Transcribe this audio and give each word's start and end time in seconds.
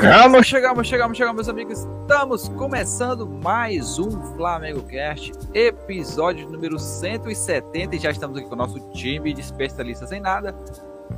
Chegamos, 0.00 0.46
chegamos, 0.46 0.88
chegamos, 0.88 1.18
chegamos, 1.18 1.36
meus 1.36 1.48
amigos. 1.50 1.86
Estamos 2.00 2.48
começando 2.48 3.28
mais 3.28 3.98
um 3.98 4.10
Flamengo 4.34 4.82
Cast, 4.84 5.30
episódio 5.52 6.48
número 6.48 6.78
170. 6.78 7.96
E 7.96 7.98
já 7.98 8.10
estamos 8.10 8.38
aqui 8.38 8.48
com 8.48 8.54
o 8.54 8.58
nosso 8.58 8.80
time 8.94 9.34
de 9.34 9.42
especialistas 9.42 10.10
em 10.10 10.18
nada 10.18 10.54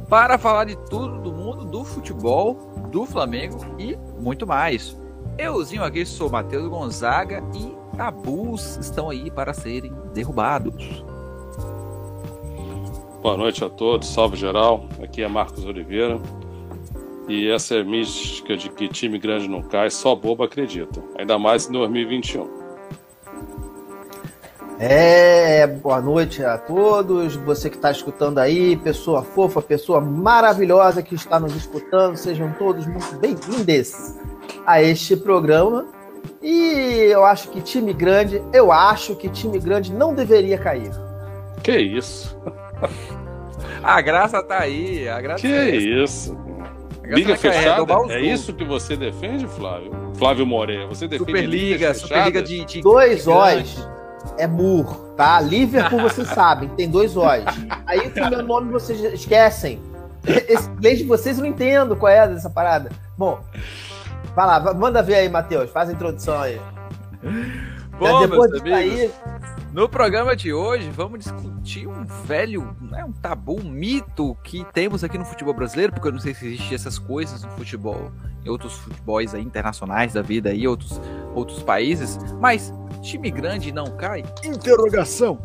para 0.08 0.36
falar 0.36 0.64
de 0.64 0.74
tudo 0.90 1.20
do 1.20 1.32
mundo 1.32 1.64
do 1.64 1.84
futebol, 1.84 2.54
do 2.90 3.06
Flamengo 3.06 3.56
e 3.78 3.96
muito 4.20 4.48
mais. 4.48 4.98
Euzinho 5.38 5.84
aqui 5.84 6.04
sou 6.04 6.28
Matheus 6.28 6.66
Gonzaga 6.66 7.40
e 7.54 7.96
tabus 7.96 8.78
estão 8.78 9.10
aí 9.10 9.30
para 9.30 9.54
serem 9.54 9.92
derrubados. 10.12 11.04
Boa 13.22 13.36
noite 13.36 13.64
a 13.64 13.70
todos, 13.70 14.08
salve 14.08 14.36
geral. 14.36 14.88
Aqui 15.00 15.22
é 15.22 15.28
Marcos 15.28 15.64
Oliveira. 15.64 16.20
E 17.32 17.50
essa 17.50 17.76
é 17.76 17.82
mística 17.82 18.54
de 18.58 18.68
que 18.68 18.86
time 18.86 19.18
grande 19.18 19.48
não 19.48 19.62
cai, 19.62 19.88
só 19.88 20.14
bobo 20.14 20.42
acredita. 20.44 21.02
Ainda 21.18 21.38
mais 21.38 21.66
em 21.66 21.72
2021. 21.72 22.46
É, 24.78 25.66
boa 25.66 25.98
noite 26.02 26.44
a 26.44 26.58
todos. 26.58 27.34
Você 27.36 27.70
que 27.70 27.76
está 27.76 27.90
escutando 27.90 28.36
aí, 28.36 28.76
pessoa 28.76 29.22
fofa, 29.22 29.62
pessoa 29.62 29.98
maravilhosa 29.98 31.02
que 31.02 31.14
está 31.14 31.40
nos 31.40 31.56
escutando, 31.56 32.18
sejam 32.18 32.52
todos 32.58 32.86
muito 32.86 33.16
bem-vindos 33.16 34.14
a 34.66 34.82
este 34.82 35.16
programa. 35.16 35.86
E 36.42 37.08
eu 37.10 37.24
acho 37.24 37.48
que 37.48 37.62
time 37.62 37.94
grande, 37.94 38.42
eu 38.52 38.70
acho 38.70 39.16
que 39.16 39.30
time 39.30 39.58
grande 39.58 39.90
não 39.90 40.14
deveria 40.14 40.58
cair. 40.58 40.92
Que 41.62 41.78
isso? 41.78 42.36
A 43.82 44.00
graça 44.00 44.40
tá 44.42 44.60
aí, 44.60 45.08
a 45.08 45.20
graça 45.20 45.40
Que 45.40 45.52
é 45.52 45.74
isso? 45.74 46.36
Liga 47.04 47.36
fechada? 47.36 47.92
É 48.10 48.20
isso 48.20 48.52
que 48.52 48.64
você 48.64 48.96
defende, 48.96 49.46
Flávio? 49.46 49.92
Flávio 50.16 50.46
Moreira, 50.46 50.86
você 50.86 51.08
defende 51.08 51.30
Superliga, 51.30 51.94
Superliga 51.94 52.42
de, 52.42 52.64
de 52.64 52.80
dois 52.80 53.26
O's 53.26 53.88
é 54.38 54.46
Mur, 54.46 55.14
tá? 55.16 55.40
Liverpool 55.40 56.00
vocês 56.00 56.28
sabem, 56.30 56.68
tem 56.70 56.88
dois 56.88 57.16
O's. 57.16 57.44
Aí 57.86 58.00
o 58.08 58.30
meu 58.30 58.42
nome 58.42 58.72
vocês 58.72 59.00
esquecem. 59.00 59.80
Esse 60.26 60.68
inglês 60.70 60.98
de 60.98 61.04
vocês 61.04 61.38
eu 61.38 61.44
não 61.44 61.50
entendo 61.50 61.96
qual 61.96 62.12
é 62.12 62.28
dessa 62.28 62.48
parada. 62.48 62.90
Bom, 63.18 63.40
vai 64.34 64.46
lá, 64.46 64.74
manda 64.74 65.02
ver 65.02 65.16
aí, 65.16 65.28
Matheus, 65.28 65.70
faz 65.70 65.88
a 65.88 65.92
introdução 65.92 66.40
aí. 66.40 66.60
Bom, 67.98 68.20
depois 68.20 68.50
meus 68.50 68.62
amigos, 68.62 69.00
aí... 69.00 69.10
no 69.72 69.88
programa 69.88 70.36
de 70.36 70.52
hoje 70.52 70.90
vamos 70.90 71.20
discutir 71.20 71.86
um 71.86 72.04
velho, 72.04 72.76
né, 72.80 73.04
um 73.04 73.12
tabu, 73.12 73.58
um 73.58 73.64
mito 73.64 74.36
que 74.44 74.64
temos 74.72 75.02
aqui 75.02 75.16
no 75.16 75.24
futebol 75.24 75.54
brasileiro, 75.54 75.92
porque 75.92 76.08
eu 76.08 76.12
não 76.12 76.20
sei 76.20 76.34
se 76.34 76.46
existem 76.46 76.74
essas 76.74 76.98
coisas 76.98 77.42
no 77.42 77.50
futebol, 77.52 78.12
em 78.44 78.50
outros 78.50 78.74
futebols 78.74 79.34
aí, 79.34 79.42
internacionais 79.42 80.12
da 80.12 80.20
vida 80.20 80.52
e 80.52 80.68
outros, 80.68 81.00
outros 81.34 81.62
países, 81.62 82.18
mas 82.38 82.72
time 83.00 83.30
grande 83.30 83.72
não 83.72 83.96
cai? 83.96 84.22
Interrogação. 84.44 85.38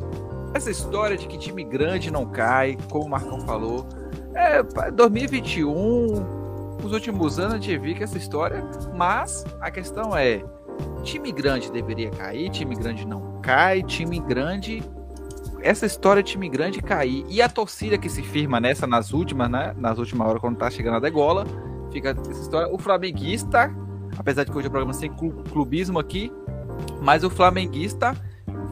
Essa 0.54 0.72
história 0.72 1.16
de 1.16 1.28
que 1.28 1.38
time 1.38 1.64
grande 1.64 2.12
não 2.12 2.26
cai, 2.26 2.78
como 2.90 3.06
o 3.06 3.10
Marcão 3.10 3.40
falou, 3.42 3.88
é 4.36 4.62
2021, 4.92 6.78
os 6.84 6.92
últimos 6.92 7.40
anos 7.40 7.54
a 7.54 7.58
gente 7.58 7.78
viu 7.78 7.96
que 7.96 8.04
essa 8.04 8.18
história, 8.18 8.62
mas 8.94 9.46
a 9.62 9.72
questão 9.72 10.16
é, 10.16 10.44
time 11.04 11.32
grande 11.32 11.72
deveria 11.72 12.10
cair, 12.12 12.50
time 12.50 12.76
grande 12.76 13.06
não 13.06 13.37
cai, 13.48 13.82
time 13.82 14.20
grande 14.20 14.84
essa 15.62 15.86
história 15.86 16.22
de 16.22 16.32
time 16.32 16.50
grande 16.50 16.82
cair 16.82 17.26
e 17.30 17.42
a 17.42 17.48
torcida 17.48 17.98
que 17.98 18.10
se 18.10 18.22
firma 18.22 18.60
nessa 18.60 18.86
nas 18.86 19.14
últimas, 19.14 19.50
né, 19.50 19.74
nas 19.78 19.98
últimas 19.98 20.28
horas 20.28 20.42
quando 20.42 20.58
tá 20.58 20.70
chegando 20.70 20.98
a 20.98 21.00
degola, 21.00 21.46
fica 21.90 22.10
essa 22.10 22.42
história, 22.42 22.74
o 22.74 22.78
flamenguista, 22.78 23.74
apesar 24.18 24.44
de 24.44 24.52
que 24.52 24.58
hoje 24.58 24.68
o 24.68 24.72
programa 24.72 24.94
sem 24.94 25.10
clubismo 25.50 25.98
aqui, 25.98 26.30
mas 27.02 27.24
o 27.24 27.30
flamenguista 27.30 28.14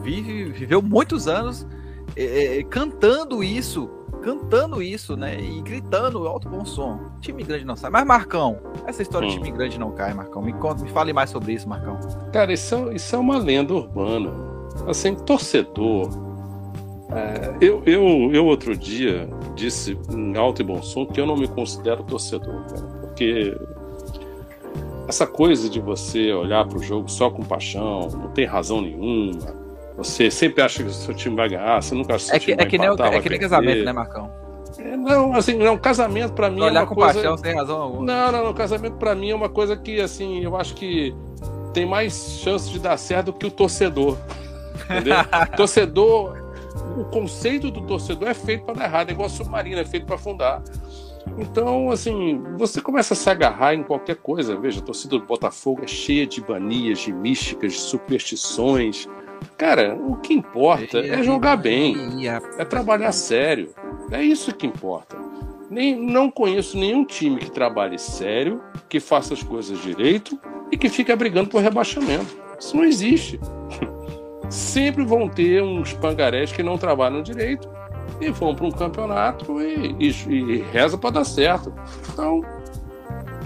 vive, 0.02 0.50
viveu 0.50 0.82
muitos 0.82 1.26
anos 1.26 1.66
é, 2.14 2.62
cantando 2.64 3.42
isso, 3.42 3.90
cantando 4.22 4.82
isso, 4.82 5.16
né? 5.16 5.40
E 5.40 5.60
gritando 5.62 6.26
alto 6.26 6.48
bom 6.48 6.64
som. 6.64 7.10
Time 7.20 7.42
grande 7.42 7.64
não 7.64 7.76
sai. 7.76 7.90
Mas, 7.90 8.06
Marcão, 8.06 8.58
essa 8.86 9.02
história 9.02 9.26
hum. 9.26 9.30
de 9.30 9.36
time 9.36 9.50
grande 9.50 9.78
não 9.78 9.92
cai, 9.92 10.14
Marcão. 10.14 10.40
Me, 10.40 10.52
conta, 10.52 10.82
me 10.82 10.90
fale 10.90 11.12
mais 11.12 11.30
sobre 11.30 11.52
isso, 11.52 11.68
Marcão. 11.68 11.98
Cara, 12.32 12.52
isso, 12.52 12.74
é, 12.74 12.94
isso 12.94 13.14
é 13.14 13.18
uma 13.18 13.38
lenda 13.38 13.74
urbana. 13.74 14.45
Assim, 14.86 15.14
torcedor. 15.14 16.10
É, 17.10 17.56
eu, 17.60 17.82
eu, 17.86 18.30
eu 18.32 18.46
outro 18.46 18.76
dia 18.76 19.28
disse 19.54 19.96
em 20.10 20.36
alto 20.36 20.60
e 20.60 20.64
bom 20.64 20.82
som 20.82 21.06
que 21.06 21.20
eu 21.20 21.26
não 21.26 21.36
me 21.36 21.46
considero 21.46 22.02
torcedor, 22.02 22.64
cara, 22.64 22.82
porque 23.00 23.56
essa 25.08 25.26
coisa 25.26 25.70
de 25.70 25.80
você 25.80 26.32
olhar 26.32 26.66
para 26.66 26.78
o 26.78 26.82
jogo 26.82 27.08
só 27.08 27.30
com 27.30 27.44
paixão, 27.44 28.08
não 28.10 28.28
tem 28.32 28.44
razão 28.44 28.80
nenhuma, 28.80 29.54
você 29.96 30.30
sempre 30.30 30.62
acha 30.62 30.82
que 30.82 30.88
o 30.88 30.92
seu 30.92 31.14
time 31.14 31.36
vai 31.36 31.48
ganhar, 31.48 31.80
você 31.80 31.94
nunca 31.94 32.16
acha 32.16 32.38
que 32.38 32.52
é 32.52 32.56
que, 32.56 32.62
é 32.62 32.66
que 32.66 32.78
nem, 32.78 32.88
empatar, 32.88 33.14
é 33.14 33.20
que 33.20 33.28
nem 33.28 33.38
casamento, 33.38 33.84
né, 33.84 33.92
Marcão? 33.92 34.30
É, 34.78 34.96
não, 34.96 35.32
assim, 35.34 35.54
não, 35.54 35.78
casamento 35.78 36.32
para 36.32 36.50
mim 36.50 36.60
é 36.60 36.64
olhar 36.64 36.80
uma 36.82 36.86
com 36.86 36.94
coisa... 36.96 37.14
paixão 37.14 37.36
sem 37.38 37.54
razão 37.54 37.80
alguma. 37.80 38.04
Não, 38.04 38.32
não, 38.32 38.44
não, 38.44 38.54
casamento 38.54 38.96
para 38.96 39.14
mim 39.14 39.30
é 39.30 39.34
uma 39.34 39.48
coisa 39.48 39.76
que, 39.76 40.00
assim, 40.00 40.42
eu 40.42 40.56
acho 40.56 40.74
que 40.74 41.14
tem 41.72 41.86
mais 41.86 42.40
chance 42.42 42.70
de 42.70 42.78
dar 42.78 42.96
certo 42.96 43.26
do 43.26 43.32
que 43.32 43.46
o 43.46 43.50
torcedor. 43.50 44.18
Entendeu? 44.84 45.16
torcedor, 45.56 46.36
o 46.96 47.04
conceito 47.04 47.70
do 47.70 47.82
torcedor 47.82 48.28
é 48.28 48.34
feito 48.34 48.64
para 48.64 48.74
dar 48.74 48.84
errado, 48.84 49.08
é 49.10 49.12
igual 49.12 49.28
submarino, 49.28 49.80
é 49.80 49.84
feito 49.84 50.06
para 50.06 50.16
afundar. 50.16 50.62
Então, 51.38 51.90
assim, 51.90 52.42
você 52.56 52.80
começa 52.80 53.14
a 53.14 53.16
se 53.16 53.28
agarrar 53.28 53.74
em 53.74 53.82
qualquer 53.82 54.16
coisa. 54.16 54.56
Veja, 54.56 54.80
a 54.80 54.82
torcida 54.82 55.18
do 55.18 55.24
Botafogo 55.24 55.82
é 55.84 55.86
cheia 55.86 56.26
de 56.26 56.40
manias, 56.48 57.00
de 57.00 57.12
místicas, 57.12 57.72
de 57.72 57.78
superstições. 57.80 59.08
Cara, 59.56 59.94
o 59.94 60.16
que 60.16 60.32
importa 60.32 60.98
é 60.98 61.22
jogar 61.22 61.56
bem, 61.56 62.26
é 62.26 62.64
trabalhar 62.64 63.12
sério. 63.12 63.74
É 64.10 64.22
isso 64.22 64.54
que 64.54 64.66
importa. 64.66 65.16
Nem, 65.68 65.96
não 65.96 66.30
conheço 66.30 66.78
nenhum 66.78 67.04
time 67.04 67.38
que 67.38 67.50
trabalhe 67.50 67.98
sério, 67.98 68.62
que 68.88 69.00
faça 69.00 69.34
as 69.34 69.42
coisas 69.42 69.82
direito 69.82 70.38
e 70.70 70.76
que 70.76 70.88
fique 70.88 71.14
brigando 71.16 71.50
por 71.50 71.60
rebaixamento. 71.60 72.36
Isso 72.58 72.76
não 72.76 72.84
existe. 72.84 73.40
Sempre 74.48 75.04
vão 75.04 75.28
ter 75.28 75.62
uns 75.62 75.92
pangarés 75.92 76.52
que 76.52 76.62
não 76.62 76.78
trabalham 76.78 77.22
direito 77.22 77.68
e 78.20 78.30
vão 78.30 78.54
para 78.54 78.66
um 78.66 78.70
campeonato 78.70 79.60
e, 79.60 79.96
e, 79.98 80.08
e 80.28 80.62
reza 80.72 80.96
para 80.96 81.10
dar 81.10 81.24
certo. 81.24 81.72
Então, 82.12 82.42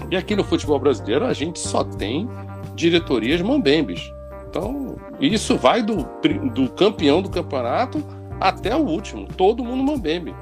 e 0.09 0.15
aqui 0.15 0.35
no 0.35 0.43
futebol 0.43 0.79
brasileiro 0.79 1.25
a 1.25 1.33
gente 1.33 1.59
só 1.59 1.83
tem 1.83 2.29
diretorias 2.75 3.41
mambembes. 3.41 4.11
Então, 4.49 4.95
isso 5.19 5.57
vai 5.57 5.81
do, 5.81 6.05
do 6.53 6.69
campeão 6.71 7.21
do 7.21 7.29
campeonato 7.29 8.03
até 8.39 8.75
o 8.75 8.79
último, 8.79 9.27
todo 9.37 9.63
mundo 9.63 9.83
mambembe. 9.83 10.35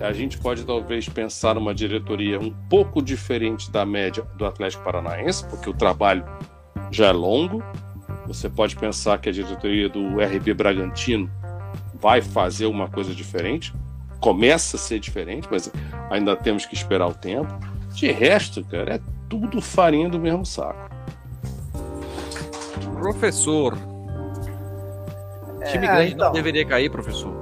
A 0.00 0.12
gente 0.12 0.36
pode 0.38 0.64
talvez 0.64 1.08
pensar 1.08 1.54
numa 1.54 1.72
diretoria 1.72 2.40
um 2.40 2.50
pouco 2.68 3.00
diferente 3.00 3.70
da 3.70 3.86
média 3.86 4.24
do 4.36 4.44
Atlético 4.44 4.82
Paranaense, 4.82 5.46
porque 5.46 5.70
o 5.70 5.74
trabalho 5.74 6.24
já 6.90 7.06
é 7.06 7.12
longo. 7.12 7.62
Você 8.26 8.48
pode 8.48 8.76
pensar 8.76 9.18
que 9.18 9.28
a 9.28 9.32
diretoria 9.32 9.88
do 9.88 10.20
RB 10.20 10.54
Bragantino 10.54 11.30
vai 11.94 12.20
fazer 12.20 12.66
uma 12.66 12.88
coisa 12.88 13.14
diferente. 13.14 13.72
Começa 14.20 14.76
a 14.76 14.80
ser 14.80 15.00
diferente, 15.00 15.48
mas 15.50 15.70
ainda 16.10 16.36
temos 16.36 16.64
que 16.64 16.74
esperar 16.74 17.08
o 17.08 17.14
tempo. 17.14 17.52
De 17.94 18.10
resto, 18.10 18.64
cara, 18.64 18.94
é 18.96 19.00
tudo 19.28 19.60
farinha 19.60 20.08
do 20.08 20.18
mesmo 20.18 20.46
saco. 20.46 20.90
Professor. 22.98 23.76
Time 25.70 25.86
é, 25.86 25.94
grande 25.94 26.14
então, 26.14 26.26
não 26.26 26.32
deveria 26.32 26.64
cair, 26.64 26.90
professor? 26.90 27.32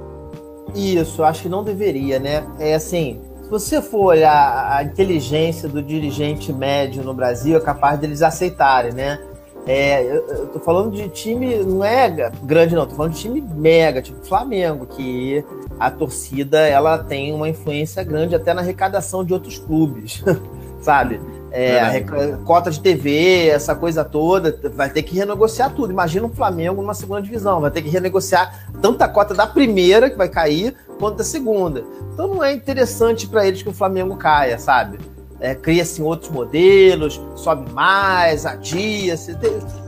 Isso, 0.75 1.23
acho 1.23 1.43
que 1.43 1.49
não 1.49 1.63
deveria, 1.63 2.19
né? 2.19 2.47
É 2.59 2.73
assim, 2.73 3.21
se 3.43 3.49
você 3.49 3.81
for 3.81 4.05
olhar 4.05 4.75
a 4.75 4.83
inteligência 4.83 5.67
do 5.67 5.83
dirigente 5.83 6.51
médio 6.53 7.03
no 7.03 7.13
Brasil, 7.13 7.57
é 7.57 7.59
capaz 7.59 7.99
deles 7.99 8.21
aceitarem, 8.21 8.93
né? 8.93 9.19
É, 9.67 10.03
eu, 10.03 10.27
eu 10.27 10.47
tô 10.47 10.59
falando 10.59 10.91
de 10.91 11.07
time, 11.09 11.57
não 11.57 11.83
é 11.83 12.09
grande 12.43 12.73
não, 12.73 12.87
tô 12.87 12.95
falando 12.95 13.13
de 13.13 13.19
time 13.19 13.41
mega, 13.41 14.01
tipo 14.01 14.25
Flamengo, 14.25 14.87
que 14.87 15.43
a 15.79 15.91
torcida 15.91 16.59
ela 16.67 16.97
tem 16.97 17.31
uma 17.31 17.47
influência 17.47 18.03
grande 18.03 18.35
até 18.35 18.53
na 18.53 18.61
arrecadação 18.61 19.23
de 19.23 19.33
outros 19.33 19.59
clubes, 19.59 20.23
sabe? 20.81 21.21
É, 21.53 21.79
a 21.81 22.37
cota 22.45 22.71
de 22.71 22.79
TV, 22.79 23.47
essa 23.47 23.75
coisa 23.75 24.05
toda, 24.05 24.57
vai 24.73 24.89
ter 24.89 25.03
que 25.03 25.15
renegociar 25.15 25.73
tudo. 25.73 25.91
Imagina 25.91 26.25
um 26.25 26.29
Flamengo 26.29 26.81
numa 26.81 26.93
segunda 26.93 27.21
divisão, 27.21 27.59
vai 27.59 27.69
ter 27.69 27.81
que 27.81 27.89
renegociar 27.89 28.67
tanta 28.81 29.07
cota 29.07 29.33
da 29.33 29.45
primeira, 29.45 30.09
que 30.09 30.17
vai 30.17 30.29
cair, 30.29 30.75
quanto 30.97 31.17
da 31.17 31.23
segunda. 31.25 31.83
Então 32.13 32.27
não 32.27 32.43
é 32.43 32.53
interessante 32.53 33.27
para 33.27 33.45
eles 33.45 33.61
que 33.61 33.69
o 33.69 33.73
Flamengo 33.73 34.15
caia, 34.15 34.57
sabe? 34.57 34.97
É, 35.41 35.55
cria-se 35.55 36.01
outros 36.01 36.29
modelos, 36.31 37.19
sobe 37.35 37.71
mais, 37.73 38.45
adia, 38.45 39.15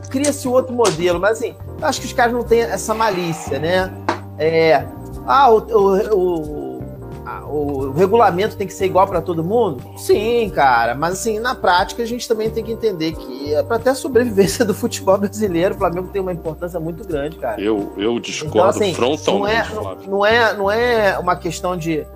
cria-se 0.09 0.47
outro 0.47 0.73
modelo, 0.73 1.19
mas 1.19 1.37
assim, 1.37 1.55
eu 1.79 1.87
acho 1.87 2.01
que 2.01 2.07
os 2.07 2.13
caras 2.13 2.33
não 2.33 2.43
têm 2.43 2.61
essa 2.61 2.93
malícia, 2.93 3.59
né? 3.59 3.93
É, 4.37 4.83
ah, 5.27 5.51
o, 5.51 5.59
o, 5.59 6.13
o, 6.15 6.83
o 7.49 7.91
regulamento 7.91 8.57
tem 8.57 8.65
que 8.65 8.73
ser 8.73 8.85
igual 8.87 9.07
para 9.07 9.21
todo 9.21 9.43
mundo? 9.43 9.81
Sim, 9.95 10.49
cara, 10.49 10.95
mas 10.95 11.13
assim, 11.13 11.39
na 11.39 11.53
prática 11.53 12.01
a 12.01 12.05
gente 12.05 12.27
também 12.27 12.49
tem 12.49 12.63
que 12.63 12.71
entender 12.71 13.13
que 13.13 13.53
é 13.53 13.61
para 13.61 13.75
até 13.75 13.91
a 13.91 13.95
sobrevivência 13.95 14.65
do 14.65 14.73
futebol 14.73 15.19
brasileiro, 15.19 15.75
o 15.75 15.77
Flamengo 15.77 16.07
tem 16.11 16.21
uma 16.21 16.33
importância 16.33 16.79
muito 16.79 17.07
grande, 17.07 17.37
cara. 17.37 17.61
Eu, 17.61 17.93
eu 17.95 18.19
discordo 18.19 18.57
então, 18.57 18.69
assim, 18.69 18.93
frontalmente, 18.95 19.73
não 19.75 19.85
é, 19.87 19.95
não, 19.95 20.07
não, 20.07 20.25
é, 20.25 20.53
não 20.57 20.71
é 20.71 21.19
uma 21.19 21.35
questão 21.35 21.77
de. 21.77 22.07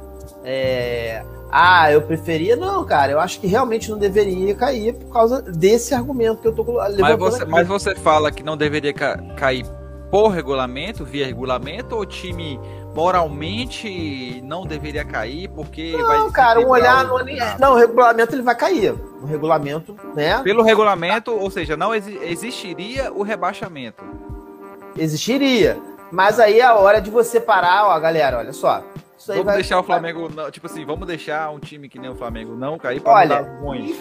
É, 0.44 1.24
ah, 1.52 1.92
eu 1.92 2.02
preferia. 2.02 2.56
Não, 2.56 2.84
cara, 2.86 3.12
eu 3.12 3.20
acho 3.20 3.40
que 3.40 3.48
realmente 3.48 3.90
não 3.90 3.98
deveria 3.98 4.54
cair 4.56 4.94
por 4.94 5.12
causa 5.14 5.42
desse 5.42 5.94
argumento 5.94 6.42
que 6.42 6.48
eu 6.48 6.54
tô 6.54 6.64
levantando. 6.64 7.02
Mas 7.02 7.18
você, 7.18 7.46
mas 7.46 7.68
você 7.68 7.96
fala 7.96 8.32
que 8.32 8.44
não 8.44 8.58
deveria 8.58 8.94
ca 8.94 9.18
cair 9.36 9.66
por 10.12 10.30
regulamento, 10.30 11.04
via 11.04 11.26
regulamento, 11.26 11.96
ou 11.96 12.02
o 12.02 12.06
time 12.06 12.60
moralmente 12.96 14.42
não 14.44 14.66
deveria 14.66 15.06
cair 15.06 15.50
porque 15.50 15.92
não, 15.92 16.08
vai 16.08 16.32
cara, 16.32 16.60
um 16.60 16.70
olhar 16.70 17.06
no, 17.06 17.20
não, 17.60 17.74
o 17.74 17.76
regulamento 17.76 18.34
ele 18.34 18.42
vai 18.42 18.56
cair. 18.56 18.96
O 19.22 19.26
regulamento, 19.26 19.96
né? 20.16 20.42
Pelo 20.44 20.64
regulamento, 20.64 21.32
ou 21.32 21.52
seja, 21.52 21.78
não 21.78 21.94
existiria 21.94 23.12
o 23.12 23.22
rebaixamento. 23.22 24.04
Existiria, 24.98 25.78
mas 26.12 26.40
aí 26.40 26.60
é 26.60 26.64
a 26.64 26.76
hora 26.76 27.00
de 27.00 27.12
você 27.12 27.40
parar, 27.40 27.88
ó, 27.88 28.00
galera, 28.00 28.40
olha 28.40 28.54
só. 28.54 28.84
Vamos 29.28 29.46
vai, 29.46 29.56
deixar 29.56 29.80
o 29.80 29.84
Flamengo, 29.84 30.30
não, 30.34 30.50
tipo 30.52 30.66
assim, 30.68 30.86
vamos 30.86 31.08
deixar 31.08 31.50
um 31.52 31.60
time 31.60 31.90
que 31.90 32.00
nem 32.00 32.10
o 32.10 32.16
Flamengo 32.16 32.56
não 32.56 32.78
cair 32.78 33.02
para 33.02 33.14
olha, 33.14 33.42
ruim. 33.60 33.96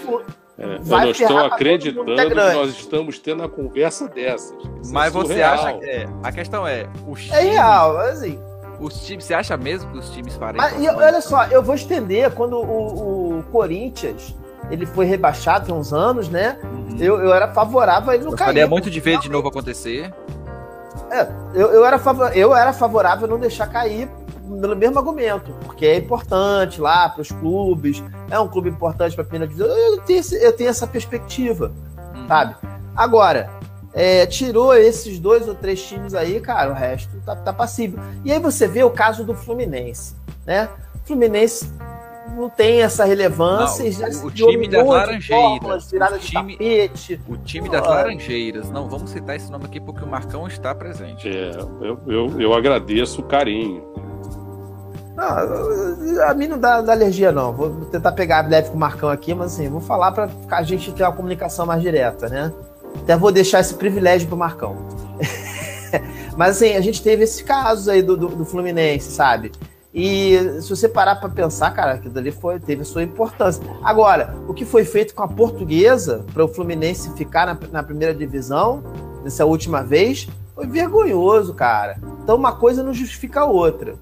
É, 0.58 0.64
eu 0.64 0.78
não 0.78 1.10
estou 1.10 1.38
acreditando 1.38 2.04
que 2.04 2.34
nós 2.34 2.70
estamos 2.70 3.18
tendo 3.18 3.42
a 3.42 3.48
conversa 3.48 4.08
dessas. 4.08 4.56
Isso 4.82 4.92
Mas 4.92 5.14
é 5.14 5.18
você 5.18 5.42
acha 5.42 5.72
que. 5.74 5.84
É, 5.84 6.08
a 6.22 6.32
questão 6.32 6.66
é. 6.66 6.86
Os 7.06 7.30
é 7.30 7.40
real, 7.40 7.98
assim. 7.98 8.38
Os 8.80 9.06
times, 9.06 9.24
você 9.24 9.34
acha 9.34 9.56
mesmo 9.56 9.90
que 9.90 9.98
os 9.98 10.10
times 10.10 10.34
farem 10.34 10.60
Mas, 10.60 10.82
e, 10.82 10.88
olha 10.88 11.20
só, 11.20 11.46
eu 11.46 11.62
vou 11.62 11.74
estender 11.74 12.30
quando 12.32 12.58
o, 12.58 13.38
o 13.38 13.42
Corinthians 13.44 14.34
ele 14.70 14.84
foi 14.84 15.06
rebaixado 15.06 15.66
tem 15.66 15.74
uns 15.74 15.92
anos, 15.92 16.28
né? 16.28 16.58
Uhum. 16.62 16.96
Eu, 16.98 17.20
eu 17.20 17.32
era 17.32 17.48
favorável 17.48 18.10
a 18.10 18.14
ele 18.14 18.24
não 18.24 18.32
eu 18.32 18.36
cair. 18.36 18.48
Gostaria 18.48 18.66
muito 18.66 18.90
de 18.90 19.00
ver 19.00 19.18
de 19.18 19.30
novo 19.30 19.48
acontecer. 19.48 20.12
É, 21.10 21.26
eu, 21.54 21.68
eu, 21.68 21.86
era 21.86 21.98
favor, 21.98 22.36
eu 22.36 22.54
era 22.54 22.72
favorável 22.72 23.26
a 23.26 23.28
não 23.28 23.38
deixar 23.38 23.66
cair 23.68 24.08
pelo 24.60 24.76
mesmo 24.76 24.98
argumento, 24.98 25.52
porque 25.64 25.86
é 25.86 25.96
importante 25.96 26.80
lá 26.80 27.08
para 27.08 27.22
os 27.22 27.30
clubes, 27.30 28.02
é 28.30 28.38
um 28.38 28.48
clube 28.48 28.68
importante 28.68 29.14
para 29.14 29.24
a 29.24 29.26
primeira 29.26 29.46
divisão. 29.46 29.68
Eu 29.76 30.00
tenho, 30.02 30.22
eu 30.40 30.52
tenho 30.52 30.70
essa 30.70 30.86
perspectiva, 30.86 31.72
hum. 32.14 32.26
sabe? 32.28 32.56
Agora, 32.94 33.50
é, 33.92 34.26
tirou 34.26 34.74
esses 34.74 35.18
dois 35.18 35.48
ou 35.48 35.54
três 35.54 35.82
times 35.82 36.14
aí, 36.14 36.40
cara, 36.40 36.70
o 36.70 36.74
resto 36.74 37.10
tá, 37.24 37.34
tá 37.34 37.52
passível. 37.52 37.98
E 38.24 38.32
aí 38.32 38.38
você 38.38 38.68
vê 38.68 38.84
o 38.84 38.90
caso 38.90 39.24
do 39.24 39.34
Fluminense, 39.34 40.14
né? 40.44 40.68
O 40.94 41.06
Fluminense 41.06 41.66
não 42.34 42.50
tem 42.50 42.82
essa 42.82 43.04
relevância. 43.04 43.84
Não, 44.08 44.22
o, 44.22 44.26
o 44.26 44.30
time 44.30 44.68
das 44.68 44.86
Laranjeiras. 44.86 45.92
o 45.92 46.18
time, 46.18 46.58
o 47.28 47.36
time 47.38 47.68
das 47.68 47.86
Laranjeiras. 47.86 48.70
Não, 48.70 48.88
vamos 48.88 49.10
citar 49.10 49.36
esse 49.36 49.50
nome 49.50 49.64
aqui 49.64 49.80
porque 49.80 50.04
o 50.04 50.06
Marcão 50.06 50.46
está 50.46 50.74
presente. 50.74 51.28
É, 51.28 51.52
eu, 51.80 51.98
eu, 52.06 52.40
eu 52.40 52.54
agradeço 52.54 53.20
o 53.20 53.24
carinho. 53.24 53.82
Não, 55.16 56.22
a 56.28 56.34
mim 56.34 56.46
não 56.46 56.58
dá, 56.58 56.82
dá, 56.82 56.92
alergia, 56.92 57.32
não. 57.32 57.52
Vou 57.52 57.70
tentar 57.86 58.12
pegar 58.12 58.46
leve 58.46 58.68
com 58.68 58.76
o 58.76 58.78
Marcão 58.78 59.08
aqui, 59.08 59.34
mas 59.34 59.54
assim, 59.54 59.68
vou 59.68 59.80
falar 59.80 60.12
para 60.12 60.28
a 60.50 60.62
gente 60.62 60.92
ter 60.92 61.04
uma 61.04 61.12
comunicação 61.12 61.64
mais 61.64 61.80
direta, 61.80 62.28
né? 62.28 62.52
Até 63.02 63.16
vou 63.16 63.32
deixar 63.32 63.60
esse 63.60 63.74
privilégio 63.74 64.28
pro 64.28 64.36
Marcão. 64.36 64.76
mas 66.36 66.56
assim, 66.56 66.74
a 66.74 66.80
gente 66.82 67.02
teve 67.02 67.24
esses 67.24 67.40
casos 67.40 67.88
aí 67.88 68.02
do, 68.02 68.14
do, 68.14 68.28
do 68.28 68.44
Fluminense, 68.44 69.10
sabe? 69.10 69.52
E 69.94 70.60
se 70.60 70.68
você 70.68 70.86
parar 70.86 71.16
para 71.16 71.30
pensar, 71.30 71.70
cara, 71.70 71.92
aquilo 71.92 72.12
dali 72.12 72.30
foi, 72.30 72.60
teve 72.60 72.82
a 72.82 72.84
sua 72.84 73.02
importância. 73.02 73.62
Agora, 73.82 74.36
o 74.46 74.52
que 74.52 74.66
foi 74.66 74.84
feito 74.84 75.14
com 75.14 75.22
a 75.22 75.28
portuguesa 75.28 76.26
para 76.34 76.44
o 76.44 76.48
Fluminense 76.48 77.10
ficar 77.16 77.46
na, 77.46 77.58
na 77.72 77.82
primeira 77.82 78.14
divisão, 78.14 78.82
nessa 79.24 79.46
última 79.46 79.82
vez, 79.82 80.28
foi 80.54 80.66
vergonhoso, 80.66 81.54
cara. 81.54 81.98
Então 82.22 82.36
uma 82.36 82.52
coisa 82.52 82.82
não 82.82 82.92
justifica 82.92 83.40
a 83.40 83.44
outra. 83.46 83.94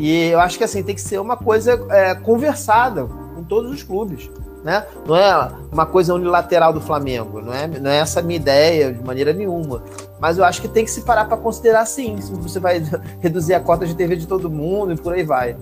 E 0.00 0.30
eu 0.30 0.40
acho 0.40 0.56
que 0.56 0.64
assim 0.64 0.82
tem 0.82 0.94
que 0.94 1.00
ser 1.00 1.18
uma 1.20 1.36
coisa 1.36 1.78
é, 1.90 2.14
conversada 2.14 3.04
com 3.04 3.44
todos 3.44 3.70
os 3.70 3.82
clubes. 3.82 4.30
Né? 4.64 4.86
Não 5.06 5.14
é 5.14 5.50
uma 5.70 5.84
coisa 5.84 6.14
unilateral 6.14 6.72
do 6.72 6.80
Flamengo, 6.80 7.40
não 7.40 7.52
é, 7.52 7.66
não 7.66 7.90
é 7.90 7.98
essa 7.98 8.20
a 8.20 8.22
minha 8.22 8.36
ideia 8.36 8.92
de 8.92 9.02
maneira 9.04 9.32
nenhuma. 9.32 9.82
Mas 10.18 10.38
eu 10.38 10.44
acho 10.44 10.60
que 10.62 10.68
tem 10.68 10.84
que 10.84 10.90
se 10.90 11.02
parar 11.02 11.26
para 11.26 11.36
considerar 11.36 11.84
sim, 11.84 12.18
se 12.18 12.32
você 12.32 12.58
vai 12.58 12.82
reduzir 13.20 13.54
a 13.54 13.60
cota 13.60 13.86
de 13.86 13.94
TV 13.94 14.16
de 14.16 14.26
todo 14.26 14.50
mundo 14.50 14.92
e 14.92 14.96
por 14.96 15.12
aí 15.12 15.22
vai. 15.22 15.56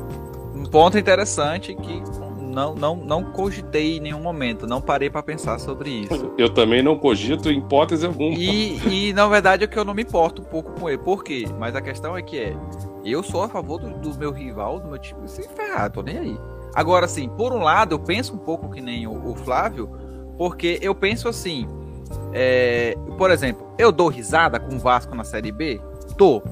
Um 0.54 0.64
ponto 0.64 0.98
interessante 0.98 1.74
que 1.74 2.02
não, 2.40 2.74
não, 2.74 2.96
não 2.96 3.24
cogitei 3.24 3.98
em 3.98 4.00
nenhum 4.00 4.20
momento, 4.20 4.66
não 4.66 4.80
parei 4.80 5.08
para 5.10 5.22
pensar 5.22 5.58
sobre 5.58 5.90
isso. 5.90 6.32
Eu 6.38 6.48
também 6.48 6.82
não 6.82 6.96
cogito 6.96 7.50
em 7.50 7.58
hipótese 7.58 8.06
alguma. 8.06 8.36
E, 8.36 9.08
e 9.08 9.12
na 9.12 9.28
verdade 9.28 9.64
é 9.64 9.66
que 9.66 9.78
eu 9.78 9.84
não 9.84 9.94
me 9.94 10.02
importo 10.02 10.42
um 10.42 10.44
pouco 10.44 10.72
com 10.72 10.88
ele. 10.88 10.98
Por 10.98 11.22
quê? 11.22 11.46
Mas 11.58 11.74
a 11.76 11.80
questão 11.80 12.16
é 12.16 12.22
que 12.22 12.38
é, 12.38 12.56
eu 13.12 13.22
sou 13.22 13.42
a 13.42 13.48
favor 13.48 13.78
do, 13.78 13.90
do 13.90 14.18
meu 14.18 14.32
rival, 14.32 14.80
do 14.80 14.88
meu 14.88 14.98
time, 14.98 15.28
se 15.28 15.48
ferrar, 15.48 15.90
tô 15.90 16.02
nem 16.02 16.18
aí. 16.18 16.38
Agora, 16.74 17.06
assim, 17.06 17.28
por 17.28 17.52
um 17.52 17.58
lado, 17.58 17.94
eu 17.94 17.98
penso 17.98 18.34
um 18.34 18.38
pouco 18.38 18.70
que 18.70 18.80
nem 18.80 19.06
o, 19.06 19.30
o 19.30 19.34
Flávio, 19.34 19.90
porque 20.36 20.78
eu 20.82 20.94
penso 20.94 21.28
assim, 21.28 21.66
é, 22.32 22.96
por 23.16 23.30
exemplo, 23.30 23.74
eu 23.78 23.90
dou 23.90 24.08
risada 24.08 24.60
com 24.60 24.76
o 24.76 24.78
Vasco 24.78 25.14
na 25.14 25.24
Série 25.24 25.52
B? 25.52 25.80
Tô. 26.16 26.42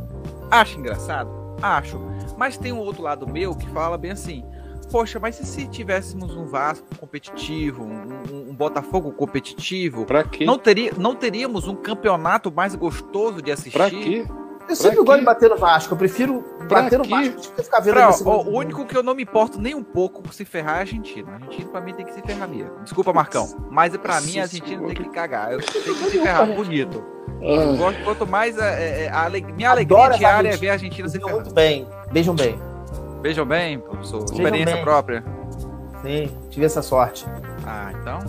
Acho 0.51 0.79
engraçado? 0.79 1.31
Acho. 1.63 2.01
Mas 2.37 2.57
tem 2.57 2.73
um 2.73 2.79
outro 2.79 3.03
lado 3.03 3.27
meu 3.27 3.55
que 3.55 3.69
fala 3.71 3.97
bem 3.97 4.11
assim, 4.11 4.45
poxa, 4.91 5.19
mas 5.19 5.39
e 5.41 5.47
se 5.47 5.67
tivéssemos 5.67 6.37
um 6.37 6.47
Vasco 6.47 6.87
competitivo, 6.99 7.85
um, 7.85 8.51
um 8.51 8.55
Botafogo 8.55 9.13
competitivo? 9.13 10.05
Pra 10.05 10.25
quê? 10.25 10.45
Não, 10.45 10.59
teria, 10.59 10.93
não 10.97 11.15
teríamos 11.15 11.67
um 11.67 11.75
campeonato 11.75 12.53
mais 12.53 12.75
gostoso 12.75 13.41
de 13.41 13.51
assistir? 13.51 13.73
Pra 13.73 13.91
quê? 13.91 14.27
Eu 14.69 14.77
sempre 14.77 15.03
gosto 15.05 15.19
de 15.21 15.25
bater 15.25 15.51
no 15.51 15.57
Vasco. 15.57 15.95
Eu 15.95 15.99
prefiro 15.99 16.43
pra 16.69 16.83
bater 16.83 17.01
quê? 17.01 17.09
no 17.09 17.17
Vasco 17.17 17.37
do 17.37 17.53
que 17.53 17.63
ficar 17.63 17.81
vendo 17.81 17.95
pra, 17.95 18.11
ó, 18.11 18.43
O 18.43 18.57
único 18.59 18.85
que 18.85 18.97
eu 18.97 19.03
não 19.03 19.15
me 19.15 19.23
importo 19.23 19.61
nem 19.61 19.75
um 19.75 19.83
pouco 19.83 20.23
se 20.33 20.45
ferrar 20.45 20.75
é 20.75 20.79
a 20.79 20.81
Argentina. 20.81 21.31
A 21.31 21.35
Argentina 21.35 21.69
pra 21.71 21.81
mim 21.81 21.95
tem 21.95 22.05
que 22.05 22.13
se 22.13 22.23
ferrar 22.23 22.49
mesmo. 22.49 22.81
Desculpa, 22.83 23.13
Marcão. 23.13 23.49
Mas 23.71 23.97
pra 23.97 24.21
mim 24.21 24.39
a 24.39 24.43
Argentina 24.43 24.83
tem 24.87 24.95
que 24.97 25.09
cagar. 25.11 25.53
Eu 25.53 25.61
tenho 25.61 25.95
que 25.95 26.11
se 26.11 26.19
ferrar 26.19 26.47
bonito. 26.47 27.05
Eu 27.41 27.77
gosto, 27.77 28.03
quanto 28.03 28.27
mais 28.27 28.59
a, 28.59 28.67
é, 28.67 29.05
é, 29.05 29.09
a, 29.09 29.27
a 29.27 29.31
minha 29.31 29.71
alegria 29.71 30.09
diária 30.11 30.49
é 30.49 30.57
ver 30.57 30.71
a 30.71 30.73
Argentina 30.73 31.09
se 31.09 31.19
ferrar. 31.19 31.35
Muito 31.35 31.53
bem. 31.53 31.87
Beijam 32.11 32.35
bem. 32.35 32.59
Beijam 33.21 33.47
bem, 33.47 33.79
professor. 33.79 34.21
Beijam 34.21 34.37
Experiência 34.37 34.75
bem. 34.75 34.85
própria. 34.85 35.25
Sim, 36.03 36.31
tive 36.51 36.67
essa 36.67 36.83
sorte. 36.83 37.27
Ah, 37.67 37.93
então. 38.01 38.21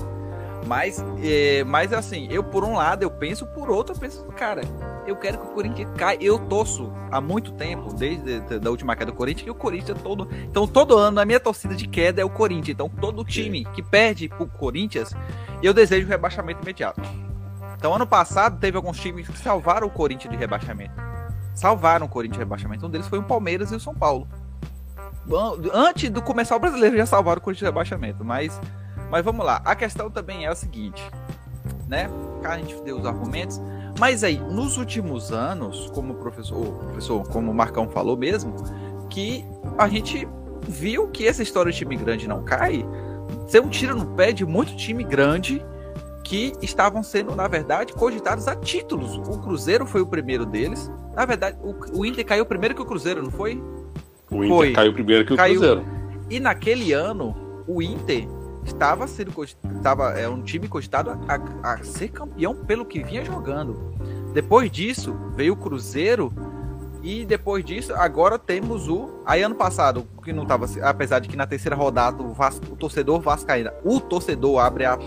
Mas, 0.65 1.03
é, 1.23 1.63
mas 1.63 1.93
assim, 1.93 2.27
eu 2.29 2.43
por 2.43 2.63
um 2.63 2.75
lado 2.75 3.03
eu 3.03 3.09
penso, 3.09 3.45
por 3.47 3.69
outro 3.69 3.95
eu 3.95 3.99
penso, 3.99 4.25
cara, 4.35 4.61
eu 5.07 5.15
quero 5.15 5.37
que 5.37 5.45
o 5.45 5.49
Corinthians 5.51 5.89
caia. 5.97 6.17
Eu 6.21 6.37
torço 6.37 6.91
há 7.09 7.21
muito 7.21 7.53
tempo, 7.53 7.93
desde 7.93 8.43
a 8.65 8.69
última 8.69 8.95
queda 8.95 9.11
do 9.11 9.17
Corinthians, 9.17 9.45
que 9.45 9.49
o 9.49 9.55
Corinthians 9.55 10.01
todo. 10.01 10.27
Então, 10.43 10.67
todo 10.67 10.97
ano, 10.97 11.19
a 11.19 11.25
minha 11.25 11.39
torcida 11.39 11.73
de 11.73 11.87
queda 11.87 12.21
é 12.21 12.25
o 12.25 12.29
Corinthians. 12.29 12.75
Então, 12.75 12.89
todo 12.89 13.23
time 13.23 13.65
que 13.73 13.81
perde 13.81 14.27
pro 14.27 14.45
Corinthians, 14.47 15.13
eu 15.63 15.73
desejo 15.73 16.07
rebaixamento 16.07 16.61
imediato. 16.61 17.01
Então, 17.77 17.93
ano 17.93 18.05
passado, 18.05 18.59
teve 18.59 18.75
alguns 18.75 18.99
times 18.99 19.27
que 19.27 19.37
salvaram 19.37 19.87
o 19.87 19.89
Corinthians 19.89 20.31
de 20.31 20.37
rebaixamento. 20.37 20.95
Salvaram 21.55 22.05
o 22.05 22.09
Corinthians 22.09 22.37
de 22.37 22.43
rebaixamento. 22.43 22.85
Um 22.85 22.89
deles 22.89 23.07
foi 23.07 23.19
o 23.19 23.23
Palmeiras 23.23 23.71
e 23.71 23.75
o 23.75 23.79
São 23.79 23.95
Paulo. 23.95 24.27
Antes 25.73 26.09
do 26.09 26.21
começar 26.21 26.55
o 26.55 26.59
brasileiro, 26.59 26.97
já 26.97 27.05
salvaram 27.05 27.39
o 27.39 27.41
Corinthians 27.41 27.59
de 27.59 27.65
rebaixamento. 27.65 28.25
Mas, 28.25 28.59
mas 29.09 29.23
vamos 29.23 29.45
lá. 29.45 29.61
A 29.63 29.75
questão 29.75 30.09
também 30.11 30.45
é 30.45 30.49
a 30.49 30.55
seguinte, 30.55 31.01
né? 31.87 32.09
A 32.43 32.57
gente 32.57 32.75
deu 32.81 32.97
os 32.97 33.05
argumentos. 33.05 33.61
Mas 33.99 34.23
aí, 34.23 34.39
nos 34.39 34.77
últimos 34.77 35.31
anos, 35.31 35.89
como 35.93 36.13
o 36.13 36.15
professor, 36.17 36.57
o 36.57 36.71
professor, 36.73 37.27
como 37.27 37.51
o 37.51 37.53
Marcão 37.53 37.89
falou 37.89 38.15
mesmo, 38.15 38.53
que 39.09 39.43
a 39.77 39.87
gente 39.87 40.27
viu 40.67 41.07
que 41.07 41.27
essa 41.27 41.41
história 41.41 41.71
de 41.71 41.77
time 41.77 41.95
grande 41.95 42.27
não 42.27 42.43
cai, 42.43 42.85
ser 43.47 43.61
um 43.61 43.69
tiro 43.69 43.95
no 43.95 44.05
pé 44.15 44.31
de 44.31 44.45
muito 44.45 44.75
time 44.75 45.03
grande 45.03 45.65
que 46.23 46.53
estavam 46.61 47.01
sendo, 47.01 47.35
na 47.35 47.47
verdade, 47.47 47.93
cogitados 47.93 48.47
a 48.47 48.55
títulos. 48.55 49.17
O 49.17 49.39
Cruzeiro 49.39 49.85
foi 49.85 50.01
o 50.01 50.05
primeiro 50.05 50.45
deles. 50.45 50.91
Na 51.15 51.25
verdade, 51.25 51.57
o, 51.63 51.99
o 51.99 52.05
Inter 52.05 52.25
caiu 52.25 52.45
primeiro 52.45 52.75
que 52.75 52.81
o 52.81 52.85
Cruzeiro, 52.85 53.23
não 53.23 53.31
foi? 53.31 53.63
O 54.29 54.43
Inter 54.43 54.57
foi. 54.57 54.73
caiu 54.73 54.93
primeiro 54.93 55.25
que 55.25 55.33
o 55.33 55.37
caiu. 55.37 55.59
Cruzeiro. 55.61 55.85
E 56.29 56.39
naquele 56.39 56.91
ano, 56.91 57.63
o 57.65 57.81
Inter 57.81 58.27
estava 58.67 59.07
sendo 59.07 59.33
estava 59.43 60.11
é 60.11 60.27
um 60.27 60.41
time 60.41 60.67
cogitado 60.67 61.11
a, 61.11 61.73
a, 61.73 61.83
ser 61.83 62.09
campeão 62.09 62.55
pelo 62.55 62.85
que 62.85 63.03
vinha 63.03 63.23
jogando. 63.23 63.95
Depois 64.33 64.69
disso 64.69 65.15
veio 65.35 65.53
o 65.53 65.57
Cruzeiro 65.57 66.31
e 67.01 67.25
depois 67.25 67.63
disso 67.63 67.93
agora 67.95 68.37
temos 68.37 68.87
o 68.87 69.21
aí 69.25 69.41
ano 69.41 69.55
passado 69.55 70.07
que 70.23 70.33
não 70.33 70.43
estava 70.43 70.67
apesar 70.83 71.19
de 71.19 71.29
que 71.29 71.37
na 71.37 71.47
terceira 71.47 71.75
rodada 71.75 72.21
o, 72.21 72.31
o 72.31 72.75
torcedor 72.75 73.21
vascaíno, 73.21 73.71
o 73.83 73.99
torcedor 73.99 74.59
abre 74.59 74.85
a 74.85 74.97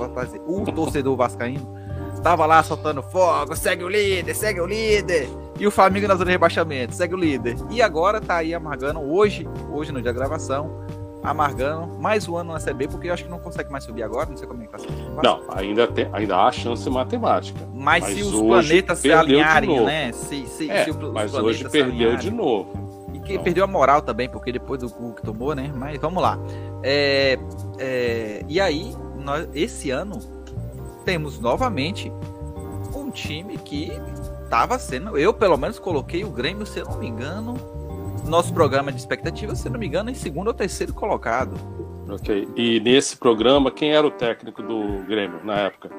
o 0.47 0.65
torcedor 0.73 1.17
vascaíno 1.17 1.81
estava 2.21 2.45
lá 2.45 2.63
soltando 2.63 3.03
fogo, 3.03 3.57
segue 3.57 3.83
o 3.83 3.89
líder, 3.89 4.35
segue 4.35 4.61
o 4.61 4.67
líder. 4.67 5.29
E 5.59 5.67
o 5.67 5.71
Flamengo 5.71 6.07
na 6.07 6.15
zona 6.15 6.27
de 6.27 6.33
rebaixamento, 6.33 6.95
segue 6.95 7.15
o 7.15 7.19
líder. 7.19 7.57
E 7.71 7.83
agora 7.83 8.21
tá 8.21 8.37
aí 8.37 8.55
amargando 8.55 9.01
hoje, 9.01 9.49
hoje 9.71 9.91
no 9.91 10.01
dia 10.01 10.13
da 10.13 10.19
gravação, 10.19 10.85
amargando 11.23 11.87
mais 11.99 12.27
um 12.29 12.37
ano 12.37 12.53
na 12.53 12.61
Série 12.61 12.77
B, 12.77 12.89
porque 12.89 13.09
eu 13.09 13.13
acho 13.13 13.25
que 13.25 13.31
não 13.31 13.39
consegue 13.39 13.71
mais 13.71 13.85
subir 13.85 14.03
agora, 14.03 14.29
não 14.29 14.37
sei 14.37 14.47
como 14.47 14.63
é 14.63 14.67
que 14.67 14.73
tá 14.73 14.79
sendo. 14.79 15.23
Não, 15.23 15.43
ainda, 15.49 15.87
tem, 15.87 16.09
ainda 16.13 16.37
há 16.39 16.51
chance 16.51 16.89
matemática. 16.89 17.61
Mas, 17.75 18.03
mas 18.03 18.15
se 18.15 18.23
os 18.23 18.41
planetas 18.41 18.99
se 18.99 19.13
alinharem, 19.13 19.85
né? 19.85 20.13
Se, 20.13 20.47
se, 20.47 20.71
é, 20.71 20.85
se 20.85 20.93
mas 20.93 21.35
hoje 21.35 21.69
perdeu 21.69 22.17
de 22.17 22.31
novo. 22.31 23.09
E 23.13 23.21
que 23.21 23.39
perdeu 23.39 23.65
a 23.65 23.67
moral 23.67 24.01
também, 24.03 24.29
porque 24.29 24.51
depois 24.51 24.81
do 24.81 24.89
gol 24.89 25.13
que 25.13 25.23
tomou, 25.23 25.55
né? 25.55 25.71
Mas 25.75 25.99
vamos 26.01 26.23
lá. 26.23 26.39
É, 26.83 27.39
é, 27.79 28.45
e 28.49 28.61
aí, 28.61 28.95
nós, 29.19 29.49
esse 29.55 29.91
ano, 29.91 30.19
temos 31.05 31.39
novamente 31.39 32.11
um 32.95 33.11
time 33.11 33.59
que 33.59 33.93
estava 34.45 34.79
sendo. 34.79 35.19
Eu, 35.19 35.35
pelo 35.35 35.57
menos, 35.57 35.79
coloquei 35.79 36.25
o 36.25 36.31
Grêmio, 36.31 36.65
se 36.65 36.79
eu 36.79 36.87
não 36.87 36.99
me 36.99 37.09
engano, 37.09 37.55
nosso 38.29 38.53
programa 38.53 38.93
de 38.93 38.99
expectativa, 38.99 39.55
se 39.55 39.69
não 39.69 39.79
me 39.79 39.87
engano, 39.87 40.11
em 40.11 40.15
segundo 40.15 40.49
ou 40.49 40.55
terceiro 40.55 40.93
colocado. 40.93 41.57
Ok. 42.09 42.49
E 42.57 42.81
nesse 42.81 43.17
programa, 43.17 43.71
quem 43.71 43.93
era 43.93 44.07
o 44.07 44.11
técnico 44.11 44.63
do 44.63 45.05
Grêmio 45.07 45.41
na 45.45 45.57
época? 45.57 45.91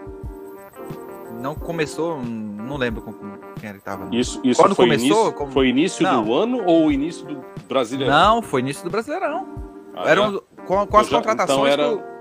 Não 1.39 1.55
começou, 1.55 2.21
não 2.21 2.77
lembro 2.77 3.01
com 3.01 3.13
quem 3.59 3.71
que 3.71 3.77
estava. 3.77 4.13
Isso, 4.13 4.39
isso 4.43 4.61
Quando 4.61 4.75
foi 4.75 4.85
começou, 4.85 5.07
início, 5.07 5.33
como... 5.33 5.51
foi 5.51 5.67
início 5.69 6.23
do 6.23 6.33
ano 6.33 6.63
ou 6.65 6.91
início 6.91 7.25
do 7.25 7.43
Brasileirão? 7.67 8.13
Não, 8.13 8.41
foi 8.41 8.61
início 8.61 8.83
do 8.83 8.89
Brasileirão. 8.89 9.47
Ah, 9.95 10.09
Eram 10.09 10.41
com, 10.65 10.85
com 10.85 10.97
as 10.97 11.07
já, 11.07 11.17
contratações. 11.17 11.73
Então 11.73 11.85
era... 11.85 11.97
que, 11.97 12.11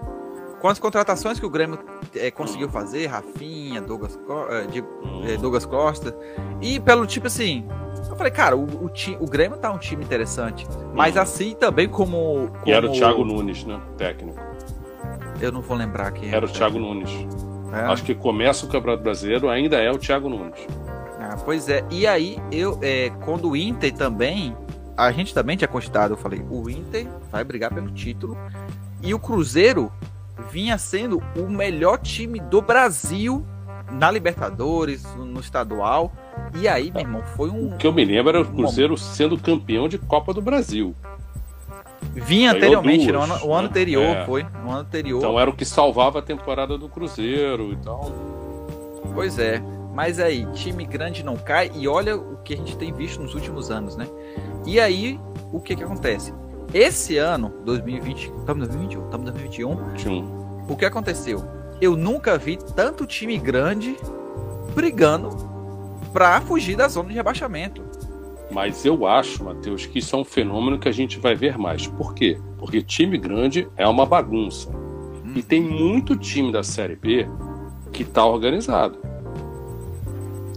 com 0.61 0.69
as 0.69 0.78
contratações 0.78 1.40
que 1.40 1.47
o 1.47 1.50
Grêmio 1.50 1.78
é, 2.14 2.30
conseguiu 2.30 2.69
hum. 2.69 2.71
fazer, 2.71 3.07
Rafinha, 3.07 3.80
Douglas, 3.80 4.19
de, 4.71 4.83
hum. 4.83 5.23
é, 5.26 5.37
Douglas 5.37 5.64
Costa, 5.64 6.16
e 6.61 6.78
pelo 6.78 7.07
tipo 7.07 7.26
assim, 7.26 7.66
eu 8.11 8.17
falei, 8.17 8.33
cara, 8.33 8.57
o, 8.57 8.64
o, 8.64 8.90
o 9.21 9.26
Grêmio 9.26 9.57
tá 9.57 9.71
um 9.73 9.79
time 9.79 10.05
interessante. 10.05 10.67
Mas 10.95 11.17
hum. 11.17 11.21
assim 11.21 11.55
também 11.55 11.88
como, 11.88 12.49
como. 12.49 12.62
E 12.67 12.73
era 12.73 12.87
o 12.87 12.93
Thiago 12.93 13.25
Nunes, 13.25 13.64
né? 13.64 13.81
Técnico. 13.97 14.38
Eu 15.40 15.52
não 15.52 15.61
vou 15.61 15.76
lembrar 15.76 16.11
quem 16.12 16.29
era. 16.29 16.38
Era 16.38 16.47
o 16.47 16.49
Thiago 16.49 16.79
Nunes. 16.79 17.11
É. 17.73 17.81
Acho 17.87 18.02
que 18.02 18.14
começa 18.14 18.67
o 18.67 18.69
Campeonato 18.69 19.02
Brasileiro, 19.02 19.49
ainda 19.49 19.76
é 19.79 19.90
o 19.90 19.99
Thiago 19.99 20.29
Nunes. 20.29 20.67
Ah, 21.19 21.37
pois 21.45 21.69
é. 21.69 21.85
E 21.90 22.07
aí, 22.07 22.38
eu, 22.50 22.79
é, 22.83 23.11
quando 23.25 23.50
o 23.50 23.57
Inter 23.57 23.93
também. 23.93 24.57
A 24.97 25.11
gente 25.12 25.33
também 25.33 25.57
tinha 25.57 25.69
cogitado, 25.69 26.12
eu 26.12 26.19
falei, 26.19 26.45
o 26.50 26.69
Inter 26.69 27.07
vai 27.31 27.43
brigar 27.43 27.73
pelo 27.73 27.90
título. 27.90 28.37
E 29.02 29.14
o 29.14 29.19
Cruzeiro 29.19 29.90
vinha 30.50 30.76
sendo 30.76 31.23
o 31.35 31.49
melhor 31.49 31.97
time 31.97 32.38
do 32.38 32.61
Brasil 32.61 33.47
na 33.90 34.11
Libertadores, 34.11 35.05
no 35.17 35.40
estadual. 35.40 36.12
E 36.54 36.66
aí, 36.66 36.90
meu 36.90 37.00
irmão, 37.00 37.23
foi 37.37 37.50
um. 37.50 37.75
O 37.75 37.76
que 37.76 37.87
eu 37.87 37.92
me 37.92 38.04
lembro 38.04 38.30
era 38.30 38.40
o 38.40 38.52
Cruzeiro 38.52 38.97
sendo 38.97 39.38
campeão 39.38 39.88
de 39.88 39.99
Copa 39.99 40.35
do 40.35 40.42
Brasil. 40.42 40.95
Vinha 42.12 42.52
anteriormente, 42.52 43.11
duas, 43.11 43.28
no 43.28 43.35
ano, 43.35 43.47
o 43.47 43.54
ano 43.54 43.62
né? 43.62 43.69
anterior 43.69 44.16
é. 44.16 44.26
foi. 44.26 44.42
No 44.42 44.71
ano 44.71 44.80
anterior. 44.80 45.19
Então 45.19 45.38
era 45.38 45.49
o 45.49 45.52
que 45.54 45.64
salvava 45.64 46.19
a 46.19 46.23
temporada 46.23 46.76
do 46.76 46.88
Cruzeiro 46.88 47.73
e 47.73 47.76
tal. 47.76 48.11
Pois 49.14 49.38
é. 49.38 49.62
Mas 49.95 50.19
aí, 50.19 50.47
time 50.52 50.85
grande 50.85 51.23
não 51.25 51.37
cai 51.37 51.71
e 51.75 51.87
olha 51.87 52.16
o 52.16 52.38
que 52.38 52.54
a 52.54 52.57
gente 52.57 52.76
tem 52.76 52.92
visto 52.92 53.21
nos 53.21 53.35
últimos 53.35 53.71
anos, 53.71 53.97
né? 53.97 54.07
E 54.64 54.80
aí, 54.80 55.21
o 55.52 55.61
que 55.61 55.75
que 55.75 55.83
acontece? 55.83 56.33
Esse 56.73 57.16
ano, 57.16 57.52
2020, 57.64 58.33
estamos 58.38 58.64
em 58.64 58.69
2021, 58.69 59.04
estamos 59.04 59.28
em 59.28 59.33
2021. 59.33 59.99
Sim. 59.99 60.25
O 60.69 60.76
que 60.76 60.85
aconteceu? 60.85 61.45
Eu 61.80 61.97
nunca 61.97 62.38
vi 62.38 62.57
tanto 62.57 63.04
time 63.04 63.37
grande 63.37 63.97
brigando 64.75 65.50
para 66.12 66.40
fugir 66.40 66.76
da 66.76 66.88
zona 66.88 67.09
de 67.09 67.14
rebaixamento. 67.14 67.83
Mas 68.50 68.85
eu 68.85 69.07
acho, 69.07 69.45
Matheus, 69.45 69.87
que 69.87 70.00
isso 70.00 70.17
é 70.17 70.19
um 70.19 70.25
fenômeno 70.25 70.79
que 70.79 70.88
a 70.88 70.93
gente 70.93 71.19
vai 71.19 71.35
ver 71.35 71.57
mais. 71.57 71.87
Por 71.87 72.14
quê? 72.14 72.38
Porque 72.59 72.83
time 72.83 73.17
grande 73.17 73.69
é 73.76 73.87
uma 73.87 74.05
bagunça. 74.05 74.69
Hum. 74.71 75.35
E 75.37 75.43
tem 75.43 75.62
muito 75.62 76.17
time 76.17 76.50
da 76.50 76.62
Série 76.62 76.97
B 76.97 77.29
que 77.93 78.02
está 78.02 78.25
organizado. 78.26 78.99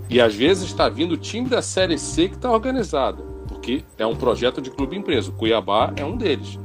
E 0.09 0.19
às 0.19 0.33
vezes 0.33 0.65
está 0.65 0.89
vindo 0.89 1.13
o 1.13 1.17
time 1.17 1.47
da 1.47 1.61
Série 1.61 1.97
C 1.97 2.29
que 2.29 2.35
está 2.35 2.51
organizado. 2.51 3.23
Porque 3.47 3.83
é 3.97 4.05
um 4.05 4.15
projeto 4.15 4.61
de 4.61 4.71
clube 4.71 4.97
empresa. 4.97 5.29
O 5.29 5.33
Cuiabá 5.33 5.93
é 5.95 6.03
um 6.03 6.17
deles. 6.17 6.59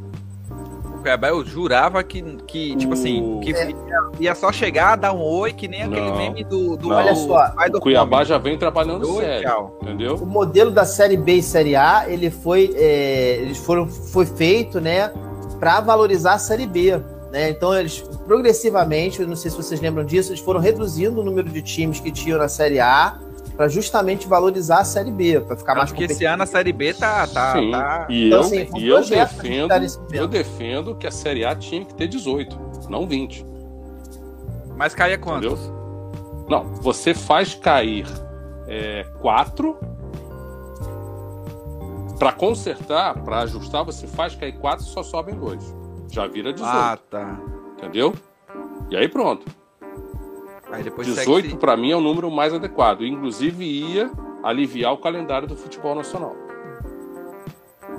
Cuiabá 0.98 1.28
eu 1.28 1.44
jurava 1.44 2.02
que, 2.02 2.22
que 2.46 2.76
tipo 2.76 2.92
assim, 2.92 3.40
que 3.40 3.54
é. 3.54 3.72
ia, 4.20 4.34
só 4.34 4.52
chegar, 4.52 4.96
dar 4.96 5.12
um 5.12 5.20
oi, 5.20 5.52
que 5.52 5.68
nem 5.68 5.82
aquele 5.82 6.00
não, 6.00 6.16
meme 6.16 6.44
do, 6.44 6.76
do, 6.76 6.90
Olha 6.90 7.14
só, 7.14 7.52
o 7.74 7.80
Cuiabá 7.80 8.24
já 8.24 8.38
vem 8.38 8.58
trabalhando 8.58 9.08
oi, 9.14 9.24
sério, 9.24 9.48
tchau. 9.48 9.78
entendeu? 9.82 10.16
O 10.16 10.26
modelo 10.26 10.70
da 10.70 10.84
Série 10.84 11.16
B 11.16 11.34
e 11.34 11.42
Série 11.42 11.76
A, 11.76 12.04
ele 12.08 12.30
foi, 12.30 12.72
é, 12.76 13.38
eles 13.40 13.58
foram, 13.58 13.88
foi 13.88 14.26
feito, 14.26 14.80
né, 14.80 15.12
para 15.58 15.80
valorizar 15.80 16.34
a 16.34 16.38
Série 16.38 16.66
B. 16.66 17.00
Né? 17.30 17.50
Então, 17.50 17.74
eles 17.78 18.00
progressivamente, 18.26 19.20
eu 19.20 19.28
não 19.28 19.36
sei 19.36 19.50
se 19.50 19.56
vocês 19.56 19.80
lembram 19.80 20.04
disso, 20.04 20.30
eles 20.30 20.40
foram 20.40 20.60
reduzindo 20.60 21.20
o 21.20 21.24
número 21.24 21.48
de 21.48 21.62
times 21.62 22.00
que 22.00 22.10
tinham 22.10 22.38
na 22.38 22.48
Série 22.48 22.80
A 22.80 23.18
para 23.58 23.66
justamente 23.66 24.28
valorizar 24.28 24.78
a 24.78 24.84
Série 24.84 25.10
B, 25.10 25.40
para 25.40 25.56
ficar 25.56 25.74
mais 25.74 25.90
Porque 25.90 26.04
esse 26.04 26.24
ano 26.24 26.44
a 26.44 26.46
Série 26.46 26.72
B 26.72 26.94
tá. 26.94 27.26
tá, 27.26 27.54
Sim. 27.54 27.72
tá... 27.72 28.06
E, 28.08 28.28
então, 28.28 28.38
eu, 28.38 28.44
assim, 28.44 28.68
e 28.78 28.88
eu, 28.88 29.04
defendo, 29.04 29.68
eu 30.12 30.28
defendo 30.28 30.94
que 30.94 31.08
a 31.08 31.10
Série 31.10 31.44
A 31.44 31.56
tinha 31.56 31.84
que 31.84 31.92
ter 31.92 32.06
18, 32.06 32.56
não 32.88 33.04
20. 33.04 33.44
Mas 34.76 34.94
caia 34.94 35.18
quantos? 35.18 35.58
Entendeu? 35.58 36.46
Não, 36.48 36.72
você 36.74 37.12
faz 37.12 37.56
cair 37.56 38.06
é, 38.68 39.02
4. 39.20 39.76
Para 42.16 42.30
consertar, 42.30 43.20
para 43.24 43.40
ajustar, 43.40 43.84
você 43.84 44.06
faz 44.06 44.36
cair 44.36 44.56
4 44.56 44.86
e 44.86 44.88
só 44.88 45.02
sobem 45.02 45.34
2. 45.34 45.76
Já 46.12 46.28
vira 46.28 46.52
18. 46.52 46.70
Ah, 46.72 46.96
tá. 47.10 47.40
Entendeu? 47.76 48.14
E 48.88 48.96
aí 48.96 49.08
pronto. 49.08 49.57
Aí 50.70 50.82
depois 50.82 51.06
18 51.06 51.56
para 51.56 51.76
mim 51.76 51.90
é 51.90 51.96
o 51.96 52.00
número 52.00 52.30
mais 52.30 52.52
adequado. 52.52 53.04
Inclusive 53.04 53.64
ia 53.64 54.10
aliviar 54.42 54.92
o 54.92 54.98
calendário 54.98 55.48
do 55.48 55.56
futebol 55.56 55.94
nacional. 55.94 56.36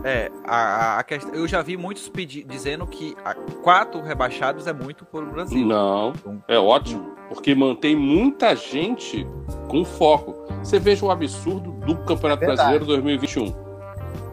É, 0.03 0.31
a, 0.45 0.99
a 0.99 1.03
questão, 1.03 1.33
eu 1.33 1.47
já 1.47 1.61
vi 1.61 1.75
muitos 1.75 2.07
pedir, 2.07 2.45
dizendo 2.45 2.87
que 2.87 3.15
quatro 3.61 4.01
rebaixados 4.01 4.65
é 4.65 4.71
muito 4.71 5.03
para 5.05 5.21
o 5.21 5.25
Brasil. 5.25 5.65
Não, 5.65 6.13
então, 6.15 6.43
é 6.47 6.57
ótimo, 6.57 7.15
porque 7.27 7.53
mantém 7.53 7.95
muita 7.95 8.55
gente 8.55 9.27
com 9.67 9.83
foco. 9.83 10.47
Você 10.63 10.79
veja 10.79 11.05
o 11.05 11.11
absurdo 11.11 11.71
do 11.85 11.97
Campeonato 12.05 12.43
é 12.43 12.47
Brasileiro 12.47 12.85
2021. 12.85 13.53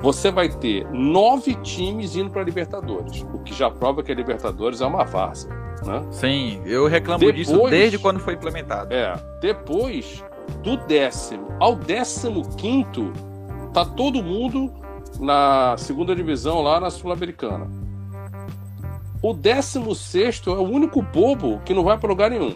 Você 0.00 0.30
vai 0.30 0.48
ter 0.48 0.86
nove 0.92 1.54
times 1.56 2.14
indo 2.14 2.30
para 2.30 2.42
a 2.42 2.44
Libertadores, 2.44 3.22
o 3.32 3.40
que 3.40 3.52
já 3.52 3.70
prova 3.70 4.02
que 4.02 4.12
a 4.12 4.14
Libertadores 4.14 4.80
é 4.80 4.86
uma 4.86 5.04
várzea. 5.04 5.50
Né? 5.86 6.04
Sim, 6.10 6.62
eu 6.66 6.86
reclamo 6.86 7.20
depois, 7.20 7.36
disso 7.36 7.70
desde 7.70 7.98
quando 7.98 8.18
foi 8.18 8.34
implementado. 8.34 8.92
É, 8.92 9.14
depois 9.40 10.24
do 10.62 10.76
décimo 10.76 11.46
ao 11.60 11.74
décimo 11.74 12.48
quinto, 12.56 13.12
tá 13.72 13.84
todo 13.84 14.22
mundo 14.22 14.72
na 15.20 15.76
segunda 15.78 16.14
divisão 16.14 16.60
lá 16.60 16.80
na 16.80 16.90
Sul-Americana. 16.90 17.70
O 19.22 19.32
décimo 19.32 19.94
sexto 19.94 20.50
é 20.50 20.58
o 20.58 20.62
único 20.62 21.00
bobo 21.00 21.60
que 21.64 21.72
não 21.72 21.82
vai 21.82 21.96
para 21.98 22.08
lugar 22.08 22.30
nenhum. 22.30 22.54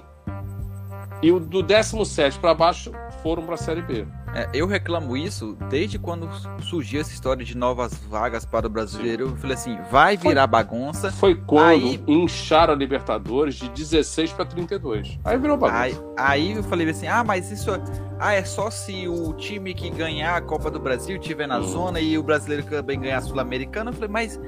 E 1.23 1.33
o 1.33 1.41
do 1.41 1.63
décimo 1.63 2.05
sétimo 2.05 2.41
para 2.41 2.55
baixo 2.55 2.93
foram 3.23 3.43
para 3.43 3.55
a 3.55 3.59
Série 3.59 3.83
B. 3.83 4.07
É, 4.35 4.49
eu 4.55 4.67
reclamo 4.67 5.17
isso 5.17 5.57
desde 5.69 5.99
quando 5.99 6.29
surgiu 6.63 7.01
essa 7.01 7.13
história 7.13 7.45
de 7.45 7.57
novas 7.57 7.95
vagas 8.09 8.45
para 8.45 8.67
o 8.67 8.71
brasileiro. 8.71 9.29
Eu 9.29 9.37
falei 9.37 9.55
assim, 9.55 9.77
vai 9.91 10.17
virar 10.17 10.43
foi, 10.43 10.51
bagunça. 10.51 11.11
Foi 11.11 11.35
quando 11.35 11.85
aí, 11.87 12.05
incharam 12.07 12.73
a 12.73 12.77
Libertadores 12.77 13.57
de 13.57 13.69
16 13.69 14.33
para 14.33 14.45
32. 14.45 15.19
Aí 15.25 15.39
virou 15.39 15.57
bagunça. 15.57 15.81
Aí, 15.83 15.99
aí, 16.17 16.53
eu 16.53 16.63
falei 16.63 16.89
assim, 16.89 17.09
ah, 17.09 17.25
mas 17.25 17.51
isso 17.51 17.71
ah, 18.19 18.33
é 18.33 18.45
só 18.45 18.71
se 18.71 19.09
o 19.09 19.33
time 19.33 19.75
que 19.75 19.91
ganhar 19.91 20.37
a 20.37 20.41
Copa 20.41 20.71
do 20.71 20.79
Brasil 20.79 21.19
tiver 21.19 21.47
na 21.47 21.59
hum. 21.59 21.65
zona 21.65 22.01
e 22.01 22.17
o 22.17 22.23
brasileiro 22.23 22.65
também 22.65 23.01
ganhar 23.01 23.19
a 23.19 23.23
Sul-Americana. 23.23 23.91
Eu 23.91 23.95
falei, 23.95 24.11
mas 24.11 24.41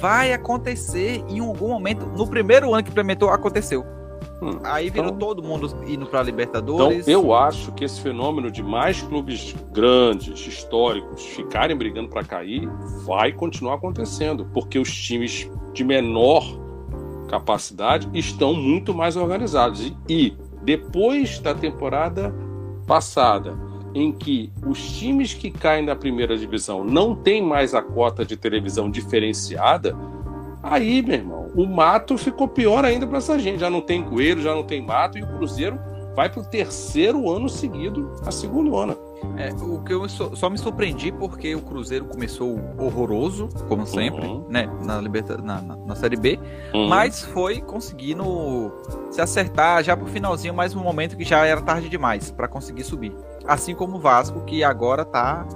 vai 0.00 0.32
acontecer 0.32 1.24
em 1.28 1.40
algum 1.40 1.68
momento. 1.68 2.06
No 2.06 2.28
primeiro 2.28 2.72
ano 2.72 2.84
que 2.84 2.90
implementou, 2.90 3.30
aconteceu. 3.30 3.95
Hum, 4.40 4.58
Aí 4.64 4.90
virou 4.90 5.06
então, 5.08 5.18
todo 5.18 5.42
mundo 5.42 5.74
indo 5.86 6.06
para 6.06 6.22
Libertadores. 6.22 7.08
Então, 7.08 7.12
eu 7.12 7.34
acho 7.34 7.72
que 7.72 7.84
esse 7.84 8.00
fenômeno 8.00 8.50
de 8.50 8.62
mais 8.62 9.00
clubes 9.00 9.54
grandes, 9.72 10.46
históricos, 10.46 11.24
ficarem 11.24 11.76
brigando 11.76 12.08
para 12.08 12.22
cair, 12.22 12.68
vai 13.04 13.32
continuar 13.32 13.74
acontecendo, 13.74 14.46
porque 14.52 14.78
os 14.78 14.94
times 14.94 15.50
de 15.72 15.84
menor 15.84 16.44
capacidade 17.28 18.08
estão 18.12 18.54
muito 18.54 18.94
mais 18.94 19.16
organizados. 19.16 19.80
E, 19.80 19.96
e 20.08 20.36
depois 20.62 21.38
da 21.38 21.54
temporada 21.54 22.34
passada, 22.86 23.56
em 23.94 24.12
que 24.12 24.52
os 24.66 24.98
times 24.98 25.32
que 25.32 25.50
caem 25.50 25.84
na 25.84 25.96
primeira 25.96 26.36
divisão 26.36 26.84
não 26.84 27.14
têm 27.14 27.42
mais 27.42 27.74
a 27.74 27.80
cota 27.80 28.26
de 28.26 28.36
televisão 28.36 28.90
diferenciada, 28.90 29.96
Aí, 30.68 31.00
meu 31.02 31.14
irmão, 31.14 31.50
o 31.54 31.64
mato 31.66 32.18
ficou 32.18 32.48
pior 32.48 32.84
ainda 32.84 33.06
para 33.06 33.18
essa 33.18 33.38
gente. 33.38 33.60
Já 33.60 33.70
não 33.70 33.80
tem 33.80 34.02
coelho, 34.02 34.42
já 34.42 34.54
não 34.54 34.64
tem 34.64 34.82
mato, 34.84 35.16
e 35.18 35.22
o 35.22 35.26
Cruzeiro 35.26 35.78
vai 36.14 36.28
para 36.28 36.40
o 36.40 36.44
terceiro 36.44 37.30
ano 37.30 37.48
seguido 37.48 38.10
a 38.26 38.30
segunda 38.30 38.74
ano. 38.76 38.96
É, 39.38 39.50
o 39.62 39.82
que 39.82 39.92
eu 39.92 40.08
só, 40.08 40.34
só 40.34 40.48
me 40.50 40.56
surpreendi 40.58 41.10
porque 41.12 41.54
o 41.54 41.60
Cruzeiro 41.62 42.04
começou 42.06 42.58
horroroso, 42.78 43.48
como 43.68 43.86
sempre, 43.86 44.26
Uhum. 44.26 44.44
né? 44.48 44.68
Na, 44.84 45.00
liberta, 45.00 45.36
na, 45.38 45.60
na, 45.60 45.76
na 45.76 45.94
Série 45.94 46.16
B, 46.16 46.38
Uhum. 46.74 46.88
mas 46.88 47.22
foi 47.22 47.60
conseguindo 47.60 48.72
se 49.10 49.20
acertar 49.20 49.82
já 49.84 49.96
pro 49.96 50.06
finalzinho, 50.06 50.54
mais 50.54 50.74
um 50.74 50.82
momento 50.82 51.16
que 51.16 51.24
já 51.24 51.44
era 51.46 51.60
tarde 51.60 51.88
demais 51.88 52.30
pra 52.30 52.46
conseguir 52.48 52.84
subir. 52.84 53.14
Assim 53.46 53.74
como 53.74 53.96
o 53.96 54.00
Vasco, 54.00 54.40
que 54.42 54.62
agora 54.64 55.04
tá, 55.04 55.46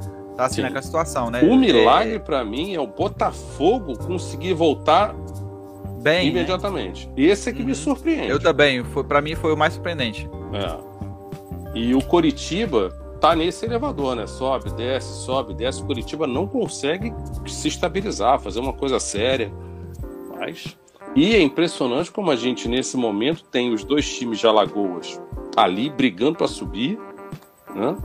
tá 0.41 0.47
assim 0.47 0.57
Sim. 0.57 0.63
naquela 0.63 0.83
situação, 0.83 1.31
né? 1.31 1.43
O 1.43 1.55
milagre 1.57 2.19
pra 2.19 2.45
mim 2.45 2.75
é 2.75 2.81
o 2.81 2.87
Botafogo 2.87 3.99
conseguir 3.99 4.55
voltar 4.55 5.15
É, 5.15 6.03
bem, 6.03 6.25
né? 6.33 6.41
imediatamente. 6.41 7.11
Esse 7.17 7.51
é 7.51 7.53
que 7.53 7.63
me 7.63 7.73
Uhum. 7.73 7.75
surpreende. 7.75 8.29
Eu 8.31 8.41
também, 8.41 8.83
foi, 8.85 9.05
pra 9.05 9.21
mim 9.21 9.35
foi 9.35 9.53
o 9.53 9.57
mais 9.57 9.75
surpreendente. 9.75 10.29
É. 10.53 10.91
E 11.79 11.95
o 11.95 12.03
Coritiba 12.03 12.89
tá 13.21 13.37
nesse 13.37 13.67
elevador, 13.67 14.17
né? 14.17 14.27
Sobe, 14.27 14.71
desce, 14.73 15.25
sobe, 15.25 15.53
desce. 15.55 15.83
O 15.83 15.87
Coritiba 15.87 16.27
não 16.27 16.47
consegue 16.47 17.13
se 17.47 17.69
estabilizar, 17.69 18.41
fazer 18.41 18.61
uma 18.61 18.73
coisa 18.73 18.99
séria. 18.99 19.53
Mas. 20.39 20.77
E 21.15 21.35
é 21.35 21.43
impressionante 21.43 22.11
como 22.11 22.31
a 22.31 22.37
gente, 22.37 22.67
nesse 22.69 22.97
momento, 22.97 23.45
tem 23.45 23.73
os 23.75 23.85
dois 23.85 24.09
times 24.17 24.39
de 24.39 24.47
Alagoas 24.47 25.21
ali 25.57 25.91
brigando 25.91 26.39
para 26.39 26.47
subir, 26.49 26.99
né? 27.75 27.97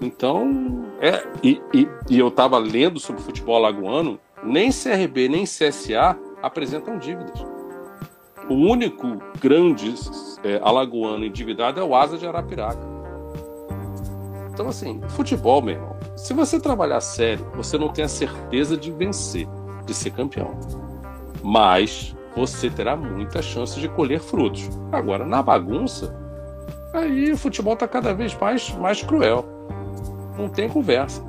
Então, 0.00 0.86
é. 1.00 1.24
E, 1.42 1.60
e, 1.72 1.88
e 2.10 2.18
eu 2.18 2.30
tava 2.30 2.58
lendo 2.58 3.00
sobre 3.00 3.22
futebol 3.22 3.56
alagoano, 3.56 4.18
nem 4.42 4.70
CRB 4.70 5.28
nem 5.28 5.44
CSA 5.44 6.18
apresentam 6.42 6.98
dívidas. 6.98 7.44
O 8.48 8.54
único 8.54 9.18
grande 9.40 9.92
é, 10.44 10.60
alagoano 10.62 11.24
endividado 11.24 11.80
é 11.80 11.82
o 11.82 11.94
Asa 11.94 12.16
de 12.16 12.26
Arapiraca. 12.26 12.96
Então, 14.52 14.68
assim, 14.68 15.00
futebol, 15.08 15.60
meu 15.60 15.74
irmão, 15.74 15.96
se 16.16 16.32
você 16.32 16.60
trabalhar 16.60 17.00
sério, 17.00 17.44
você 17.54 17.76
não 17.76 17.88
tem 17.88 18.04
a 18.04 18.08
certeza 18.08 18.76
de 18.76 18.90
vencer, 18.90 19.46
de 19.84 19.92
ser 19.92 20.12
campeão. 20.12 20.58
Mas 21.42 22.16
você 22.34 22.70
terá 22.70 22.96
muita 22.96 23.42
chance 23.42 23.78
de 23.80 23.88
colher 23.88 24.20
frutos. 24.20 24.68
Agora, 24.92 25.26
na 25.26 25.42
bagunça, 25.42 26.14
aí 26.92 27.32
o 27.32 27.36
futebol 27.36 27.74
está 27.74 27.88
cada 27.88 28.14
vez 28.14 28.34
mais, 28.34 28.70
mais 28.76 29.02
cruel. 29.02 29.55
Não 30.36 30.48
tem 30.48 30.68
conversa. 30.68 31.22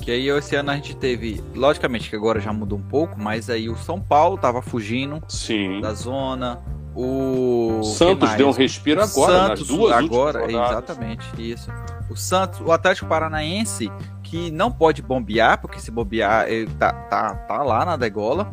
Que 0.00 0.12
aí 0.12 0.28
esse 0.28 0.56
ano 0.56 0.70
a 0.70 0.74
gente 0.74 0.96
teve, 0.96 1.42
logicamente 1.54 2.08
que 2.08 2.16
agora 2.16 2.40
já 2.40 2.52
mudou 2.52 2.78
um 2.78 2.82
pouco, 2.82 3.20
mas 3.20 3.50
aí 3.50 3.68
o 3.68 3.76
São 3.76 4.00
Paulo 4.00 4.38
tava 4.38 4.62
fugindo 4.62 5.22
Sim. 5.28 5.80
da 5.80 5.92
zona. 5.92 6.60
O 6.94 7.82
Santos 7.84 8.34
deu 8.34 8.48
um 8.48 8.52
respiro 8.52 9.02
agora, 9.02 9.32
Santos, 9.32 9.68
nas 9.68 9.68
duas 9.68 9.92
agora, 9.92 10.50
exatamente, 10.50 11.26
isso. 11.38 11.70
O 12.10 12.16
Santos, 12.16 12.60
o 12.60 12.72
Atlético 12.72 13.06
Paranaense, 13.06 13.92
que 14.22 14.50
não 14.50 14.72
pode 14.72 15.02
bombear, 15.02 15.60
porque 15.60 15.78
se 15.78 15.90
bombear, 15.90 16.48
ele 16.48 16.70
tá, 16.78 16.92
tá, 16.92 17.34
tá 17.34 17.62
lá 17.62 17.84
na 17.84 17.96
degola. 17.96 18.52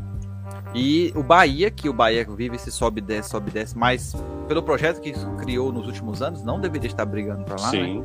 E 0.76 1.12
o 1.16 1.24
Bahia, 1.24 1.72
que 1.72 1.88
o 1.88 1.94
Bahia 1.94 2.28
vive 2.30 2.58
esse 2.58 2.70
sobe 2.70 3.00
e 3.00 3.02
desce, 3.02 3.30
sobe 3.30 3.50
e 3.50 3.54
desce, 3.54 3.78
mas 3.78 4.14
pelo 4.48 4.62
projeto 4.62 5.00
que 5.00 5.10
isso 5.10 5.26
criou 5.38 5.72
nos 5.72 5.88
últimos 5.88 6.22
anos, 6.22 6.44
não 6.44 6.60
deveria 6.60 6.90
estar 6.90 7.06
brigando 7.06 7.46
pra 7.46 7.56
lá, 7.56 7.72
né? 7.72 8.04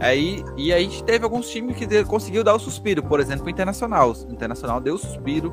Aí, 0.00 0.44
e 0.56 0.72
aí 0.72 0.84
a 0.84 0.88
gente 0.88 1.02
teve 1.04 1.24
alguns 1.24 1.48
times 1.48 1.76
que 1.76 1.86
de- 1.86 2.04
conseguiu 2.04 2.44
dar 2.44 2.54
o 2.54 2.58
suspiro, 2.58 3.02
por 3.02 3.18
exemplo, 3.20 3.46
o 3.46 3.50
Internacional. 3.50 4.12
O 4.12 4.32
Internacional 4.32 4.80
deu 4.80 4.94
o 4.94 4.98
suspiro, 4.98 5.52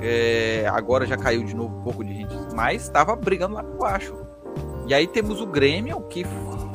é, 0.00 0.66
agora 0.72 1.04
já 1.06 1.16
caiu 1.16 1.44
de 1.44 1.54
novo 1.54 1.78
um 1.78 1.82
pouco 1.82 2.02
de 2.04 2.14
gente, 2.14 2.34
mas 2.54 2.82
estava 2.82 3.14
brigando 3.14 3.54
lá 3.54 3.62
por 3.62 3.76
baixo. 3.78 4.14
E 4.86 4.94
aí 4.94 5.06
temos 5.06 5.40
o 5.40 5.46
Grêmio, 5.46 6.00
que 6.08 6.24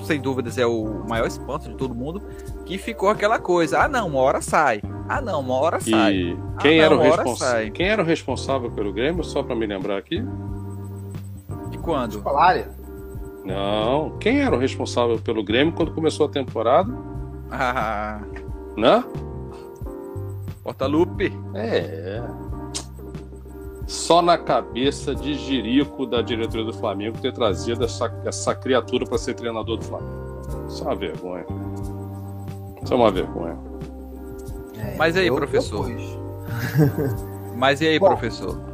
sem 0.04 0.20
dúvidas 0.20 0.58
é 0.58 0.66
o 0.66 1.04
maior 1.08 1.28
espanto 1.28 1.68
de 1.70 1.76
todo 1.76 1.94
mundo, 1.96 2.22
que 2.66 2.78
ficou 2.78 3.10
aquela 3.10 3.40
coisa, 3.40 3.82
ah 3.82 3.88
não, 3.88 4.08
uma 4.08 4.20
hora 4.20 4.42
sai, 4.42 4.82
ah 5.08 5.20
não, 5.22 5.40
uma 5.42 5.56
hora 5.56 5.80
sai. 5.80 6.14
E 6.16 6.38
quem, 6.60 6.80
Ah, 6.80 6.86
era 6.86 6.96
não, 6.96 7.02
o 7.02 7.06
uma 7.06 7.12
hora 7.14 7.24
responsável? 7.24 7.56
sai. 7.64 7.72
quem 7.72 7.88
era 7.88 8.02
o 8.02 8.06
responsável 8.06 8.72
pelo 8.72 8.94
Grêmio, 8.94 9.24
só 9.24 9.42
para 9.44 9.56
me 9.56 9.66
lembrar 9.68 9.98
aqui? 9.98 10.24
De 11.72 11.78
quando? 11.80 12.22
Colário. 12.22 12.66
Não. 13.46 14.18
Quem 14.20 14.42
era 14.42 14.56
o 14.56 14.60
responsável 14.60 15.20
pelo 15.20 15.44
Grêmio 15.44 15.74
quando 15.74 15.92
começou 15.92 16.26
a 16.26 16.30
temporada? 16.30 16.92
Ah, 17.52 18.22
Né? 18.78 19.04
Portalupe. 20.64 21.34
É. 21.56 22.22
Só 23.88 24.22
na 24.22 24.38
cabeça 24.38 25.16
de 25.16 25.34
Jirico 25.34 26.06
da 26.06 26.22
diretoria 26.22 26.66
do 26.66 26.74
Flamengo 26.74 27.18
ter 27.20 27.34
trazido 27.34 27.84
essa, 27.84 28.14
essa 28.24 28.54
criatura 28.54 29.04
para 29.06 29.18
ser 29.18 29.34
treinador 29.34 29.78
do 29.78 29.86
Flamengo. 29.86 30.40
Isso 30.68 30.84
é 30.84 30.86
uma 30.86 30.96
vergonha. 30.96 31.46
Isso 32.84 32.94
é 32.94 32.96
uma 32.96 33.12
vergonha. 33.12 33.58
Mas 34.96 35.18
aí, 35.18 35.32
professor? 35.32 35.90
Mas 37.56 37.82
e 37.82 37.88
aí, 37.88 38.00
Bom, 38.00 38.08
professor? 38.10 38.69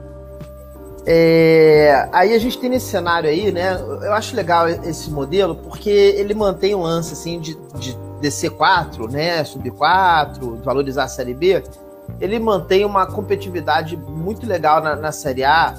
É, 1.07 2.09
aí 2.11 2.33
a 2.33 2.39
gente 2.39 2.57
tem 2.57 2.69
nesse 2.69 2.87
cenário 2.87 3.29
aí, 3.29 3.51
né? 3.51 3.79
Eu 4.01 4.13
acho 4.13 4.35
legal 4.35 4.67
esse 4.67 5.09
modelo 5.11 5.55
porque 5.55 5.89
ele 5.89 6.33
mantém 6.33 6.73
o 6.73 6.81
lance 6.81 7.13
assim 7.13 7.39
de, 7.39 7.55
de 7.75 7.95
descer 8.19 8.49
4, 8.49 9.07
né? 9.09 9.43
Subir 9.43 9.71
4, 9.71 10.61
valorizar 10.63 11.03
a 11.03 11.07
série 11.07 11.33
B. 11.33 11.63
Ele 12.19 12.39
mantém 12.39 12.85
uma 12.85 13.05
competitividade 13.05 13.95
muito 13.95 14.47
legal 14.47 14.81
na, 14.81 14.95
na 14.95 15.11
série 15.11 15.43
A, 15.43 15.75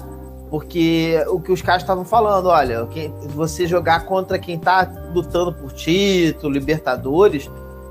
porque 0.49 1.21
o 1.27 1.39
que 1.41 1.51
os 1.51 1.61
caras 1.61 1.83
estavam 1.83 2.05
falando, 2.05 2.47
olha, 2.47 2.85
quem- 2.87 3.13
você 3.27 3.67
jogar 3.67 4.05
contra 4.05 4.39
quem 4.39 4.57
tá 4.57 4.89
lutando 5.13 5.51
por 5.53 5.73
título, 5.73 6.53
Libertadores, 6.53 7.49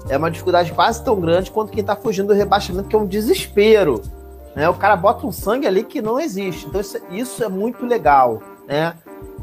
é 0.09 0.17
uma 0.17 0.31
dificuldade 0.31 0.73
quase 0.73 1.05
tão 1.05 1.21
grande 1.21 1.51
quanto 1.51 1.73
quem 1.73 1.85
tá 1.85 1.97
fugindo 1.97 2.29
do 2.29 2.35
rebaixamento, 2.35 2.89
que 2.89 2.97
é 2.97 2.99
um 2.99 3.07
desespero 3.07 4.01
né? 4.57 4.69
O 4.69 4.75
cara 4.75 4.97
bota 4.97 5.25
um 5.27 5.31
sangue 5.33 5.67
ali 5.67 5.85
que 5.85 6.03
não 6.03 6.19
existe. 6.19 6.67
Então 6.67 6.81
isso, 6.81 6.99
isso 7.11 7.45
é 7.45 7.49
muito 7.49 7.87
legal, 7.87 8.43
né? 8.67 8.95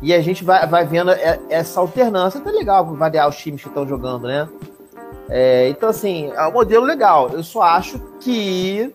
E 0.02 0.14
a 0.14 0.20
gente 0.20 0.44
vai, 0.44 0.68
vai 0.68 0.86
vendo 0.86 1.12
é- 1.12 1.40
essa 1.50 1.80
alternância, 1.80 2.42
tá 2.42 2.52
legal 2.52 2.86
variar 2.96 3.30
os 3.30 3.38
times 3.38 3.62
que 3.62 3.70
estão 3.70 3.88
jogando, 3.88 4.28
né? 4.28 4.50
É, 5.30 5.70
então, 5.70 5.88
assim, 5.88 6.30
é 6.36 6.46
um 6.48 6.52
modelo 6.52 6.84
legal. 6.84 7.30
Eu 7.30 7.42
só 7.44 7.62
acho 7.62 7.98
que 8.20 8.94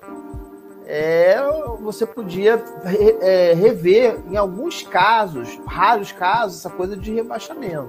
é, 0.87 1.37
você 1.81 2.05
podia 2.07 2.63
re- 2.85 3.17
é, 3.21 3.55
rever, 3.55 4.19
em 4.31 4.37
alguns 4.37 4.83
casos, 4.83 5.59
raros 5.67 6.13
casos, 6.13 6.59
essa 6.59 6.71
coisa 6.71 6.97
de 6.97 7.13
rebaixamento. 7.15 7.89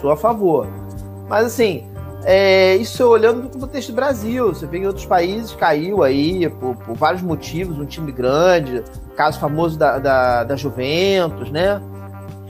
Sou 0.00 0.10
a 0.10 0.16
favor. 0.16 0.66
Mas, 1.28 1.46
assim, 1.46 1.86
é, 2.24 2.76
isso 2.76 3.06
olhando 3.06 3.42
no 3.42 3.48
contexto 3.50 3.92
do 3.92 3.94
Brasil. 3.96 4.48
Você 4.48 4.66
vê 4.66 4.78
que 4.78 4.84
em 4.84 4.86
outros 4.86 5.06
países 5.06 5.52
caiu 5.54 6.02
aí 6.02 6.48
por, 6.48 6.74
por 6.76 6.94
vários 6.96 7.22
motivos, 7.22 7.78
um 7.78 7.84
time 7.86 8.10
grande, 8.12 8.82
caso 9.16 9.38
famoso 9.38 9.78
da, 9.78 9.98
da, 9.98 10.44
da 10.44 10.56
Juventus, 10.56 11.50
né? 11.50 11.80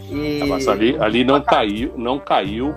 E... 0.09 0.41
Ah, 0.43 0.47
Mas 0.47 0.69
ali, 0.69 0.97
ali 1.01 1.25
não 1.25 1.41
caiu, 1.41 1.93
não 1.97 2.19
caiu 2.19 2.75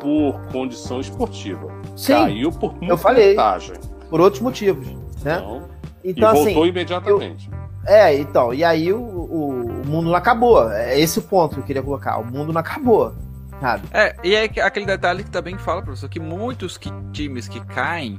por 0.00 0.40
condição 0.52 1.00
esportiva. 1.00 1.68
Sim, 1.96 2.12
Caiu 2.12 2.52
por 2.52 2.74
eu 2.82 2.96
falei. 2.96 3.30
montagem. 3.30 3.74
por 4.08 4.20
outros 4.20 4.40
motivos, 4.42 4.86
né? 5.22 5.38
Então, 5.38 5.62
Então, 6.04 6.30
e 6.30 6.34
voltou 6.44 6.62
assim, 6.62 6.68
imediatamente. 6.68 7.50
é, 7.86 8.14
então, 8.16 8.54
e 8.54 8.62
aí 8.62 8.92
o, 8.92 9.00
o, 9.00 9.48
o 9.82 9.86
mundo 9.86 10.06
não 10.10 10.14
acabou. 10.14 10.70
É 10.70 10.98
esse 11.00 11.18
o 11.18 11.22
ponto 11.22 11.54
que 11.54 11.60
eu 11.60 11.64
queria 11.64 11.82
colocar. 11.82 12.18
O 12.18 12.24
mundo 12.24 12.52
não 12.52 12.60
acabou, 12.60 13.12
sabe? 13.60 13.86
É, 13.92 14.16
e 14.24 14.34
é 14.34 14.48
que- 14.48 14.60
aquele 14.60 14.86
detalhe 14.86 15.24
que 15.24 15.30
também 15.30 15.56
fala, 15.58 15.82
professor, 15.82 16.08
que 16.08 16.20
muitos 16.20 16.76
que- 16.78 16.92
times 17.12 17.48
que 17.48 17.60
caem 17.66 18.18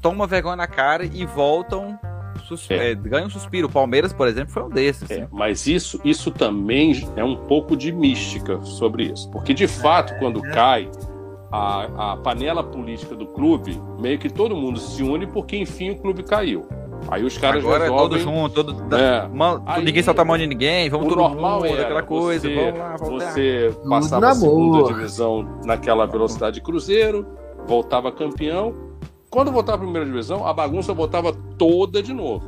tomam 0.00 0.26
vergonha 0.26 0.56
na 0.56 0.66
cara 0.66 1.04
e 1.04 1.24
voltam, 1.26 1.98
sus- 2.44 2.70
É. 2.70 2.92
é, 2.92 2.94
ganham 2.94 3.26
um 3.26 3.30
suspiro. 3.30 3.68
O 3.68 3.70
Palmeiras, 3.70 4.12
por 4.12 4.26
exemplo, 4.26 4.52
foi 4.52 4.62
um 4.62 4.68
desses. 4.70 5.10
É, 5.10 5.28
mas 5.30 5.66
isso, 5.66 6.00
isso 6.04 6.30
também 6.30 7.06
é 7.16 7.22
um 7.24 7.36
pouco 7.36 7.76
de 7.76 7.92
mística 7.92 8.60
sobre 8.62 9.04
isso. 9.04 9.30
Porque, 9.30 9.52
de 9.52 9.66
fato, 9.68 10.18
quando 10.18 10.40
cai 10.42 10.90
a, 11.52 12.12
a 12.12 12.16
panela 12.16 12.62
política 12.62 13.14
do 13.14 13.26
clube, 13.26 13.78
meio 14.00 14.18
que 14.18 14.30
todo 14.30 14.56
mundo 14.56 14.78
se 14.78 15.02
une 15.02 15.26
porque, 15.26 15.56
enfim, 15.56 15.90
o 15.90 15.98
clube 15.98 16.22
caiu. 16.22 16.66
Aí 17.10 17.24
os 17.24 17.36
caras 17.36 17.64
Agora 17.64 17.84
é 17.84 17.88
todo 17.88 18.14
resolvem... 18.14 18.40
junto, 18.42 18.54
todo, 18.54 18.72
da- 18.88 18.98
É. 19.00 19.28
mão- 19.28 19.62
Aí, 19.66 19.84
ninguém 19.84 20.02
solta 20.02 20.22
a 20.22 20.24
mão 20.24 20.38
de 20.38 20.46
ninguém, 20.46 20.88
vamos 20.88 21.06
o 21.06 21.08
todo 21.08 21.18
normal 21.18 21.56
mundo, 21.60 21.66
era 21.66 21.82
aquela 21.82 22.02
coisa, 22.02 22.48
você, 22.48 22.54
vamos 22.54 22.78
lá, 22.78 22.96
vamos 22.96 23.24
você 23.24 23.74
passava 23.88 24.28
a 24.28 24.34
segunda 24.34 24.78
boa. 24.78 24.92
divisão 24.94 25.58
naquela 25.64 26.06
velocidade 26.06 26.54
de 26.56 26.60
cruzeiro, 26.62 27.26
voltava 27.66 28.12
campeão. 28.12 28.74
Quando 29.28 29.50
voltava 29.50 29.76
a 29.76 29.80
primeira 29.80 30.06
divisão, 30.06 30.46
a 30.46 30.52
bagunça 30.52 30.92
voltava 30.92 31.32
toda 31.58 32.02
de 32.02 32.12
novo. 32.12 32.44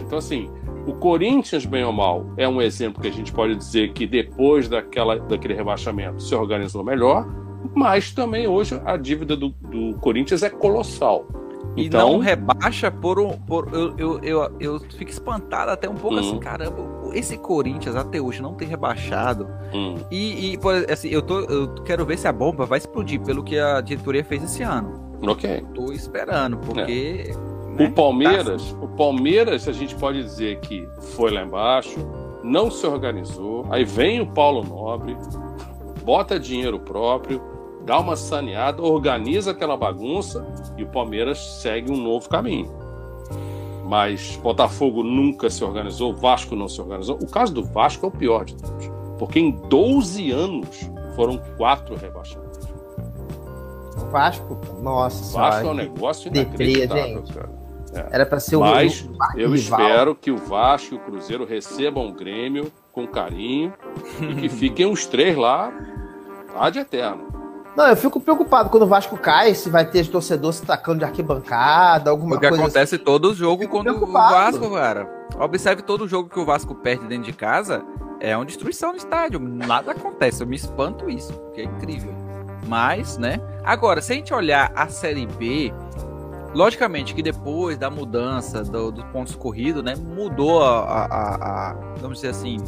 Então, 0.00 0.18
assim, 0.18 0.50
o 0.86 0.92
Corinthians, 0.94 1.64
bem 1.64 1.84
ou 1.84 1.92
mal, 1.92 2.26
é 2.36 2.46
um 2.48 2.60
exemplo 2.60 3.00
que 3.00 3.08
a 3.08 3.12
gente 3.12 3.32
pode 3.32 3.56
dizer 3.56 3.92
que 3.92 4.06
depois 4.06 4.68
daquela, 4.68 5.18
daquele 5.18 5.54
rebaixamento 5.54 6.22
se 6.22 6.34
organizou 6.34 6.84
melhor, 6.84 7.26
mas 7.74 8.12
também 8.12 8.46
hoje 8.46 8.78
a 8.84 8.96
dívida 8.98 9.34
do, 9.34 9.48
do 9.48 9.94
Corinthians 10.00 10.42
é 10.42 10.50
colossal. 10.50 11.26
E 11.76 11.86
então... 11.86 12.12
não 12.12 12.18
rebaixa 12.18 12.90
por 12.90 13.18
um. 13.18 13.32
Por, 13.32 13.68
eu, 13.72 13.94
eu, 13.98 14.20
eu, 14.22 14.56
eu 14.60 14.80
fico 14.80 15.10
espantado 15.10 15.70
até 15.70 15.88
um 15.88 15.94
pouco 15.94 16.16
hum. 16.16 16.20
assim, 16.20 16.38
caramba, 16.38 16.84
esse 17.12 17.36
Corinthians 17.36 17.96
até 17.96 18.20
hoje 18.20 18.40
não 18.40 18.54
tem 18.54 18.68
rebaixado. 18.68 19.48
Hum. 19.72 19.96
E, 20.10 20.52
e 20.52 20.58
por, 20.58 20.74
assim, 20.90 21.08
eu, 21.08 21.22
tô, 21.22 21.40
eu 21.40 21.74
quero 21.84 22.04
ver 22.04 22.18
se 22.18 22.28
a 22.28 22.32
bomba 22.32 22.64
vai 22.64 22.78
explodir 22.78 23.20
pelo 23.20 23.42
que 23.42 23.58
a 23.58 23.80
diretoria 23.80 24.24
fez 24.24 24.42
esse 24.44 24.62
ano. 24.62 25.18
Ok. 25.26 25.64
Tô 25.74 25.92
esperando, 25.92 26.58
porque. 26.58 27.30
É. 27.30 27.54
Né, 27.74 27.88
o 27.88 27.92
Palmeiras, 27.92 28.70
tá... 28.70 28.84
o 28.84 28.88
Palmeiras, 28.88 29.66
a 29.66 29.72
gente 29.72 29.96
pode 29.96 30.22
dizer 30.22 30.60
que 30.60 30.88
foi 31.16 31.32
lá 31.32 31.42
embaixo, 31.42 31.98
não 32.44 32.70
se 32.70 32.86
organizou. 32.86 33.66
Aí 33.68 33.84
vem 33.84 34.20
o 34.20 34.26
Paulo 34.28 34.62
Nobre, 34.62 35.16
bota 36.04 36.38
dinheiro 36.38 36.78
próprio 36.78 37.53
dá 37.84 37.98
uma 37.98 38.16
saneada, 38.16 38.82
organiza 38.82 39.50
aquela 39.50 39.76
bagunça 39.76 40.46
e 40.76 40.82
o 40.82 40.86
Palmeiras 40.88 41.38
segue 41.60 41.92
um 41.92 41.96
novo 41.96 42.28
caminho. 42.28 42.72
Mas 43.84 44.36
Botafogo 44.42 45.02
nunca 45.02 45.50
se 45.50 45.62
organizou, 45.62 46.14
Vasco 46.14 46.56
não 46.56 46.68
se 46.68 46.80
organizou. 46.80 47.18
O 47.20 47.30
caso 47.30 47.52
do 47.52 47.62
Vasco 47.62 48.06
é 48.06 48.08
o 48.08 48.12
pior 48.12 48.44
de 48.44 48.56
todos, 48.56 48.90
porque 49.18 49.38
em 49.38 49.50
12 49.50 50.30
anos 50.30 50.90
foram 51.14 51.38
quatro 51.58 51.94
rebaixamentos. 51.94 52.68
O 53.96 54.10
Vasco, 54.10 54.58
nossa 54.80 55.36
o 55.36 55.40
Vasco 55.40 55.66
é 55.66 55.70
um 55.70 55.74
negócio 55.74 56.28
inacreditável, 56.28 57.22
cara. 57.32 57.64
É. 57.94 58.08
Era 58.10 58.26
para 58.26 58.40
ser 58.40 58.56
o 58.56 58.60
Mas 58.60 59.02
o, 59.02 59.38
eu 59.38 59.54
espero 59.54 60.16
que 60.16 60.30
o 60.30 60.36
Vasco 60.36 60.94
e 60.94 60.96
o 60.96 61.00
Cruzeiro 61.00 61.44
recebam 61.44 62.08
o 62.08 62.12
Grêmio 62.12 62.72
com 62.90 63.06
carinho 63.06 63.72
e 64.20 64.34
que 64.34 64.48
fiquem 64.50 64.86
os 64.86 65.06
três 65.06 65.36
lá 65.36 65.72
de 66.72 66.80
eterno. 66.80 67.43
Não, 67.76 67.88
eu 67.88 67.96
fico 67.96 68.20
preocupado 68.20 68.70
quando 68.70 68.84
o 68.84 68.86
Vasco 68.86 69.16
cai, 69.16 69.54
se 69.54 69.68
vai 69.68 69.84
ter 69.84 70.06
torcedor 70.06 70.52
se 70.52 70.64
tacando 70.64 71.00
de 71.00 71.04
arquibancada, 71.04 72.10
alguma 72.10 72.38
coisa. 72.38 72.54
O 72.54 72.56
que 72.56 72.62
acontece 72.62 72.94
assim. 72.94 73.04
todo 73.04 73.34
jogo 73.34 73.66
quando 73.68 73.90
o 73.90 74.06
Vasco, 74.06 74.70
cara. 74.70 75.08
Observe 75.38 75.82
todo 75.82 76.06
jogo 76.06 76.28
que 76.28 76.38
o 76.38 76.44
Vasco 76.44 76.74
perde 76.76 77.06
dentro 77.06 77.24
de 77.24 77.32
casa, 77.32 77.84
é 78.20 78.36
uma 78.36 78.46
destruição 78.46 78.92
no 78.92 78.96
estádio. 78.96 79.40
Nada 79.40 79.90
acontece, 79.90 80.42
eu 80.42 80.46
me 80.46 80.54
espanto 80.54 81.10
isso, 81.10 81.32
porque 81.32 81.62
é 81.62 81.64
incrível. 81.64 82.14
Mas, 82.68 83.18
né? 83.18 83.40
Agora, 83.64 84.00
se 84.00 84.12
a 84.12 84.16
gente 84.16 84.32
olhar 84.32 84.72
a 84.76 84.88
Série 84.88 85.26
B, 85.26 85.72
logicamente 86.54 87.12
que 87.12 87.22
depois 87.22 87.76
da 87.76 87.90
mudança 87.90 88.62
do, 88.62 88.92
dos 88.92 89.04
pontos 89.06 89.34
corridos, 89.34 89.82
né? 89.82 89.94
Mudou 89.96 90.62
a, 90.62 91.06
a, 91.06 91.70
a, 91.70 91.72
vamos 91.96 92.18
dizer 92.18 92.28
assim, 92.28 92.58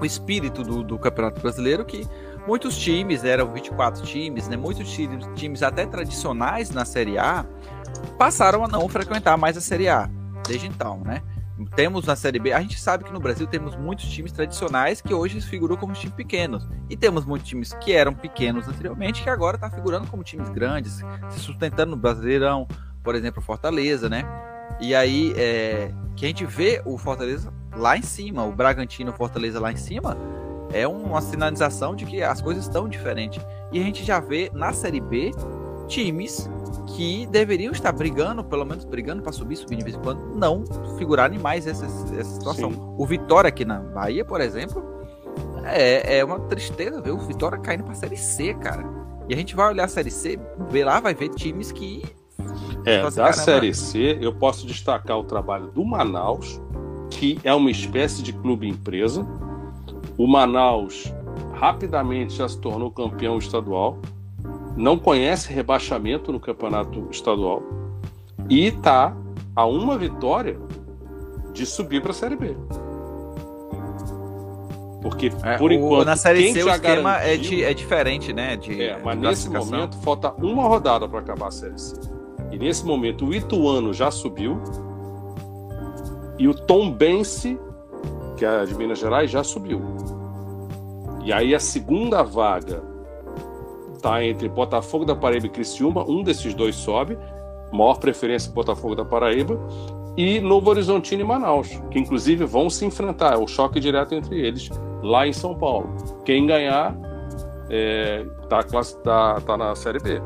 o 0.00 0.04
espírito 0.04 0.62
do, 0.62 0.82
do 0.82 0.98
Campeonato 0.98 1.40
Brasileiro, 1.40 1.84
que 1.84 2.08
muitos 2.48 2.78
times, 2.78 3.24
eram 3.24 3.52
24 3.52 4.02
times, 4.04 4.48
né? 4.48 4.56
Muitos 4.56 4.90
times, 4.90 5.28
times 5.34 5.62
até 5.62 5.84
tradicionais 5.84 6.70
na 6.70 6.86
Série 6.86 7.18
A 7.18 7.44
passaram 8.16 8.64
a 8.64 8.68
não 8.68 8.88
frequentar 8.88 9.36
mais 9.36 9.54
a 9.58 9.60
Série 9.60 9.86
A 9.86 10.08
desde 10.46 10.66
então, 10.66 11.02
né? 11.04 11.22
Temos 11.76 12.06
na 12.06 12.16
Série 12.16 12.38
B, 12.38 12.52
a 12.54 12.60
gente 12.62 12.80
sabe 12.80 13.04
que 13.04 13.12
no 13.12 13.20
Brasil 13.20 13.46
temos 13.46 13.76
muitos 13.76 14.08
times 14.08 14.32
tradicionais 14.32 15.02
que 15.02 15.12
hoje 15.12 15.40
figuram 15.42 15.76
como 15.76 15.92
times 15.92 16.14
pequenos. 16.14 16.66
E 16.88 16.96
temos 16.96 17.26
muitos 17.26 17.46
times 17.46 17.74
que 17.74 17.92
eram 17.92 18.14
pequenos 18.14 18.66
anteriormente 18.66 19.22
que 19.22 19.28
agora 19.28 19.56
estão 19.56 19.68
tá 19.68 19.76
figurando 19.76 20.06
como 20.06 20.22
times 20.22 20.48
grandes, 20.48 21.04
se 21.28 21.40
sustentando 21.40 21.90
no 21.90 21.96
Brasileirão, 21.98 22.66
por 23.04 23.14
exemplo, 23.14 23.42
Fortaleza, 23.42 24.08
né? 24.08 24.24
E 24.80 24.94
aí, 24.94 25.34
é, 25.36 25.92
que 26.16 26.24
a 26.24 26.28
gente 26.28 26.46
vê 26.46 26.80
o 26.86 26.96
Fortaleza 26.96 27.52
lá 27.76 27.98
em 27.98 28.02
cima, 28.02 28.44
o 28.44 28.52
Bragantino 28.52 29.12
Fortaleza 29.12 29.60
lá 29.60 29.70
em 29.70 29.76
cima, 29.76 30.16
é 30.72 30.86
uma 30.86 31.20
sinalização 31.20 31.94
de 31.94 32.04
que 32.04 32.22
as 32.22 32.40
coisas 32.40 32.64
estão 32.64 32.88
diferentes. 32.88 33.44
E 33.72 33.80
a 33.80 33.82
gente 33.82 34.04
já 34.04 34.20
vê 34.20 34.50
na 34.54 34.72
Série 34.72 35.00
B 35.00 35.32
times 35.86 36.48
que 36.94 37.26
deveriam 37.26 37.72
estar 37.72 37.92
brigando, 37.92 38.44
pelo 38.44 38.64
menos 38.64 38.84
brigando 38.84 39.22
para 39.22 39.32
subir, 39.32 39.56
subir 39.56 39.76
de 39.76 39.84
vez 39.84 39.96
em 39.96 40.00
quando, 40.00 40.20
não 40.34 40.64
figurarem 40.98 41.38
mais 41.38 41.66
essa, 41.66 41.86
essa 41.86 42.30
situação. 42.30 42.70
Sim. 42.70 42.94
O 42.96 43.06
Vitória 43.06 43.48
aqui 43.48 43.64
na 43.64 43.80
Bahia, 43.80 44.24
por 44.24 44.40
exemplo, 44.40 44.84
é, 45.64 46.18
é 46.18 46.24
uma 46.24 46.40
tristeza 46.40 47.00
ver 47.00 47.10
o 47.10 47.18
Vitória 47.18 47.58
caindo 47.58 47.84
para 47.84 47.92
a 47.92 47.96
Série 47.96 48.16
C, 48.16 48.54
cara. 48.54 48.84
E 49.28 49.34
a 49.34 49.36
gente 49.36 49.54
vai 49.54 49.68
olhar 49.68 49.84
a 49.84 49.88
Série 49.88 50.10
C, 50.10 50.38
ver 50.70 50.84
lá, 50.84 51.00
vai 51.00 51.14
ver 51.14 51.28
times 51.30 51.72
que. 51.72 52.02
É, 52.84 53.00
assim, 53.00 53.16
da 53.16 53.32
Série 53.32 53.74
C, 53.74 54.18
eu 54.20 54.32
posso 54.34 54.66
destacar 54.66 55.18
o 55.18 55.24
trabalho 55.24 55.68
do 55.68 55.84
Manaus, 55.84 56.60
que 57.10 57.38
é 57.44 57.52
uma 57.52 57.70
espécie 57.70 58.22
de 58.22 58.32
clube 58.32 58.68
empresa, 58.68 59.26
o 60.18 60.26
Manaus 60.26 61.14
rapidamente 61.54 62.34
já 62.34 62.48
se 62.48 62.60
tornou 62.60 62.90
campeão 62.90 63.38
estadual, 63.38 63.96
não 64.76 64.98
conhece 64.98 65.52
rebaixamento 65.52 66.32
no 66.32 66.40
campeonato 66.40 67.06
estadual 67.10 67.62
e 68.50 68.66
está 68.66 69.16
a 69.54 69.64
uma 69.64 69.96
vitória 69.96 70.58
de 71.52 71.64
subir 71.64 72.02
para 72.02 72.10
a 72.10 72.14
Série 72.14 72.36
B. 72.36 72.56
Porque, 75.00 75.32
é, 75.44 75.56
por 75.56 75.70
enquanto, 75.70 76.04
na 76.04 76.16
Série 76.16 76.52
C 76.52 76.64
o 76.64 76.68
esquema 76.68 77.18
é, 77.18 77.36
de, 77.36 77.62
é, 77.62 77.72
diferente, 77.72 78.32
né? 78.32 78.56
De, 78.56 78.82
é, 78.82 79.00
mas 79.02 79.18
nesse 79.18 79.48
momento 79.48 79.96
falta 79.98 80.32
uma 80.32 80.64
rodada 80.64 81.08
para 81.08 81.20
acabar 81.20 81.48
a 81.48 81.52
Série 81.52 81.78
C. 81.78 81.94
E 82.50 82.58
nesse 82.58 82.84
momento 82.84 83.24
o 83.24 83.32
Ituano 83.32 83.94
já 83.94 84.10
subiu 84.10 84.60
e 86.36 86.48
o 86.48 86.54
Tom 86.54 86.90
Bense 86.90 87.58
que 88.38 88.44
é 88.44 88.64
de 88.64 88.74
Minas 88.74 89.00
Gerais, 89.00 89.30
já 89.30 89.42
subiu. 89.42 89.82
E 91.28 91.32
aí 91.32 91.54
a 91.54 91.60
segunda 91.60 92.22
vaga 92.22 92.82
está 93.94 94.24
entre 94.24 94.48
Botafogo 94.48 95.04
da 95.04 95.14
Paraíba 95.14 95.44
e 95.44 95.50
Criciúma, 95.50 96.02
um 96.08 96.22
desses 96.22 96.54
dois 96.54 96.74
sobe, 96.74 97.18
maior 97.70 97.98
preferência 97.98 98.50
Botafogo 98.50 98.94
da 98.94 99.04
Paraíba, 99.04 99.60
e 100.16 100.40
Novo 100.40 100.70
Horizontino 100.70 101.20
e 101.20 101.24
Manaus, 101.26 101.68
que 101.90 101.98
inclusive 101.98 102.46
vão 102.46 102.70
se 102.70 102.86
enfrentar, 102.86 103.34
é 103.34 103.36
o 103.36 103.46
choque 103.46 103.78
direto 103.78 104.14
entre 104.14 104.40
eles, 104.40 104.70
lá 105.02 105.26
em 105.26 105.32
São 105.34 105.54
Paulo. 105.54 105.94
Quem 106.24 106.46
ganhar 106.46 106.96
é, 107.68 108.24
tá, 108.48 108.62
tá 109.42 109.56
na 109.58 109.76
Série 109.76 109.98
B. 109.98 110.22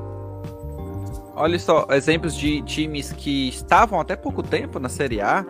Olha 1.35 1.59
só, 1.59 1.85
exemplos 1.91 2.37
de 2.37 2.62
times 2.62 3.11
que 3.11 3.49
estavam 3.49 3.99
até 3.99 4.15
pouco 4.15 4.41
tempo 4.41 4.79
na 4.79 4.88
Série 4.88 5.21
A, 5.21 5.45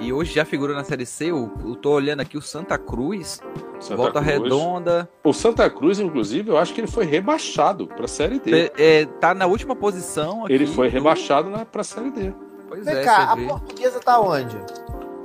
e 0.00 0.12
hoje 0.12 0.34
já 0.34 0.44
figura 0.44 0.74
na 0.74 0.82
Série 0.82 1.04
C. 1.04 1.26
Eu, 1.26 1.52
eu 1.64 1.76
tô 1.76 1.92
olhando 1.92 2.20
aqui 2.20 2.38
o 2.38 2.42
Santa 2.42 2.78
Cruz, 2.78 3.40
Santa 3.78 3.96
Volta 3.96 4.20
Cruz. 4.20 4.26
Redonda. 4.26 5.08
O 5.22 5.32
Santa 5.32 5.68
Cruz, 5.68 6.00
inclusive, 6.00 6.50
eu 6.50 6.56
acho 6.56 6.72
que 6.72 6.80
ele 6.80 6.88
foi 6.88 7.04
rebaixado 7.04 7.86
para 7.86 8.06
a 8.06 8.08
Série 8.08 8.38
D. 8.40 8.72
É, 8.78 9.04
tá 9.20 9.34
na 9.34 9.46
última 9.46 9.76
posição. 9.76 10.46
ele 10.48 10.66
foi 10.66 10.88
do... 10.88 10.92
rebaixado 10.92 11.50
para 11.66 11.82
a 11.82 11.84
Série 11.84 12.10
D. 12.10 12.32
Pois 12.68 12.84
Vem 12.84 12.96
é, 12.96 13.04
cá, 13.04 13.32
a 13.32 13.36
portuguesa 13.36 14.00
tá 14.00 14.20
onde? 14.20 14.56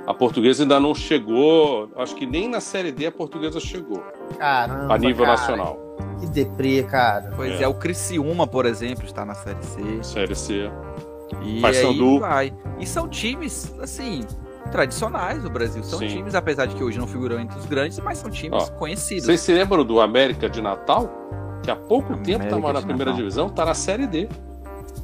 A 0.05 0.13
portuguesa 0.13 0.63
ainda 0.63 0.79
não 0.79 0.93
chegou. 0.93 1.89
Acho 1.95 2.15
que 2.15 2.25
nem 2.25 2.49
na 2.49 2.59
Série 2.59 2.91
D 2.91 3.07
a 3.07 3.11
portuguesa 3.11 3.59
chegou. 3.59 4.03
Caramba. 4.37 4.93
A 4.93 4.97
nível 4.97 5.25
cara. 5.25 5.37
nacional. 5.37 5.79
Que 6.19 6.27
deprê, 6.27 6.83
cara. 6.83 7.31
Pois 7.35 7.59
é. 7.59 7.63
é. 7.63 7.67
o 7.67 7.73
Criciúma, 7.73 8.45
por 8.45 8.65
exemplo, 8.65 9.05
está 9.05 9.25
na 9.25 9.33
Série 9.33 9.63
C. 9.63 10.03
Série 10.03 10.35
C. 10.35 10.71
E 11.41 11.65
aí 11.65 12.19
vai. 12.19 12.53
E 12.79 12.85
são 12.85 13.07
times, 13.07 13.73
assim, 13.79 14.23
tradicionais 14.71 15.43
do 15.43 15.49
Brasil. 15.49 15.83
São 15.83 15.99
Sim. 15.99 16.07
times, 16.07 16.35
apesar 16.35 16.65
de 16.65 16.75
que 16.75 16.83
hoje 16.83 16.97
não 16.97 17.07
figuram 17.07 17.39
entre 17.39 17.57
os 17.57 17.65
grandes, 17.65 17.99
mas 17.99 18.17
são 18.17 18.29
times 18.29 18.63
Ó, 18.63 18.71
conhecidos. 18.73 19.25
Vocês 19.25 19.41
se 19.41 19.53
lembram 19.53 19.83
do 19.83 19.99
América 19.99 20.49
de 20.49 20.61
Natal? 20.61 21.09
Que 21.63 21.71
há 21.71 21.75
pouco 21.75 22.13
América 22.13 22.25
tempo 22.25 22.43
estava 22.43 22.73
na 22.73 22.81
primeira 22.81 23.11
Natal. 23.11 23.17
divisão, 23.17 23.47
está 23.47 23.65
na 23.65 23.73
Série 23.73 24.07
D. 24.07 24.29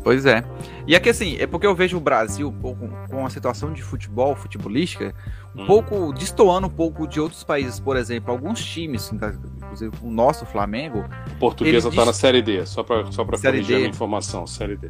Pois 0.04 0.26
é. 0.26 0.44
E 0.88 0.96
aqui 0.96 1.10
assim, 1.10 1.38
é 1.38 1.46
porque 1.46 1.66
eu 1.66 1.76
vejo 1.76 1.98
o 1.98 2.00
Brasil 2.00 2.48
um 2.48 2.60
pouco 2.60 2.90
com 3.10 3.26
a 3.26 3.30
situação 3.30 3.72
de 3.72 3.84
futebol, 3.84 4.36
futebolística, 4.36 5.14
um 5.56 5.64
hum. 5.64 5.68
pouco 5.68 6.14
destoando 6.14 6.68
um 6.68 6.72
pouco 6.72 7.08
de 7.08 7.20
outros 7.20 7.44
países, 7.44 7.80
por 7.80 7.96
exemplo, 7.96 8.32
alguns 8.32 8.64
times, 8.64 9.12
inclusive 9.12 9.92
o 10.02 10.10
nosso 10.10 10.46
Flamengo. 10.46 11.06
O 11.34 11.40
portuguesa 11.40 11.90
está 11.90 12.06
na 12.06 12.14
Série 12.14 12.42
D, 12.42 12.66
só 12.66 12.84
para 12.84 13.12
só 13.12 13.24
corrigir 13.24 13.66
D. 13.66 13.74
a 13.74 13.78
minha 13.78 13.90
informação, 13.90 14.48
Série 14.48 14.76
D 14.76 14.90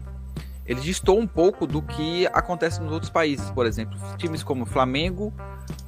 ele 0.72 0.80
distou 0.80 1.20
um 1.20 1.28
pouco 1.28 1.68
do 1.68 1.82
que 1.82 2.26
acontece 2.28 2.82
nos 2.82 2.94
outros 2.94 3.12
países. 3.12 3.52
Por 3.52 3.66
exemplo, 3.66 4.00
times 4.18 4.42
como 4.42 4.66
Flamengo, 4.66 5.34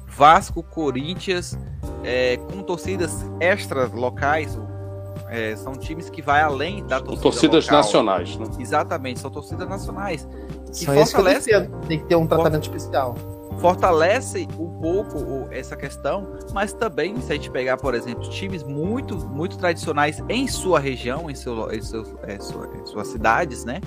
Vasco, 0.06 0.62
Corinthians, 0.62 1.58
é, 2.02 2.36
com 2.36 2.62
torcidas 2.62 3.24
extra 3.40 3.86
locais, 3.86 4.58
é, 5.30 5.56
são 5.56 5.72
times 5.72 6.10
que 6.10 6.20
vai 6.20 6.42
além 6.42 6.86
da 6.86 7.00
torcida 7.00 7.22
Torcidas 7.22 7.64
local. 7.64 7.78
nacionais, 7.78 8.36
né? 8.36 8.46
Exatamente, 8.58 9.20
são 9.20 9.30
torcidas 9.30 9.66
nacionais. 9.66 10.28
Que 10.66 10.84
são 10.84 10.94
fortalece... 10.94 11.50
que 11.50 11.86
tem 11.86 11.98
que 12.00 12.04
ter 12.04 12.16
um 12.16 12.26
tratamento 12.26 12.64
especial. 12.64 13.14
Fortalece 13.60 14.46
um 14.58 14.68
pouco 14.80 15.48
essa 15.50 15.74
questão, 15.76 16.36
mas 16.52 16.74
também, 16.74 17.18
se 17.22 17.32
a 17.32 17.36
gente 17.36 17.50
pegar, 17.50 17.78
por 17.78 17.94
exemplo, 17.94 18.28
times 18.28 18.62
muito, 18.62 19.16
muito 19.16 19.56
tradicionais 19.56 20.22
em 20.28 20.46
sua 20.46 20.78
região, 20.78 21.30
em, 21.30 21.34
seu, 21.34 21.72
em, 21.72 21.80
seu, 21.80 22.18
é, 22.24 22.38
sua, 22.38 22.70
em 22.76 22.84
suas 22.84 23.08
cidades, 23.08 23.64
né? 23.64 23.80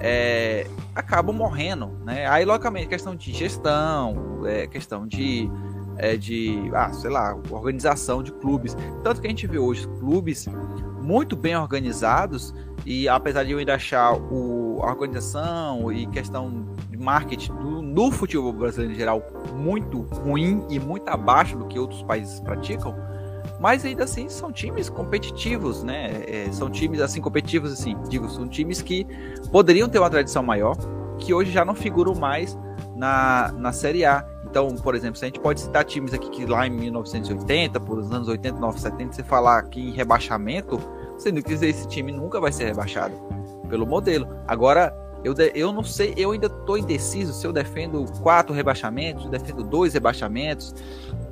É, 0.00 0.66
acabam 0.94 1.34
morrendo, 1.34 1.98
né? 2.04 2.26
Aí, 2.26 2.44
logicamente, 2.44 2.88
questão 2.88 3.14
de 3.14 3.32
gestão, 3.32 4.42
é, 4.46 4.66
questão 4.66 5.06
de, 5.06 5.50
é, 5.96 6.16
de, 6.16 6.70
ah, 6.74 6.92
sei 6.92 7.10
lá, 7.10 7.34
organização 7.50 8.22
de 8.22 8.32
clubes. 8.32 8.76
Tanto 9.02 9.20
que 9.20 9.26
a 9.26 9.30
gente 9.30 9.46
vê 9.46 9.58
hoje 9.58 9.86
clubes 9.98 10.46
muito 11.02 11.36
bem 11.36 11.56
organizados 11.56 12.52
e 12.84 13.08
apesar 13.08 13.44
de 13.44 13.52
eu 13.52 13.58
ainda 13.58 13.74
achar 13.74 14.12
o, 14.12 14.78
organização 14.78 15.92
e 15.92 16.06
questão 16.08 16.66
de 16.90 16.96
marketing 16.96 17.54
do, 17.54 17.82
no 17.82 18.10
futebol 18.10 18.52
brasileiro 18.52 18.92
em 18.92 18.96
geral 18.96 19.22
muito 19.54 20.02
ruim 20.02 20.66
e 20.68 20.78
muito 20.78 21.08
abaixo 21.08 21.56
do 21.56 21.66
que 21.66 21.78
outros 21.78 22.02
países 22.02 22.40
praticam, 22.40 22.94
mas 23.58 23.84
ainda 23.84 24.04
assim 24.04 24.28
são 24.28 24.52
times 24.52 24.88
competitivos, 24.88 25.82
né? 25.82 26.22
É, 26.26 26.52
são 26.52 26.70
times 26.70 27.00
assim 27.00 27.20
competitivos, 27.20 27.72
assim, 27.72 27.96
digo, 28.08 28.28
são 28.28 28.46
times 28.46 28.82
que 28.82 29.06
poderiam 29.50 29.88
ter 29.88 29.98
uma 29.98 30.10
tradição 30.10 30.42
maior, 30.42 30.76
que 31.18 31.32
hoje 31.32 31.50
já 31.50 31.64
não 31.64 31.74
figuram 31.74 32.14
mais 32.14 32.56
na, 32.94 33.52
na 33.52 33.72
Série 33.72 34.04
A. 34.04 34.24
Então, 34.44 34.74
por 34.76 34.94
exemplo, 34.94 35.18
se 35.18 35.24
a 35.24 35.28
gente 35.28 35.40
pode 35.40 35.60
citar 35.60 35.84
times 35.84 36.14
aqui 36.14 36.30
que 36.30 36.46
lá 36.46 36.66
em 36.66 36.70
1980, 36.70 37.80
por 37.80 37.98
os 37.98 38.10
anos 38.12 38.28
80, 38.28 38.58
90, 38.58 38.80
70, 38.80 39.12
você 39.12 39.22
falar 39.22 39.58
aqui 39.58 39.80
em 39.80 39.92
rebaixamento, 39.92 40.80
sendo 41.18 41.42
que 41.42 41.52
esse 41.52 41.86
time 41.88 42.12
nunca 42.12 42.40
vai 42.40 42.52
ser 42.52 42.66
rebaixado 42.66 43.14
pelo 43.68 43.86
modelo. 43.86 44.28
Agora, 44.46 44.94
eu, 45.24 45.34
de, 45.34 45.50
eu 45.54 45.72
não 45.72 45.82
sei, 45.82 46.14
eu 46.16 46.30
ainda 46.30 46.46
estou 46.46 46.78
indeciso 46.78 47.32
se 47.32 47.46
eu 47.46 47.52
defendo 47.52 48.04
quatro 48.22 48.54
rebaixamentos, 48.54 49.28
defendo 49.28 49.64
dois 49.64 49.94
rebaixamentos. 49.94 50.74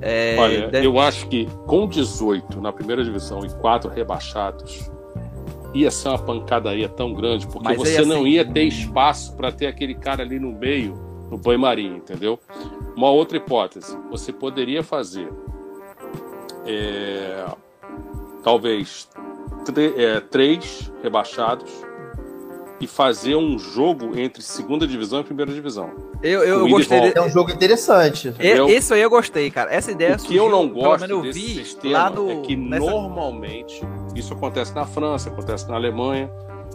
É, 0.01 0.35
Olha, 0.37 0.67
deve... 0.67 0.85
eu 0.85 0.99
acho 0.99 1.27
que 1.27 1.47
com 1.65 1.87
18 1.87 2.59
na 2.61 2.73
primeira 2.73 3.03
divisão 3.03 3.45
e 3.45 3.49
quatro 3.55 3.89
rebaixados, 3.89 4.91
ia 5.73 5.91
ser 5.91 6.09
uma 6.09 6.19
pancadaria 6.19 6.87
tão 6.87 7.13
grande, 7.13 7.45
porque 7.47 7.63
Mas 7.63 7.77
você 7.77 8.03
não 8.03 8.25
ia 8.25 8.45
ter 8.45 8.63
espaço 8.63 9.35
para 9.35 9.51
ter 9.51 9.67
aquele 9.67 9.93
cara 9.93 10.23
ali 10.23 10.39
no 10.39 10.51
meio, 10.51 10.93
no 11.29 11.37
banho-marinho, 11.37 11.97
entendeu? 11.97 12.39
Uma 12.95 13.09
outra 13.09 13.37
hipótese, 13.37 13.97
você 14.09 14.31
poderia 14.31 14.81
fazer 14.81 15.29
é, 16.65 17.45
talvez 18.41 19.09
é, 19.97 20.19
três 20.21 20.91
rebaixados 21.03 21.84
e 22.79 22.87
fazer 22.87 23.35
um 23.35 23.57
jogo 23.57 24.17
entre 24.17 24.41
segunda 24.43 24.85
divisão 24.85 25.21
e 25.21 25.23
primeira 25.23 25.51
divisão. 25.51 25.91
Eu, 26.21 26.43
eu, 26.43 26.59
eu 26.59 26.67
gostei. 26.67 26.99
De... 26.99 27.17
É 27.17 27.21
um 27.21 27.29
jogo 27.29 27.51
interessante. 27.51 28.33
Eu, 28.39 28.67
Isso 28.67 28.93
aí 28.93 29.01
eu 29.01 29.09
gostei, 29.09 29.49
cara. 29.49 29.73
Essa 29.73 29.91
ideia. 29.91 30.15
O 30.15 30.19
que 30.19 30.35
eu 30.35 30.49
não 30.49 30.67
gosto 30.67 31.09
eu 31.09 31.21
desse 31.21 31.55
sistema 31.55 32.09
no, 32.09 32.31
é 32.31 32.41
que 32.41 32.55
nessa... 32.55 32.85
normalmente 32.85 33.81
isso 34.15 34.33
acontece 34.33 34.73
na 34.75 34.85
França, 34.85 35.29
acontece 35.29 35.67
na 35.69 35.75
Alemanha, 35.75 36.29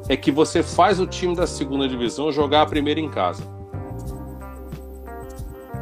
é 0.08 0.16
que 0.16 0.30
você 0.30 0.62
faz 0.62 0.98
o 1.00 1.06
time 1.06 1.36
da 1.36 1.46
segunda 1.46 1.86
divisão 1.86 2.32
jogar 2.32 2.62
a 2.62 2.66
primeira 2.66 3.00
em 3.00 3.10
casa. 3.10 3.42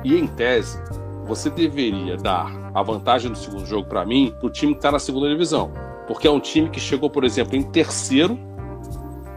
E 0.04 0.16
em 0.16 0.26
tese, 0.26 0.80
você 1.26 1.50
deveria 1.50 2.16
dar 2.16 2.50
a 2.74 2.82
vantagem 2.82 3.30
do 3.30 3.38
segundo 3.38 3.66
jogo 3.66 3.88
para 3.88 4.04
mim 4.04 4.34
pro 4.40 4.50
time 4.50 4.72
que 4.72 4.78
está 4.78 4.90
na 4.90 4.98
segunda 4.98 5.28
divisão, 5.28 5.72
porque 6.06 6.26
é 6.26 6.30
um 6.30 6.40
time 6.40 6.70
que 6.70 6.80
chegou, 6.80 7.10
por 7.10 7.24
exemplo, 7.24 7.56
em 7.56 7.62
terceiro 7.62 8.38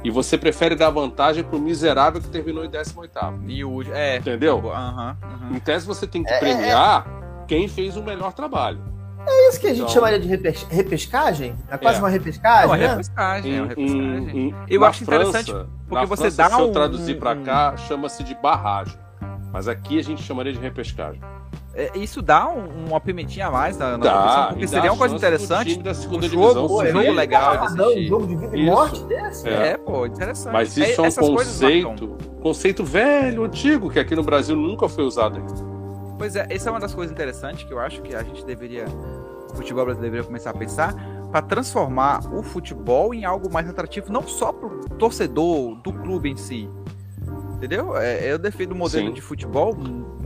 e 0.04 0.10
você 0.10 0.38
prefere 0.38 0.76
dar 0.76 0.90
vantagem 0.90 1.44
pro 1.44 1.60
miserável 1.60 2.22
que 2.22 2.28
terminou 2.28 2.66
em 2.66 2.70
18 2.70 3.12
E 3.48 3.64
o 3.64 3.82
é. 3.94 4.18
Entendeu? 4.18 4.58
Uhum, 4.58 4.70
uhum. 4.70 5.56
Em 5.56 5.60
tese 5.60 5.86
você 5.86 6.08
tem 6.08 6.24
que 6.24 6.32
é, 6.32 6.40
premiar 6.40 7.06
é, 7.08 7.44
é. 7.44 7.46
quem 7.48 7.68
fez 7.68 7.96
o 7.96 8.04
melhor 8.04 8.34
trabalho. 8.34 8.92
É 9.28 9.50
isso 9.50 9.60
que 9.60 9.68
a 9.68 9.70
gente 9.70 9.82
então, 9.82 9.94
chamaria 9.94 10.20
de 10.20 10.28
repes 10.28 10.64
repescagem? 10.64 11.56
É 11.70 11.78
quase 11.78 11.98
é. 11.98 12.02
uma 12.02 12.10
repescagem, 12.10 12.68
Não, 12.68 12.76
né? 12.76 12.88
repescagem, 12.88 13.56
é 13.56 13.62
uma 13.62 13.68
repescagem. 13.68 14.30
Em, 14.30 14.50
em, 14.50 14.56
Eu 14.68 14.84
acho 14.84 15.06
França, 15.06 15.42
interessante 15.42 15.70
porque 15.88 16.06
você 16.06 16.22
França, 16.32 16.38
dá 16.38 16.50
se 16.50 16.56
um... 16.56 16.66
eu 16.66 16.72
traduzir 16.72 17.20
para 17.20 17.36
cá, 17.36 17.78
chama-se 17.78 18.24
de 18.24 18.34
barragem. 18.34 18.98
Mas 19.52 19.68
aqui 19.68 20.00
a 20.00 20.02
gente 20.02 20.24
chamaria 20.24 20.54
de 20.54 20.60
repescagem. 20.60 21.22
É, 21.74 21.98
isso 21.98 22.22
dá 22.22 22.50
um, 22.50 22.88
uma 22.88 23.00
pimentinha 23.00 23.48
a 23.48 23.52
mais 23.52 23.78
na, 23.78 23.98
na 23.98 24.04
dá, 24.04 24.48
porque 24.50 24.68
seria 24.68 24.92
uma 24.92 24.98
coisa 24.98 25.16
interessante. 25.16 25.82
Da 25.82 25.94
segunda 25.94 26.26
um 26.26 26.30
jogo, 26.30 26.68
pô, 26.68 26.84
um 26.84 26.88
jogo 26.88 27.12
legal 27.12 27.58
de 27.58 27.66
assistir. 27.66 28.06
Um 28.06 28.08
jogo 28.08 28.28
de 28.28 28.36
vida 28.36 28.58
e 28.58 28.66
morte 28.66 29.04
desse? 29.06 29.48
É. 29.48 29.70
é, 29.70 29.78
pô, 29.78 30.06
interessante. 30.06 30.52
Mas 30.52 30.76
isso 30.76 31.02
é, 31.02 31.06
é 31.06 31.08
um 31.08 31.36
conceito, 31.36 32.18
conceito 32.42 32.84
velho, 32.84 33.46
antigo, 33.46 33.90
que 33.90 34.00
aqui 34.00 34.16
no 34.16 34.24
Brasil 34.24 34.56
nunca 34.56 34.90
foi 34.90 35.06
usado 35.06 35.38
ainda. 35.38 35.54
Pois 36.18 36.36
é, 36.36 36.46
essa 36.50 36.70
é 36.70 36.72
uma 36.72 36.80
das 36.80 36.94
coisas 36.94 37.12
interessantes 37.12 37.64
que 37.64 37.74
eu 37.74 37.80
acho 37.80 38.02
que 38.02 38.14
a 38.14 38.22
gente 38.22 38.46
deveria, 38.46 38.86
o 39.52 39.56
futebol 39.56 39.86
brasileiro 39.86 40.12
deveria 40.14 40.24
começar 40.24 40.50
a 40.50 40.54
pensar 40.54 40.94
para 41.32 41.42
transformar 41.42 42.20
o 42.34 42.44
futebol 42.44 43.14
em 43.14 43.24
algo 43.24 43.52
mais 43.52 43.70
atrativo, 43.70 44.12
não 44.12 44.28
só 44.28 44.52
para 44.52 44.68
o 44.68 44.90
torcedor 44.98 45.76
do 45.76 45.94
clube 45.94 46.30
em 46.30 46.36
si, 46.36 46.70
Entendeu? 47.62 47.96
É, 47.96 48.32
eu 48.32 48.40
defendo 48.40 48.72
o 48.72 48.76
modelo 48.76 49.10
Sim. 49.10 49.14
de 49.14 49.22
futebol. 49.22 49.78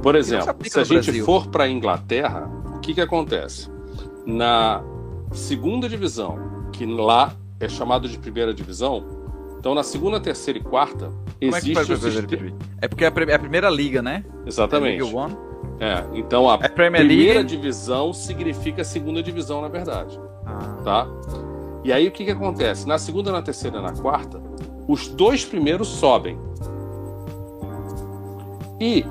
Por 0.06 0.16
exemplo, 0.16 0.56
se, 0.62 0.70
se 0.70 0.80
a 0.80 0.84
gente 0.84 1.06
Brasil. 1.06 1.26
for 1.26 1.48
para 1.48 1.64
a 1.64 1.68
Inglaterra, 1.68 2.48
o 2.76 2.80
que, 2.80 2.94
que 2.94 3.02
acontece? 3.02 3.72
Na 4.24 4.84
segunda 5.32 5.90
divisão, 5.90 6.70
que 6.72 6.86
lá 6.86 7.34
é 7.60 7.68
chamado 7.68 8.08
de 8.08 8.16
primeira 8.20 8.54
divisão, 8.54 9.04
então 9.58 9.74
na 9.74 9.82
segunda, 9.82 10.20
terceira 10.20 10.60
e 10.60 10.62
quarta 10.62 11.08
Como 11.40 11.58
existe 11.58 11.72
é, 11.72 11.86
que 11.86 11.94
o 11.94 11.98
sistema... 11.98 12.56
é 12.84 12.88
porque 12.88 13.04
é 13.04 13.08
a 13.08 13.40
primeira 13.40 13.68
liga, 13.68 14.04
né? 14.04 14.24
Exatamente. 14.46 15.04
É, 15.80 16.06
então 16.14 16.48
a 16.52 16.60
é 16.62 16.70
primeira 16.70 17.44
divisão 17.44 18.14
significa 18.14 18.84
segunda 18.84 19.24
divisão, 19.24 19.60
na 19.60 19.70
verdade. 19.70 20.20
Ah. 20.46 20.82
Tá? 20.84 21.08
E 21.84 21.92
aí 21.92 22.08
o 22.08 22.12
que, 22.12 22.26
que 22.26 22.32
acontece? 22.32 22.88
Na 22.88 23.00
segunda, 23.00 23.32
na 23.32 23.42
terceira 23.42 23.80
e 23.80 23.82
na 23.82 23.94
quarta, 23.94 24.40
os 24.88 25.08
dois 25.08 25.44
primeiros 25.44 25.88
sobem. 25.88 26.38
E 28.80 29.04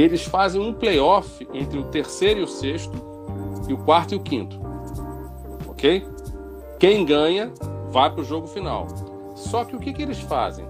eles 0.00 0.24
fazem 0.24 0.60
um 0.60 0.72
playoff 0.72 1.46
entre 1.52 1.78
o 1.78 1.84
terceiro 1.84 2.40
e 2.40 2.42
o 2.42 2.48
sexto, 2.48 2.96
e 3.68 3.72
o 3.72 3.78
quarto 3.78 4.14
e 4.14 4.16
o 4.16 4.20
quinto. 4.20 4.60
Ok? 5.66 6.06
Quem 6.78 7.04
ganha 7.04 7.52
vai 7.90 8.10
para 8.10 8.20
o 8.20 8.24
jogo 8.24 8.46
final. 8.46 8.86
Só 9.34 9.64
que 9.64 9.76
o 9.76 9.78
que, 9.78 9.92
que 9.92 10.02
eles 10.02 10.20
fazem? 10.20 10.66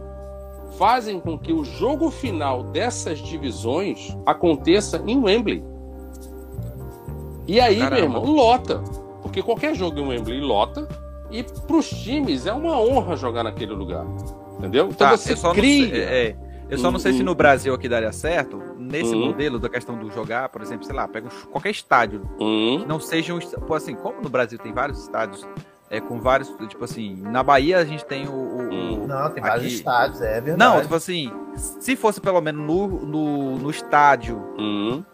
Fazem 0.79 1.19
com 1.19 1.39
que 1.39 1.53
o 1.53 1.65
jogo 1.65 2.11
final 2.11 2.63
dessas 2.63 3.19
divisões 3.19 4.17
aconteça 4.25 5.03
em 5.07 5.19
Wembley. 5.19 5.65
E 7.47 7.59
aí, 7.59 7.79
Caramba. 7.79 7.97
meu 7.97 8.05
irmão, 8.05 8.25
lota. 8.25 8.79
Porque 9.23 9.43
qualquer 9.43 9.75
jogo 9.75 9.99
em 9.99 10.07
Wembley 10.07 10.41
lota. 10.41 10.87
E 11.31 11.43
para 11.43 11.77
os 11.77 11.89
times 11.89 12.47
é 12.47 12.53
uma 12.53 12.79
honra 12.81 13.17
jogar 13.17 13.43
naquele 13.43 13.73
lugar. 13.73 14.07
Entendeu? 14.59 14.89
Então 14.91 15.09
tá, 15.09 15.17
você 15.17 15.35
cria. 15.53 15.89
Sei, 15.89 16.01
é, 16.01 16.37
eu 16.69 16.79
só 16.79 16.91
não 16.91 16.99
sei 16.99 17.13
se 17.13 17.23
no 17.23 17.35
Brasil 17.35 17.73
aqui 17.75 17.89
daria 17.89 18.13
certo, 18.13 18.61
nesse 18.89 19.15
uhum. 19.15 19.27
modelo 19.27 19.59
da 19.59 19.69
questão 19.69 19.97
do 19.97 20.11
jogar, 20.11 20.49
por 20.49 20.63
exemplo, 20.63 20.85
sei 20.85 20.95
lá, 20.95 21.07
pega 21.07 21.29
qualquer 21.51 21.71
estádio, 21.71 22.23
uhum. 22.39 22.81
que 22.81 22.87
não 22.87 22.99
seja 22.99 23.35
um. 23.35 23.39
Assim, 23.75 23.95
como 23.95 24.21
no 24.23 24.29
Brasil 24.29 24.59
tem 24.59 24.73
vários 24.73 25.03
estádios 25.03 25.47
é, 25.91 26.01
com 26.01 26.21
vários, 26.21 26.49
tipo 26.69 26.85
assim, 26.85 27.17
na 27.17 27.43
Bahia 27.43 27.79
a 27.79 27.85
gente 27.85 28.05
tem 28.05 28.27
o. 28.27 28.33
o 28.33 29.07
não, 29.07 29.31
tem 29.31 29.43
aqui... 29.43 29.51
vários 29.51 29.73
estádios, 29.73 30.21
é 30.21 30.41
verdade. 30.41 30.59
Não, 30.59 30.83
tipo 30.83 30.95
assim, 30.95 31.33
se 31.57 31.97
fosse 31.97 32.21
pelo 32.21 32.41
menos 32.41 32.67
no, 32.67 32.89
no, 32.89 33.59
no 33.59 33.71
estádio 33.71 34.37
uhum. 34.59 35.05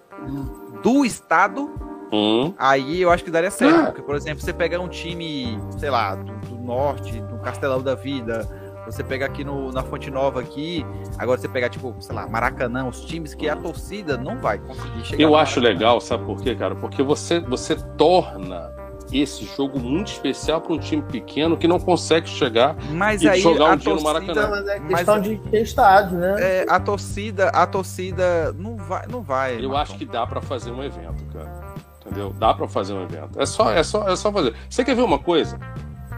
do 0.82 1.04
estado, 1.04 1.70
uhum. 2.12 2.54
aí 2.58 3.00
eu 3.00 3.10
acho 3.10 3.22
que 3.22 3.30
daria 3.30 3.50
certo. 3.50 3.86
Porque, 3.86 4.02
por 4.02 4.16
exemplo, 4.16 4.42
você 4.42 4.52
pegar 4.52 4.80
um 4.80 4.88
time, 4.88 5.58
sei 5.78 5.90
lá, 5.90 6.14
do, 6.16 6.32
do 6.48 6.56
norte, 6.56 7.20
do 7.20 7.38
Castelão 7.38 7.82
da 7.82 7.94
Vida 7.94 8.48
você 8.86 9.02
pega 9.02 9.26
aqui 9.26 9.44
no, 9.44 9.72
na 9.72 9.82
Fonte 9.82 10.10
Nova 10.10 10.40
aqui, 10.40 10.84
agora 11.18 11.40
você 11.40 11.48
pegar, 11.48 11.68
tipo, 11.68 11.94
sei 12.00 12.14
lá, 12.14 12.26
Maracanã, 12.26 12.86
os 12.86 13.04
times 13.04 13.34
que 13.34 13.48
a 13.48 13.56
torcida 13.56 14.16
não 14.16 14.38
vai 14.38 14.58
conseguir 14.58 15.04
chegar. 15.04 15.22
Eu 15.22 15.36
acho 15.36 15.60
legal, 15.60 16.00
sabe 16.00 16.24
por 16.24 16.40
quê, 16.40 16.54
cara? 16.54 16.74
Porque 16.74 17.02
você, 17.02 17.40
você 17.40 17.76
torna 17.96 18.72
esse 19.12 19.44
jogo 19.44 19.78
muito 19.78 20.08
especial 20.08 20.60
para 20.60 20.72
um 20.72 20.78
time 20.78 21.02
pequeno 21.02 21.56
que 21.56 21.68
não 21.68 21.78
consegue 21.78 22.28
chegar 22.28 22.76
mas 22.90 23.22
e 23.22 23.28
aí, 23.28 23.40
jogar 23.40 23.72
um 23.72 23.76
dia 23.76 23.92
torcida, 23.92 23.94
no 23.94 24.02
Maracanã. 24.02 24.48
Mas 24.50 24.68
é 24.68 24.80
questão 24.80 25.16
mas, 25.16 25.24
de 25.24 25.38
ter 25.38 25.62
estádio, 25.62 26.18
né? 26.18 26.36
É, 26.38 26.66
a 26.68 26.80
torcida, 26.80 27.48
a 27.48 27.66
torcida 27.66 28.52
não 28.52 28.76
vai, 28.76 29.06
não 29.06 29.22
vai. 29.22 29.56
Eu 29.56 29.68
Marcão. 29.68 29.76
acho 29.76 29.98
que 29.98 30.04
dá 30.04 30.26
para 30.26 30.40
fazer 30.40 30.70
um 30.70 30.82
evento, 30.82 31.24
cara. 31.32 31.74
Entendeu? 32.00 32.34
Dá 32.38 32.52
para 32.52 32.68
fazer 32.68 32.92
um 32.92 33.02
evento. 33.02 33.40
É 33.40 33.46
só, 33.46 33.70
é 33.70 33.82
só, 33.82 34.08
é 34.08 34.16
só 34.16 34.30
fazer. 34.32 34.54
Você 34.68 34.84
quer 34.84 34.94
ver 34.94 35.02
uma 35.02 35.18
coisa? 35.18 35.58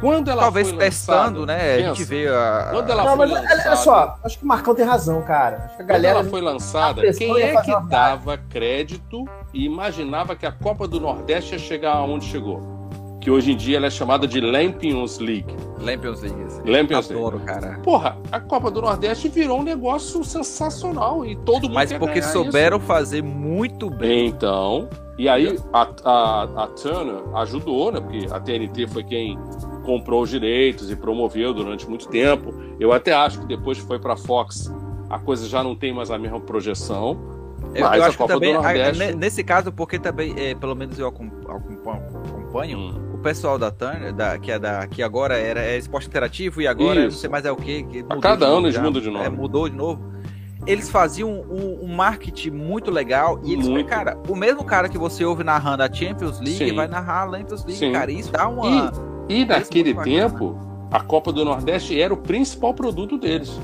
Quando 0.00 0.30
ela 0.30 0.42
Talvez 0.42 0.68
foi 0.68 0.78
testando, 0.78 1.40
lançada, 1.40 1.58
né? 1.58 1.76
Pensa, 1.76 1.90
a 1.90 1.94
gente 1.94 2.04
vê 2.04 2.28
a. 2.28 2.68
Quando 2.72 2.90
ela 2.90 3.04
não, 3.04 3.16
foi 3.16 3.26
mas, 3.26 3.30
lançada, 3.30 3.68
olha 3.68 3.76
só, 3.76 4.18
acho 4.24 4.38
que 4.38 4.44
o 4.44 4.48
Marcão 4.48 4.74
tem 4.74 4.84
razão, 4.84 5.22
cara. 5.22 5.64
Acho 5.66 5.76
que 5.76 5.82
a 5.82 5.84
galera. 5.86 6.14
Quando 6.14 6.20
ela 6.20 6.30
foi 6.30 6.40
lançada, 6.40 7.12
quem 7.12 7.40
é 7.40 7.60
que 7.62 7.80
dava 7.88 8.36
crédito 8.36 9.24
e 9.52 9.64
imaginava 9.64 10.36
que 10.36 10.46
a 10.46 10.52
Copa 10.52 10.86
do 10.86 11.00
Nordeste 11.00 11.54
ia 11.54 11.58
chegar 11.58 11.92
aonde 11.96 12.26
chegou? 12.26 12.76
Que 13.20 13.30
hoje 13.30 13.52
em 13.52 13.56
dia 13.56 13.78
ela 13.78 13.86
é 13.86 13.90
chamada 13.90 14.26
de 14.26 14.40
Lampions 14.40 15.18
League. 15.18 15.52
Lampions 15.80 16.22
League. 16.22 16.44
Assim. 16.44 16.62
Lampions 16.70 17.10
Adoro, 17.10 17.38
League. 17.38 17.60
cara. 17.60 17.80
Porra, 17.80 18.16
a 18.30 18.38
Copa 18.38 18.70
do 18.70 18.80
Nordeste 18.80 19.28
virou 19.28 19.60
um 19.60 19.64
negócio 19.64 20.22
sensacional 20.22 21.26
e 21.26 21.34
todo 21.34 21.62
mundo 21.64 21.74
Mas 21.74 21.92
porque 21.92 22.22
souberam 22.22 22.76
isso. 22.76 22.86
fazer 22.86 23.22
muito 23.24 23.90
bem. 23.90 24.28
Então, 24.28 24.88
e 25.18 25.28
aí 25.28 25.58
a, 25.72 25.88
a, 26.04 26.42
a 26.42 26.66
Turner 26.68 27.22
ajudou, 27.36 27.90
né? 27.90 28.00
Porque 28.00 28.28
a 28.30 28.38
TNT 28.38 28.86
foi 28.86 29.02
quem 29.02 29.36
comprou 29.86 30.22
os 30.22 30.30
direitos 30.30 30.90
e 30.90 30.96
promoveu 30.96 31.54
durante 31.54 31.88
muito 31.88 32.08
tempo. 32.08 32.52
Eu 32.78 32.92
até 32.92 33.14
acho 33.14 33.40
que 33.40 33.46
depois 33.46 33.80
que 33.80 33.86
foi 33.86 33.98
para 33.98 34.16
Fox, 34.16 34.70
a 35.08 35.18
coisa 35.18 35.48
já 35.48 35.62
não 35.62 35.76
tem 35.76 35.94
mais 35.94 36.10
a 36.10 36.18
mesma 36.18 36.40
projeção. 36.40 37.34
Eu, 37.74 37.86
eu 37.86 38.04
acho 38.04 38.18
que 38.18 38.26
também, 38.26 38.54
Nordeste... 38.54 39.14
nesse 39.14 39.44
caso, 39.44 39.70
porque 39.72 39.98
também, 39.98 40.34
é, 40.36 40.54
pelo 40.54 40.74
menos 40.74 40.98
eu 40.98 41.06
acompanho, 41.06 42.78
hum. 42.78 43.14
o 43.14 43.18
pessoal 43.18 43.58
da 43.58 43.70
Turner, 43.70 44.12
da, 44.12 44.38
que, 44.38 44.50
é 44.50 44.58
da, 44.58 44.86
que 44.86 45.02
agora 45.02 45.36
era 45.36 45.60
é 45.60 45.76
esporte 45.76 46.08
interativo 46.08 46.60
e 46.60 46.66
agora 46.66 47.00
Isso. 47.00 47.16
não 47.16 47.20
sei 47.20 47.30
mais 47.30 47.44
é 47.44 47.52
o 47.52 47.56
que. 47.56 47.82
que 47.84 48.04
A 48.08 48.16
cada 48.18 48.46
ano 48.46 48.66
eles 48.66 48.78
mudam 48.78 49.00
de 49.00 49.10
novo. 49.10 49.24
É, 49.24 49.28
mudou 49.28 49.68
de 49.68 49.76
novo. 49.76 50.16
Eles 50.66 50.90
faziam 50.90 51.30
um, 51.30 51.84
um, 51.84 51.94
marketing 51.94 52.50
muito 52.50 52.90
legal 52.90 53.40
e 53.44 53.52
eles, 53.52 53.68
muito. 53.68 53.88
cara, 53.88 54.18
o 54.28 54.34
mesmo 54.34 54.64
cara 54.64 54.88
que 54.88 54.98
você 54.98 55.24
ouve 55.24 55.44
narrando 55.44 55.82
a 55.82 55.92
Champions 55.92 56.40
League 56.40 56.70
Sim. 56.70 56.74
vai 56.74 56.88
narrar 56.88 57.28
a 57.28 57.38
Champions 57.38 57.64
League, 57.64 57.78
Sim. 57.78 57.92
cara. 57.92 58.10
Isso 58.10 58.32
dá 58.32 58.48
uma. 58.48 58.66
E, 58.66 59.15
e 59.28 59.44
naquele 59.44 59.94
tempo, 59.94 60.58
a 60.90 61.00
Copa 61.00 61.32
do 61.32 61.44
Nordeste 61.44 62.00
era 62.00 62.12
o 62.12 62.16
principal 62.16 62.72
produto 62.74 63.18
deles. 63.18 63.58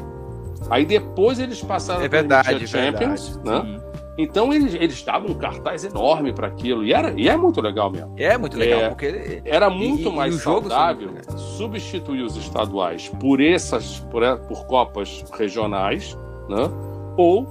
Aí 0.70 0.84
depois 0.84 1.38
eles 1.38 1.60
passaram 1.60 2.02
é 2.02 2.08
verdade, 2.08 2.66
Champions, 2.66 3.36
verdade. 3.36 3.66
né? 3.66 3.78
Sim. 3.78 3.92
Então 4.18 4.52
eles, 4.52 4.74
eles 4.74 5.02
davam 5.02 5.30
um 5.30 5.34
cartaz 5.34 5.84
enorme 5.84 6.32
para 6.32 6.46
aquilo. 6.46 6.84
E, 6.84 6.92
era, 6.92 7.12
e 7.18 7.28
é 7.28 7.36
muito 7.36 7.60
legal 7.60 7.90
mesmo. 7.90 8.14
É 8.18 8.36
muito 8.36 8.58
legal, 8.58 8.80
é, 8.80 8.88
porque. 8.90 9.42
Era 9.44 9.70
muito 9.70 10.10
e, 10.10 10.12
mais 10.12 10.34
e 10.34 10.38
saudável 10.38 11.10
substituir 11.56 12.22
os 12.22 12.36
estaduais 12.36 13.08
por 13.08 13.40
essas, 13.40 14.00
por, 14.10 14.22
por 14.48 14.66
Copas 14.66 15.24
regionais, 15.32 16.16
né? 16.48 16.70
Ou, 17.16 17.46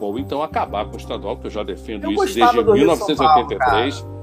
ou 0.00 0.18
então 0.18 0.42
acabar 0.42 0.86
com 0.86 0.94
o 0.94 0.96
estadual, 0.96 1.36
que 1.36 1.46
eu 1.46 1.50
já 1.50 1.62
defendo 1.62 2.04
eu 2.04 2.12
isso 2.12 2.34
desde 2.34 2.64
1983. 2.64 4.00
Paulo, 4.00 4.13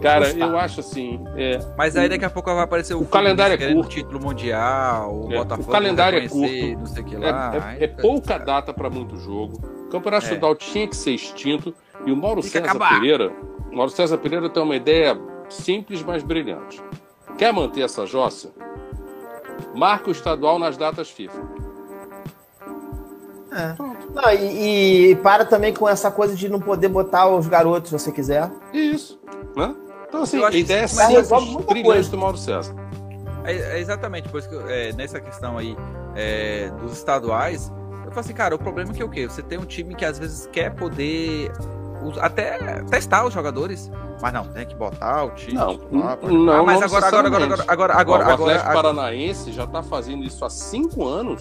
Cara, 0.00 0.30
eu 0.30 0.58
acho 0.58 0.80
assim. 0.80 1.22
É, 1.36 1.58
Mas 1.76 1.96
aí 1.96 2.08
daqui 2.08 2.24
a 2.24 2.30
pouco 2.30 2.52
vai 2.52 2.64
aparecer 2.64 2.94
o, 2.94 3.02
o 3.02 3.06
calendário 3.06 3.62
é 3.62 3.72
curto. 3.72 3.90
título 3.90 4.20
mundial, 4.20 5.14
o 5.14 5.32
é, 5.32 5.36
Botafogo. 5.36 5.68
O 5.68 5.72
calendário 5.72 6.18
é 6.18 6.28
curto. 6.28 6.78
Não 6.78 6.86
sei 6.86 7.04
que 7.04 7.16
lá. 7.16 7.52
É, 7.54 7.82
é, 7.82 7.84
é 7.84 7.86
pouca 7.86 8.38
data 8.38 8.72
para 8.72 8.88
muito 8.88 9.16
jogo. 9.16 9.60
O 9.86 9.88
campeonato 9.88 10.24
é. 10.24 10.28
estadual 10.28 10.54
tinha 10.54 10.88
que 10.88 10.96
ser 10.96 11.12
extinto. 11.12 11.74
E 12.06 12.12
o 12.12 12.16
Mauro 12.16 12.42
César 12.42 12.64
acabar. 12.64 12.94
Pereira. 12.94 13.32
O 13.70 13.76
Mauro 13.76 13.90
César 13.90 14.16
Pereira 14.18 14.48
tem 14.48 14.62
uma 14.62 14.76
ideia 14.76 15.18
simples, 15.48 16.02
mas 16.02 16.22
brilhante. 16.22 16.80
Quer 17.36 17.52
manter 17.52 17.82
essa 17.82 18.06
jossa? 18.06 18.50
Marca 19.74 20.08
o 20.08 20.12
estadual 20.12 20.58
nas 20.58 20.76
datas 20.76 21.10
FIFA. 21.10 21.40
É. 23.52 23.74
Não, 24.14 24.32
e, 24.32 25.10
e, 25.10 25.16
para 25.16 25.44
também 25.44 25.74
com 25.74 25.88
essa 25.88 26.10
coisa 26.10 26.34
de 26.34 26.48
não 26.48 26.60
poder 26.60 26.88
botar 26.88 27.28
os 27.28 27.46
garotos 27.46 27.90
se 27.90 27.98
você 27.98 28.12
quiser. 28.12 28.50
Isso. 28.72 29.20
Né? 29.56 29.74
Então, 30.10 30.22
assim, 30.22 30.42
a 30.42 30.50
ideia 30.50 30.82
é 30.82 30.86
simples, 30.88 31.28
brilhante 31.66 32.10
do 32.10 32.18
Mauro 32.18 32.36
César. 32.36 32.74
É, 33.44 33.54
é, 33.54 33.78
exatamente, 33.78 34.28
pois 34.28 34.44
que 34.44 34.56
é, 34.68 34.92
nessa 34.92 35.20
questão 35.20 35.56
aí 35.56 35.76
é, 36.16 36.68
dos 36.80 36.92
estaduais, 36.94 37.72
eu 38.04 38.10
falo 38.10 38.20
assim, 38.20 38.34
cara, 38.34 38.56
o 38.56 38.58
problema 38.58 38.90
é 38.90 38.94
que 38.94 39.00
é 39.00 39.04
o 39.04 39.08
quê? 39.08 39.28
Você 39.28 39.40
tem 39.40 39.56
um 39.56 39.64
time 39.64 39.94
que 39.94 40.04
às 40.04 40.18
vezes 40.18 40.48
quer 40.52 40.74
poder 40.74 41.52
até 42.20 42.82
testar 42.90 43.24
os 43.24 43.32
jogadores, 43.32 43.88
mas 44.20 44.32
não, 44.32 44.46
tem 44.46 44.66
que 44.66 44.74
botar 44.74 45.26
o 45.26 45.30
time. 45.30 45.54
Não, 45.54 45.78
lá, 45.92 46.18
não, 46.20 46.52
ah, 46.54 46.62
mas 46.64 46.82
agora, 46.82 47.06
agora, 47.06 47.28
agora, 47.28 47.44
agora, 47.44 47.62
agora, 47.68 47.94
agora, 47.94 48.26
o 48.26 48.32
Atlético 48.32 48.68
agora, 48.68 48.82
Paranaense 48.82 49.52
já 49.52 49.64
está 49.64 49.80
fazendo 49.80 50.24
isso 50.24 50.44
há 50.44 50.50
cinco 50.50 51.06
anos 51.06 51.40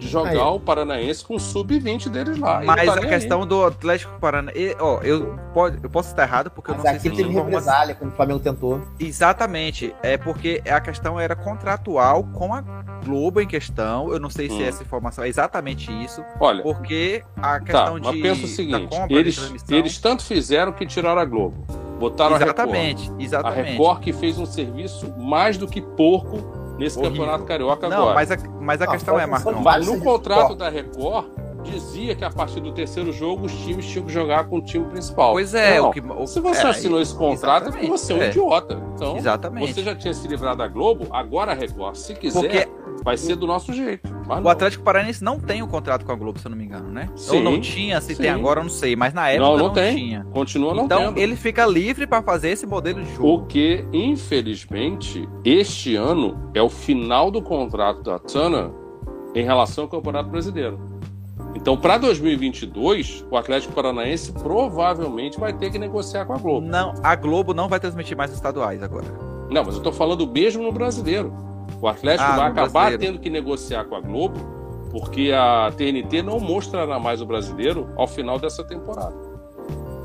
de 0.00 0.08
jogar 0.08 0.30
aí. 0.30 0.38
o 0.38 0.58
Paranaense 0.58 1.24
com 1.24 1.34
o 1.36 1.40
sub-20 1.40 2.08
deles 2.08 2.38
lá. 2.38 2.62
Mas 2.64 2.86
tá 2.86 2.94
a 2.94 3.06
questão 3.06 3.42
aí. 3.42 3.48
do 3.48 3.64
Atlético 3.64 4.18
Paranaense, 4.18 4.76
ó, 4.80 5.00
eu, 5.02 5.38
pode, 5.52 5.78
eu 5.82 5.90
posso 5.90 6.10
estar 6.10 6.22
errado 6.22 6.50
porque 6.50 6.72
Mas 6.72 6.84
eu 6.84 6.92
não 6.92 7.00
sei 7.00 7.10
se 7.10 7.16
teve 7.16 7.30
represália 7.30 7.94
quando 7.94 8.12
o 8.12 8.16
Flamengo 8.16 8.40
tentou. 8.40 8.80
Exatamente, 8.98 9.94
é 10.02 10.16
porque 10.16 10.62
a 10.68 10.80
questão 10.80 11.20
era 11.20 11.36
contratual 11.36 12.24
com 12.24 12.54
a 12.54 12.62
Globo 13.04 13.40
em 13.40 13.46
questão. 13.46 14.12
Eu 14.12 14.18
não 14.18 14.30
sei 14.30 14.48
hum. 14.48 14.56
se 14.56 14.64
essa 14.64 14.82
informação 14.82 15.24
é 15.24 15.28
exatamente 15.28 15.90
isso. 16.04 16.24
Olha, 16.38 16.62
porque 16.62 17.22
a 17.36 17.40
tá, 17.40 17.60
questão 17.60 18.00
tá, 18.00 18.10
de 18.10 18.18
mas 18.18 18.22
pensa 18.22 18.44
o 18.44 18.48
seguinte, 18.48 18.88
compra, 18.88 19.16
eles, 19.16 19.54
eles 19.68 19.98
tanto 19.98 20.24
fizeram 20.24 20.72
que 20.72 20.86
tiraram 20.86 21.20
a 21.20 21.24
Globo. 21.24 21.64
Botaram 21.98 22.36
exatamente, 22.36 23.02
a 23.02 23.04
Record. 23.04 23.20
Exatamente. 23.20 23.60
A 23.60 23.70
Record 23.72 24.00
que 24.00 24.12
fez 24.12 24.38
um 24.38 24.46
serviço 24.46 25.12
mais 25.18 25.58
do 25.58 25.66
que 25.66 25.82
porco 25.82 26.59
nesse 26.80 26.98
Horrível. 26.98 27.18
campeonato 27.18 27.44
carioca 27.44 27.88
não, 27.88 27.96
agora. 27.98 28.14
Mas 28.14 28.30
a, 28.30 28.36
mas 28.58 28.80
a 28.80 28.84
ah, 28.84 28.88
questão 28.88 29.20
é, 29.20 29.26
Marcão. 29.26 29.60
Mas 29.60 29.86
no 29.86 30.00
contrato 30.00 30.54
da 30.54 30.70
Record 30.70 31.26
dizia 31.62 32.14
que 32.14 32.24
a 32.24 32.30
partir 32.30 32.58
do 32.60 32.72
terceiro 32.72 33.12
jogo 33.12 33.44
os 33.44 33.52
times 33.52 33.84
tinham 33.86 34.06
que 34.06 34.12
jogar 34.12 34.48
com 34.48 34.56
o 34.56 34.62
time 34.62 34.86
principal. 34.86 35.32
Pois 35.32 35.54
é, 35.54 35.78
não, 35.78 35.90
o 35.90 35.92
que, 35.92 36.00
o, 36.00 36.26
se 36.26 36.40
você 36.40 36.66
é, 36.66 36.70
assinou 36.70 37.02
esse 37.02 37.14
contrato 37.14 37.68
é 37.68 37.72
porque 37.72 37.86
você 37.86 38.14
é 38.14 38.16
um 38.16 38.22
é. 38.22 38.28
idiota. 38.28 38.82
Então, 38.94 39.16
exatamente. 39.18 39.74
você 39.74 39.82
já 39.82 39.94
tinha 39.94 40.14
se 40.14 40.26
livrado 40.26 40.56
da 40.56 40.68
Globo, 40.68 41.06
agora 41.10 41.52
a 41.52 41.54
Record, 41.54 41.96
se 41.96 42.14
quiser, 42.14 42.40
porque 42.40 42.68
vai 43.02 43.16
ser 43.16 43.36
do 43.36 43.46
nosso 43.46 43.72
jeito. 43.72 44.08
o 44.28 44.48
Atlético 44.48 44.84
Paranaense 44.84 45.22
não 45.22 45.38
tem 45.38 45.62
o 45.62 45.64
um 45.64 45.68
contrato 45.68 46.04
com 46.04 46.12
a 46.12 46.14
Globo, 46.14 46.38
se 46.38 46.46
eu 46.46 46.50
não 46.50 46.58
me 46.58 46.64
engano, 46.64 46.90
né? 46.90 47.08
Sim, 47.16 47.36
Ou 47.36 47.42
não 47.42 47.60
tinha, 47.60 48.00
se 48.00 48.14
sim. 48.14 48.22
tem 48.22 48.30
agora, 48.30 48.60
eu 48.60 48.64
não 48.64 48.70
sei, 48.70 48.94
mas 48.96 49.12
na 49.12 49.28
época 49.28 49.48
não, 49.48 49.56
não, 49.56 49.66
não 49.66 49.72
tem. 49.74 49.96
tinha. 49.96 50.24
Continua 50.32 50.74
não 50.74 50.84
então, 50.84 51.06
tendo. 51.06 51.18
ele 51.18 51.36
fica 51.36 51.66
livre 51.66 52.06
para 52.06 52.22
fazer 52.22 52.50
esse 52.50 52.66
modelo 52.66 53.02
de 53.02 53.14
jogo. 53.14 53.38
Porque, 53.38 53.84
infelizmente, 53.92 55.28
este 55.44 55.96
ano 55.96 56.50
é 56.54 56.62
o 56.62 56.68
final 56.68 57.30
do 57.30 57.42
contrato 57.42 58.02
da 58.02 58.18
Tana 58.18 58.72
em 59.34 59.44
relação 59.44 59.84
ao 59.84 59.90
Campeonato 59.90 60.28
Brasileiro. 60.28 60.78
Então, 61.54 61.76
para 61.76 61.98
2022, 61.98 63.24
o 63.30 63.36
Atlético 63.36 63.72
Paranaense 63.72 64.32
provavelmente 64.32 65.38
vai 65.38 65.52
ter 65.52 65.70
que 65.70 65.78
negociar 65.78 66.24
com 66.24 66.32
a 66.32 66.38
Globo. 66.38 66.66
Não, 66.66 66.94
a 67.02 67.14
Globo 67.16 67.52
não 67.52 67.68
vai 67.68 67.80
transmitir 67.80 68.16
mais 68.16 68.32
estaduais 68.32 68.82
agora. 68.82 69.06
Não, 69.50 69.64
mas 69.64 69.74
eu 69.74 69.78
estou 69.78 69.92
falando 69.92 70.26
mesmo 70.26 70.62
no 70.62 70.70
brasileiro. 70.70 71.49
O 71.80 71.88
Atlético 71.88 72.30
ah, 72.30 72.36
vai 72.36 72.48
acabar 72.48 72.68
brasileiro. 72.68 73.00
tendo 73.00 73.18
que 73.20 73.30
negociar 73.30 73.84
com 73.84 73.94
a 73.94 74.00
Globo, 74.00 74.38
porque 74.90 75.32
a 75.32 75.72
TNT 75.76 76.22
não 76.22 76.38
mostrará 76.38 76.98
mais 76.98 77.22
o 77.22 77.26
brasileiro 77.26 77.88
ao 77.96 78.06
final 78.06 78.38
dessa 78.38 78.62
temporada. 78.62 79.14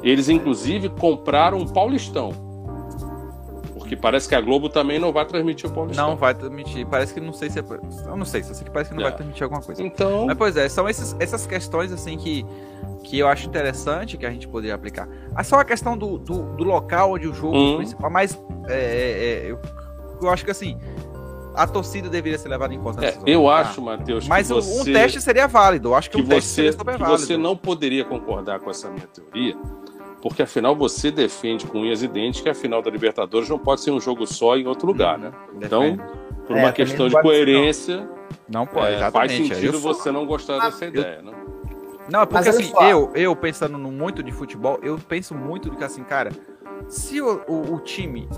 Eles, 0.02 0.30
inclusive, 0.30 0.90
compraram 0.90 1.58
um 1.58 1.68
Paulistão. 1.68 2.32
Porque 3.74 3.96
parece 3.96 4.28
que 4.28 4.36
a 4.36 4.42
Globo 4.42 4.70
também 4.70 4.98
não 4.98 5.12
vai 5.12 5.26
transmitir 5.26 5.70
o 5.70 5.74
Paulistão. 5.74 6.10
Não 6.10 6.16
vai 6.16 6.34
transmitir. 6.34 6.88
Parece 6.88 7.14
que 7.14 7.20
não 7.20 7.34
sei 7.34 7.50
se 7.50 7.60
é. 7.60 7.64
Eu 8.06 8.16
não 8.16 8.26
sei, 8.26 8.42
só 8.42 8.54
sei 8.54 8.66
que 8.66 8.72
parece 8.72 8.92
que 8.92 8.96
não 8.96 9.04
é. 9.04 9.10
vai 9.10 9.16
transmitir 9.16 9.44
alguma 9.44 9.62
coisa. 9.62 9.84
Então. 9.84 10.26
Mas, 10.28 10.38
pois 10.38 10.58
é, 10.58 10.70
são 10.70 10.88
esses, 10.88 11.16
essas 11.20 11.46
questões 11.46 11.92
assim 11.92 12.18
que, 12.18 12.46
que 13.04 13.20
eu 13.20 13.28
acho 13.28 13.48
interessante 13.48 14.18
que 14.18 14.26
a 14.26 14.32
gente 14.32 14.48
poderia 14.48 14.74
aplicar. 14.74 15.08
Ah, 15.36 15.44
só 15.44 15.60
a 15.60 15.66
questão 15.66 15.98
do, 15.98 16.18
do, 16.18 16.56
do 16.56 16.64
local 16.64 17.14
onde 17.14 17.28
o 17.28 17.34
jogo 17.34 17.56
hum. 17.56 17.78
principal, 17.78 18.10
mas 18.10 18.40
é, 18.68 18.74
é, 18.74 19.48
é, 19.48 19.52
eu, 19.52 19.60
eu 20.22 20.30
acho 20.30 20.44
que 20.46 20.52
assim 20.52 20.80
a 21.56 21.68
torcida 21.68 22.10
deveria 22.10 22.38
ser 22.38 22.50
levada 22.50 22.74
em 22.74 22.80
conta. 22.80 23.06
É, 23.06 23.18
eu 23.26 23.50
acho, 23.50 23.82
Matheus, 23.82 24.28
mas 24.28 24.50
você, 24.50 24.82
um 24.82 24.84
teste 24.84 25.22
seria 25.22 25.48
válido. 25.48 25.90
Eu 25.90 25.96
acho 25.96 26.10
que, 26.10 26.18
que 26.18 26.24
um 26.24 26.28
teste 26.28 26.50
você, 26.50 26.56
seria 26.56 26.72
super 26.74 26.98
válido. 26.98 27.18
Você 27.18 27.38
não 27.38 27.56
poderia 27.56 28.04
concordar 28.04 28.60
com 28.60 28.70
essa 28.70 28.90
minha 28.90 29.08
teoria, 29.08 29.56
porque 30.22 30.42
afinal 30.42 30.76
você 30.76 31.12
defende 31.12 31.66
com 31.66 31.80
unhas 31.80 32.04
e 32.04 32.08
dentes 32.08 32.42
que 32.42 32.50
a 32.50 32.56
final 32.56 32.82
da 32.82 32.90
Libertadores 32.90 33.50
não 33.50 33.60
pode 33.60 33.82
ser 33.82 33.92
um 33.92 34.00
jogo 34.00 34.26
só 34.26 34.58
em 34.58 34.68
outro 34.68 34.88
lugar, 34.88 35.18
né? 35.18 35.32
Então, 35.56 35.98
por 36.46 36.56
uma 36.56 36.70
é, 36.70 36.72
questão 36.72 37.08
de 37.08 37.20
coerência, 37.22 38.08
não, 38.48 38.66
pode, 38.66 38.94
é, 38.94 39.12
faz 39.12 39.32
sentido 39.32 39.80
você 39.80 40.12
não 40.12 40.26
gostar 40.26 40.60
dessa 40.60 40.86
ideia, 40.86 41.22
né? 41.22 41.32
Não, 42.10 42.22
é 42.22 42.26
porque 42.26 42.50
assim, 42.50 42.72
eu, 42.90 43.12
eu 43.16 43.36
pensando 43.36 43.78
no 43.78 43.92
muito 43.92 44.22
de 44.22 44.32
futebol, 44.32 44.80
eu 44.84 44.98
penso 44.98 45.34
muito 45.34 45.70
do 45.70 45.76
que 45.76 45.84
assim, 45.84 46.04
cara, 46.04 46.32
se 46.88 47.20
o, 47.20 47.42
o, 47.48 47.74
o 47.74 47.80
time 47.80 48.30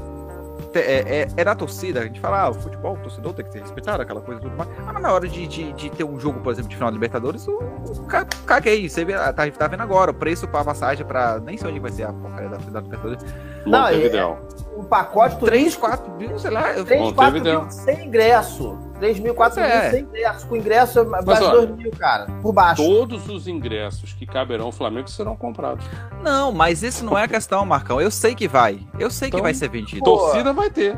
é, 0.80 1.22
é, 1.22 1.28
é, 1.36 1.44
da 1.44 1.56
torcida, 1.56 2.02
a 2.02 2.04
gente 2.04 2.20
fala, 2.20 2.42
ah, 2.42 2.50
o 2.50 2.54
futebol, 2.54 2.94
o 2.96 2.98
torcedor 2.98 3.34
tem 3.34 3.46
que 3.46 3.52
ser 3.52 3.62
respeitado, 3.62 4.02
aquela 4.02 4.22
coisa 4.22 4.42
tudo 4.42 4.56
mais. 4.56 4.70
Mas 4.86 5.02
na 5.02 5.12
hora 5.12 5.28
de, 5.28 5.48
de, 5.48 5.74
de 5.74 5.90
ter 5.90 6.04
um 6.04 6.20
jogo, 6.20 6.40
por 6.40 6.52
exemplo, 6.52 6.70
de 6.70 6.76
final 6.76 6.90
de 6.90 6.96
Libertadores, 6.96 7.48
o, 7.48 7.54
o 7.54 8.08
caguei. 8.46 8.90
Você 8.90 9.06
vê, 9.06 9.14
tá, 9.14 9.50
tá 9.52 9.68
vendo 9.68 9.82
agora, 9.82 10.12
o 10.12 10.14
preço 10.14 10.48
pra 10.48 10.64
passagem 10.64 11.06
pra. 11.06 11.40
Nem 11.40 11.58
sei 11.58 11.70
onde 11.70 11.80
vai 11.80 11.92
ser 11.92 12.04
a 12.04 12.14
porcaria 12.14 12.50
da, 12.50 12.58
da 12.58 12.80
Libertadores. 12.82 13.26
Não, 13.66 13.88
é, 13.88 14.38
o 14.78 14.84
pacote 14.84 15.38
3, 15.40 15.76
4 15.76 16.12
mil, 16.14 16.38
sei 16.38 16.52
lá. 16.52 16.74
3, 16.74 17.12
4 17.12 17.42
mil 17.42 17.72
sem 17.72 18.06
ingresso. 18.06 18.78
3 19.00 19.20
mil, 19.20 19.34
4 19.34 19.60
mil 19.60 19.70
é. 19.70 19.92
sem 19.92 20.04
ingresso. 20.04 20.48
Com 20.48 20.56
ingresso, 20.56 21.06
mais 21.06 21.26
2 21.26 21.72
mil, 21.72 21.92
cara. 21.92 22.28
Por 22.42 22.54
baixo. 22.54 22.84
Todos 22.84 23.28
os 23.28 23.48
ingressos 23.48 24.14
que 24.14 24.26
caberão 24.26 24.66
ao 24.66 24.72
Flamengo 24.72 25.10
serão 25.10 25.36
comprados. 25.36 25.86
Não, 26.22 26.52
mas 26.52 26.84
isso 26.84 27.04
não 27.04 27.18
é 27.18 27.24
a 27.24 27.28
questão, 27.28 27.66
Marcão. 27.66 28.00
Eu 28.00 28.12
sei 28.12 28.36
que 28.36 28.48
vai. 28.48 28.80
Eu 29.00 29.10
sei 29.10 29.30
então, 29.30 29.40
que 29.40 29.44
vai 29.44 29.54
ser 29.54 29.70
vendido. 29.70 30.04
Torcida 30.04 30.54
vai 30.54 30.70
ter. 30.70 30.98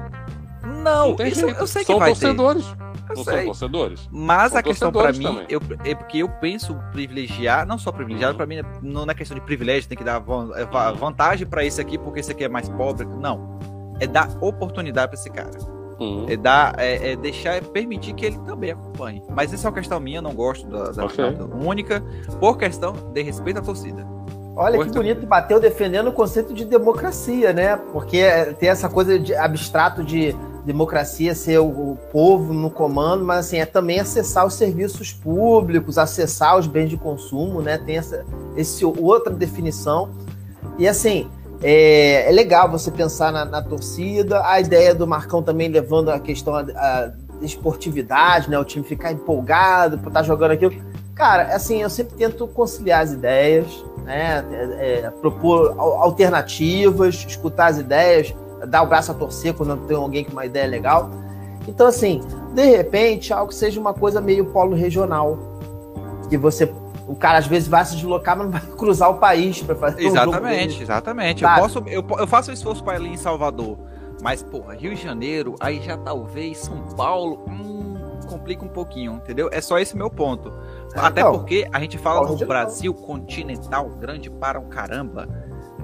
Não, 0.83 1.15
não 1.15 1.25
isso, 1.25 1.45
eu 1.45 1.67
sei 1.67 1.83
que 1.83 1.91
São 1.91 1.99
vai 1.99 2.09
torcedores. 2.09 2.65
ter. 2.65 2.88
Não 3.15 3.23
sei. 3.23 3.35
são 3.35 3.45
torcedores? 3.45 4.09
Mas 4.11 4.51
são 4.51 4.59
a 4.59 4.63
questão 4.63 4.91
para 4.91 5.11
mim 5.11 5.45
eu, 5.49 5.61
é 5.83 5.95
porque 5.95 6.19
eu 6.19 6.29
penso 6.29 6.75
privilegiar, 6.91 7.65
não 7.65 7.77
só 7.77 7.91
privilegiado, 7.91 8.33
uhum. 8.33 8.37
para 8.37 8.45
mim 8.45 8.61
não 8.81 9.03
é 9.03 9.13
questão 9.13 9.35
de 9.35 9.41
privilégio, 9.41 9.89
tem 9.89 9.97
que 9.97 10.03
dar 10.03 10.23
é, 10.55 10.65
vantagem 10.95 11.47
para 11.47 11.65
esse 11.65 11.81
aqui 11.81 11.97
porque 11.97 12.19
esse 12.19 12.31
aqui 12.31 12.43
é 12.43 12.49
mais 12.49 12.69
pobre. 12.69 13.05
Não. 13.05 13.59
É 13.99 14.07
dar 14.07 14.29
oportunidade 14.41 15.11
para 15.11 15.19
esse 15.19 15.29
cara. 15.29 15.79
Uhum. 15.99 16.25
É, 16.29 16.37
dar, 16.37 16.75
é, 16.77 17.11
é, 17.11 17.15
deixar, 17.15 17.55
é 17.55 17.61
permitir 17.61 18.13
que 18.13 18.25
ele 18.25 18.37
também 18.39 18.71
acompanhe. 18.71 19.21
Mas 19.29 19.53
essa 19.53 19.67
é 19.67 19.69
uma 19.69 19.75
questão 19.75 19.99
minha, 19.99 20.19
eu 20.19 20.21
não 20.21 20.33
gosto 20.33 20.65
da, 20.67 20.91
da 20.91 21.05
okay. 21.05 21.37
única, 21.61 22.01
por 22.39 22.57
questão 22.57 22.93
de 23.13 23.21
respeito 23.21 23.59
à 23.59 23.61
torcida. 23.61 24.07
Olha 24.55 24.77
por 24.77 24.87
que 24.87 24.93
bonito, 24.93 25.25
bateu 25.25 25.59
defendendo 25.59 26.07
o 26.07 26.13
conceito 26.13 26.53
de 26.53 26.65
democracia, 26.65 27.53
né? 27.53 27.77
Porque 27.77 28.21
tem 28.59 28.67
essa 28.67 28.89
coisa 28.89 29.17
de 29.17 29.33
abstrato 29.33 30.03
de 30.03 30.35
democracia 30.69 31.33
ser 31.33 31.57
o, 31.57 31.97
povo 32.11 32.53
no 32.53 32.69
comando, 32.69 33.25
mas 33.25 33.47
assim, 33.47 33.57
é 33.57 33.65
também 33.65 33.99
acessar 33.99 34.45
os 34.45 34.53
serviços 34.53 35.11
públicos, 35.11 35.97
acessar 35.97 36.59
os 36.59 36.67
bens 36.67 36.89
de 36.89 36.97
consumo, 36.97 37.59
né? 37.59 37.79
Tem 37.79 37.97
essa 37.97 38.23
esse, 38.55 38.85
outra 38.85 39.33
definição. 39.33 40.11
E 40.77 40.87
assim, 40.87 41.27
é, 41.63 42.29
é 42.29 42.31
legal 42.31 42.69
você 42.69 42.91
pensar 42.91 43.31
na, 43.31 43.45
na, 43.45 43.63
torcida, 43.63 44.45
a 44.45 44.59
ideia 44.59 44.93
do 44.93 45.07
Marcão 45.07 45.41
também 45.41 45.69
levando 45.69 46.09
a 46.09 46.19
questão 46.19 46.63
da 46.63 47.13
esportividade, 47.41 48.47
né? 48.47 48.59
O 48.59 48.63
time 48.63 48.85
ficar 48.85 49.11
empolgado 49.11 49.97
por 49.97 50.09
estar 50.09 50.21
jogando 50.21 50.51
aquilo. 50.51 50.73
Cara, 51.15 51.55
assim, 51.55 51.81
eu 51.81 51.89
sempre 51.89 52.15
tento 52.15 52.47
conciliar 52.47 53.01
as 53.01 53.11
ideias, 53.11 53.83
né? 54.05 54.45
É, 54.51 55.05
é, 55.05 55.09
propor 55.09 55.73
alternativas, 55.79 57.25
escutar 57.27 57.67
as 57.67 57.79
ideias, 57.79 58.35
dar 58.67 58.83
o 58.83 58.87
braço 58.87 59.11
a 59.11 59.13
torcer 59.13 59.53
quando 59.53 59.75
tem 59.87 59.95
alguém 59.95 60.23
com 60.23 60.31
uma 60.31 60.45
ideia 60.45 60.67
legal. 60.67 61.09
Então, 61.67 61.87
assim, 61.87 62.21
de 62.53 62.65
repente, 62.65 63.33
algo 63.33 63.49
que 63.49 63.55
seja 63.55 63.79
uma 63.79 63.93
coisa 63.93 64.19
meio 64.19 64.45
polo 64.45 64.75
regional. 64.75 65.37
Que 66.29 66.37
você. 66.37 66.71
O 67.07 67.15
cara 67.15 67.39
às 67.39 67.47
vezes 67.47 67.67
vai 67.67 67.83
se 67.85 67.95
deslocar, 67.95 68.37
mas 68.37 68.45
não 68.45 68.59
vai 68.59 68.61
cruzar 68.77 69.09
o 69.09 69.15
país 69.15 69.61
para 69.61 69.75
fazer 69.75 70.03
Exatamente, 70.03 70.79
um 70.79 70.81
exatamente. 70.81 71.43
Eu, 71.43 71.49
posso, 71.49 71.83
eu, 71.87 72.05
eu 72.19 72.27
faço 72.27 72.51
um 72.51 72.53
esforço 72.53 72.83
para 72.83 72.99
ir 72.99 73.07
em 73.07 73.17
Salvador. 73.17 73.77
Mas, 74.21 74.43
porra, 74.43 74.73
Rio 74.73 74.93
de 74.93 75.01
Janeiro, 75.01 75.55
aí 75.59 75.81
já 75.81 75.97
talvez 75.97 76.57
São 76.57 76.77
Paulo, 76.95 77.45
hum, 77.47 78.19
complica 78.27 78.63
um 78.63 78.69
pouquinho, 78.69 79.13
entendeu? 79.13 79.49
É 79.51 79.61
só 79.61 79.79
esse 79.79 79.95
meu 79.97 80.09
ponto. 80.09 80.53
É, 80.93 80.99
Até 80.99 81.21
então, 81.21 81.33
porque 81.33 81.67
a 81.71 81.79
gente 81.79 81.97
fala 81.97 82.27
do 82.27 82.45
Brasil 82.45 82.93
continental 82.93 83.89
grande 83.89 84.29
para 84.29 84.59
um 84.59 84.67
caramba, 84.67 85.27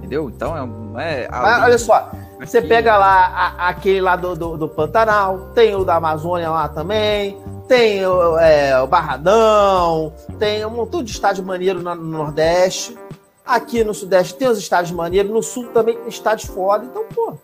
entendeu? 0.06 0.30
Então 0.30 0.98
é. 0.98 1.24
é 1.24 1.30
Mas, 1.30 1.64
olha 1.64 1.78
só, 1.78 2.12
você 2.40 2.62
pega 2.62 2.98
lá 2.98 3.56
a, 3.58 3.70
aquele 3.70 4.02
lá 4.02 4.16
do, 4.16 4.36
do, 4.36 4.58
do, 4.58 4.70
Pantanal, 4.70 5.50
tem 5.54 5.76
o 5.76 5.84
da 5.84 5.96
Amazônia 5.96 6.50
lá 6.50 6.70
também, 6.70 7.38
tem 7.68 8.06
o, 8.06 8.38
é, 8.38 8.80
o 8.80 8.88
Barradão, 8.88 10.14
tem 10.40 10.66
um 10.66 10.70
montão 10.70 11.04
de 11.04 11.12
estádio 11.12 11.44
maneiro 11.44 11.82
no, 11.82 11.96
no 11.96 12.04
Nordeste. 12.04 12.98
Aqui 13.46 13.84
no 13.84 13.94
Sudeste 13.94 14.36
tem 14.36 14.48
os 14.48 14.58
estádios 14.58 14.92
maneiros, 14.92 15.32
no 15.32 15.44
Sul 15.44 15.68
também 15.68 15.96
tem 15.96 16.08
estádios 16.08 16.50
foda. 16.50 16.86
Então, 16.86 17.04
pô, 17.14 17.38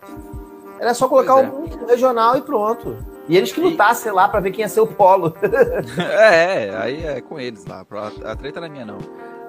era 0.79 0.95
só 0.95 1.07
colocar 1.07 1.43
é. 1.43 1.47
um 1.47 1.85
regional 1.87 2.37
e 2.37 2.41
pronto. 2.41 2.95
E 3.29 3.37
eles 3.37 3.51
que 3.51 3.61
lutassem 3.61 4.11
e... 4.11 4.15
lá 4.15 4.27
para 4.27 4.39
ver 4.39 4.51
quem 4.51 4.61
ia 4.61 4.69
ser 4.69 4.81
o 4.81 4.87
polo. 4.87 5.35
é, 6.19 6.75
aí 6.75 7.05
é 7.05 7.21
com 7.21 7.39
eles 7.39 7.65
lá. 7.67 7.85
A 8.25 8.35
treta 8.35 8.59
não 8.59 8.67
é 8.67 8.69
minha, 8.69 8.85
não. 8.85 8.97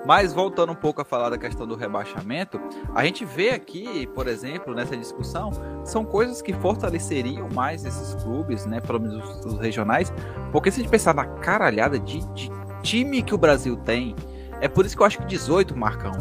Mas 0.04 0.32
voltando 0.32 0.72
um 0.72 0.76
pouco 0.76 1.00
a 1.00 1.04
falar 1.04 1.30
da 1.30 1.38
questão 1.38 1.66
do 1.66 1.76
rebaixamento, 1.76 2.60
a 2.94 3.04
gente 3.04 3.24
vê 3.24 3.50
aqui, 3.50 4.06
por 4.08 4.26
exemplo, 4.26 4.74
nessa 4.74 4.96
discussão, 4.96 5.50
são 5.84 6.04
coisas 6.04 6.42
que 6.42 6.52
fortaleceriam 6.52 7.48
mais 7.50 7.84
esses 7.84 8.14
clubes, 8.22 8.66
né? 8.66 8.80
Pelo 8.80 9.00
menos 9.00 9.28
os, 9.28 9.54
os 9.54 9.58
regionais. 9.60 10.12
Porque 10.50 10.70
se 10.70 10.80
a 10.80 10.82
gente 10.82 10.90
pensar 10.90 11.14
na 11.14 11.24
caralhada 11.24 11.98
de, 11.98 12.26
de 12.32 12.50
time 12.82 13.22
que 13.22 13.34
o 13.34 13.38
Brasil 13.38 13.76
tem, 13.76 14.16
é 14.60 14.68
por 14.68 14.84
isso 14.84 14.96
que 14.96 15.02
eu 15.02 15.06
acho 15.06 15.18
que 15.18 15.26
18, 15.26 15.76
Marcão, 15.76 16.12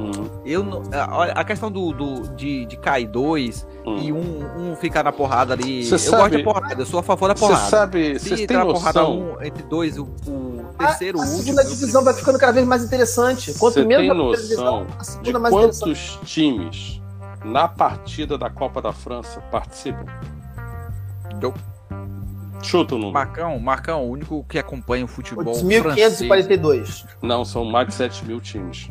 Uhum. 0.00 0.30
Eu, 0.44 0.82
a, 0.92 1.40
a 1.40 1.44
questão 1.44 1.70
do, 1.70 1.92
do, 1.92 2.34
de, 2.34 2.64
de 2.64 2.76
cair 2.76 3.06
dois 3.06 3.66
uhum. 3.84 3.98
e 3.98 4.12
um, 4.12 4.70
um 4.72 4.76
ficar 4.76 5.04
na 5.04 5.12
porrada 5.12 5.52
ali. 5.52 5.84
Cê 5.84 5.94
eu 5.94 5.98
sabe, 5.98 6.22
gosto 6.22 6.38
da 6.38 6.44
porrada, 6.44 6.82
eu 6.82 6.86
sou 6.86 7.00
a 7.00 7.02
favor 7.02 7.28
da 7.28 7.34
porrada. 7.34 7.60
Você 7.60 7.70
sabe, 7.70 8.18
se 8.18 8.46
tem 8.46 8.56
noção... 8.56 8.72
porrada 8.72 9.08
um, 9.08 9.42
entre 9.42 9.62
dois, 9.64 9.98
o, 9.98 10.04
o 10.26 10.64
terceiro, 10.78 11.20
a, 11.20 11.24
a 11.24 11.26
último. 11.26 11.38
A 11.38 11.44
segunda 11.44 11.64
divisão 11.64 12.04
vai 12.04 12.14
ficando 12.14 12.38
cada 12.38 12.52
vez 12.52 12.66
mais 12.66 12.82
interessante. 12.82 13.52
Quanto 13.54 13.86
menos 13.86 14.06
tem 14.06 14.16
noção 14.16 14.42
divisão, 14.42 14.86
a 14.98 15.04
segunda 15.04 15.32
de 15.32 15.38
mais 15.38 15.54
quantos 15.54 16.18
times 16.24 17.02
na 17.44 17.68
partida 17.68 18.38
da 18.38 18.50
Copa 18.50 18.80
da 18.80 18.92
França 18.92 19.40
participam? 19.50 20.06
Eu. 21.40 21.54
Chuta 22.62 22.94
o 22.94 22.98
número. 22.98 23.14
Marcão, 23.14 23.58
Marcão, 23.58 24.04
o 24.04 24.10
único 24.10 24.44
que 24.44 24.58
acompanha 24.58 25.04
o 25.04 25.08
futebol 25.08 25.62
1542. 25.62 27.06
Não, 27.22 27.42
são 27.44 27.64
mais 27.64 27.88
de 27.88 27.94
7 27.94 28.26
mil 28.26 28.38
times. 28.38 28.90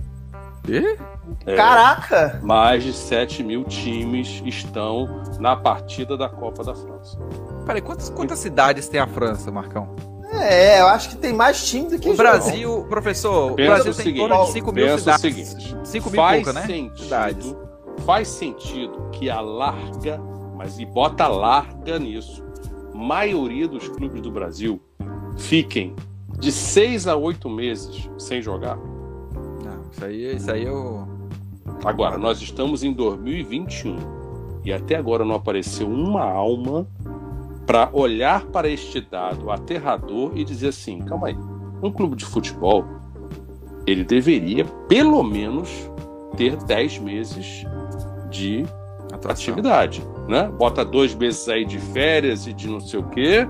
É, 1.46 1.56
Caraca! 1.56 2.40
Mais 2.44 2.84
de 2.84 2.94
7 2.94 3.44
mil 3.44 3.64
times 3.64 4.42
estão 4.46 5.24
na 5.40 5.56
partida 5.56 6.18
da 6.18 6.30
Copa 6.30 6.64
da 6.64 6.76
França. 6.76 7.18
Peraí, 7.66 7.82
quantas, 7.82 8.10
quantas 8.10 8.40
cidades 8.40 8.88
tem 8.88 9.00
a 9.00 9.08
França, 9.08 9.52
Marcão? 9.52 9.96
É, 10.32 10.80
eu 10.82 10.88
acho 10.88 11.10
que 11.10 11.16
tem 11.18 11.34
mais 11.34 11.68
time 11.68 11.90
do 11.90 12.00
que 12.00 12.10
o 12.10 12.16
Brasil, 12.16 12.80
não. 12.80 12.84
professor. 12.88 13.54
Pensa 13.54 13.72
o 13.72 13.74
Brasil 13.74 13.92
o 13.92 13.96
tem 13.96 14.06
seguinte, 14.06 14.28
torno 14.28 14.46
de 14.46 14.52
5 14.52 14.72
mil 14.72 15.00
cidades. 15.00 15.24
O 15.24 15.28
seguinte, 15.28 15.78
5 15.84 16.10
mil 16.10 16.22
faz 16.22 16.44
pouca, 16.44 16.60
né? 16.60 16.68
Sentido, 16.68 17.00
cidades. 17.00 17.56
Faz 18.06 18.28
sentido 18.28 19.10
que 19.12 19.30
a 19.30 19.42
larga, 19.42 20.20
mas 20.56 20.80
e 20.80 20.86
bota 20.86 21.28
larga 21.28 21.98
nisso, 21.98 22.44
maioria 22.94 23.68
dos 23.68 23.88
clubes 23.88 24.22
do 24.22 24.32
Brasil 24.32 24.80
fiquem 25.38 25.96
de 26.38 26.52
6 26.52 27.08
a 27.08 27.16
8 27.16 27.50
meses 27.50 28.10
sem 28.18 28.42
jogar. 28.42 28.78
Isso 29.92 30.06
aí, 30.06 30.36
isso 30.36 30.52
aí 30.52 30.64
eu. 30.64 31.08
Agora, 31.84 32.18
nós 32.18 32.42
estamos 32.42 32.84
em 32.84 32.94
2021 32.94 33.98
e 34.66 34.74
até 34.74 34.96
agora 34.96 35.24
não 35.24 35.36
apareceu 35.36 35.88
uma 35.88 36.24
alma 36.24 36.88
para 37.66 37.90
olhar 37.94 38.46
para 38.46 38.68
este 38.68 39.00
dado 39.00 39.52
aterrador 39.52 40.32
e 40.36 40.44
dizer 40.44 40.70
assim: 40.70 41.00
calma 41.00 41.28
aí, 41.28 41.38
um 41.82 41.92
clube 41.92 42.16
de 42.16 42.26
futebol 42.26 42.86
ele 43.86 44.04
deveria 44.04 44.66
pelo 44.88 45.24
menos 45.24 45.70
ter 46.38 46.56
10 46.56 47.00
meses 47.00 47.66
de 48.30 48.66
Atração. 49.12 49.54
atividade, 49.54 50.04
né? 50.28 50.48
Bota 50.58 50.86
dois 50.86 51.16
meses 51.16 51.48
aí 51.50 51.66
de 51.66 51.80
férias 51.80 52.46
e 52.46 52.54
de 52.54 52.68
não 52.68 52.80
sei 52.80 53.00
o 53.00 53.04
quê 53.04 53.48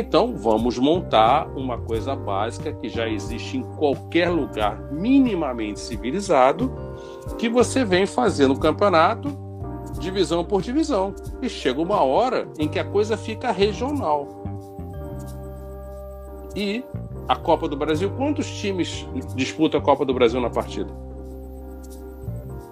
então, 0.00 0.36
vamos 0.36 0.78
montar 0.78 1.48
uma 1.56 1.78
coisa 1.78 2.16
básica 2.16 2.72
que 2.72 2.88
já 2.88 3.08
existe 3.08 3.56
em 3.58 3.62
qualquer 3.62 4.30
lugar 4.30 4.92
minimamente 4.92 5.80
civilizado, 5.80 6.72
que 7.38 7.48
você 7.48 7.84
vem 7.84 8.06
fazendo 8.06 8.58
campeonato 8.58 9.44
divisão 9.98 10.44
por 10.44 10.62
divisão. 10.62 11.14
E 11.40 11.48
chega 11.48 11.80
uma 11.80 12.02
hora 12.02 12.48
em 12.58 12.68
que 12.68 12.78
a 12.78 12.84
coisa 12.84 13.16
fica 13.16 13.50
regional. 13.50 14.28
E 16.54 16.84
a 17.26 17.36
Copa 17.36 17.68
do 17.68 17.76
Brasil, 17.76 18.10
quantos 18.16 18.46
times 18.58 19.06
disputam 19.34 19.80
a 19.80 19.82
Copa 19.82 20.04
do 20.04 20.14
Brasil 20.14 20.40
na 20.40 20.50
partida? 20.50 20.92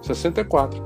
64. 0.01 0.81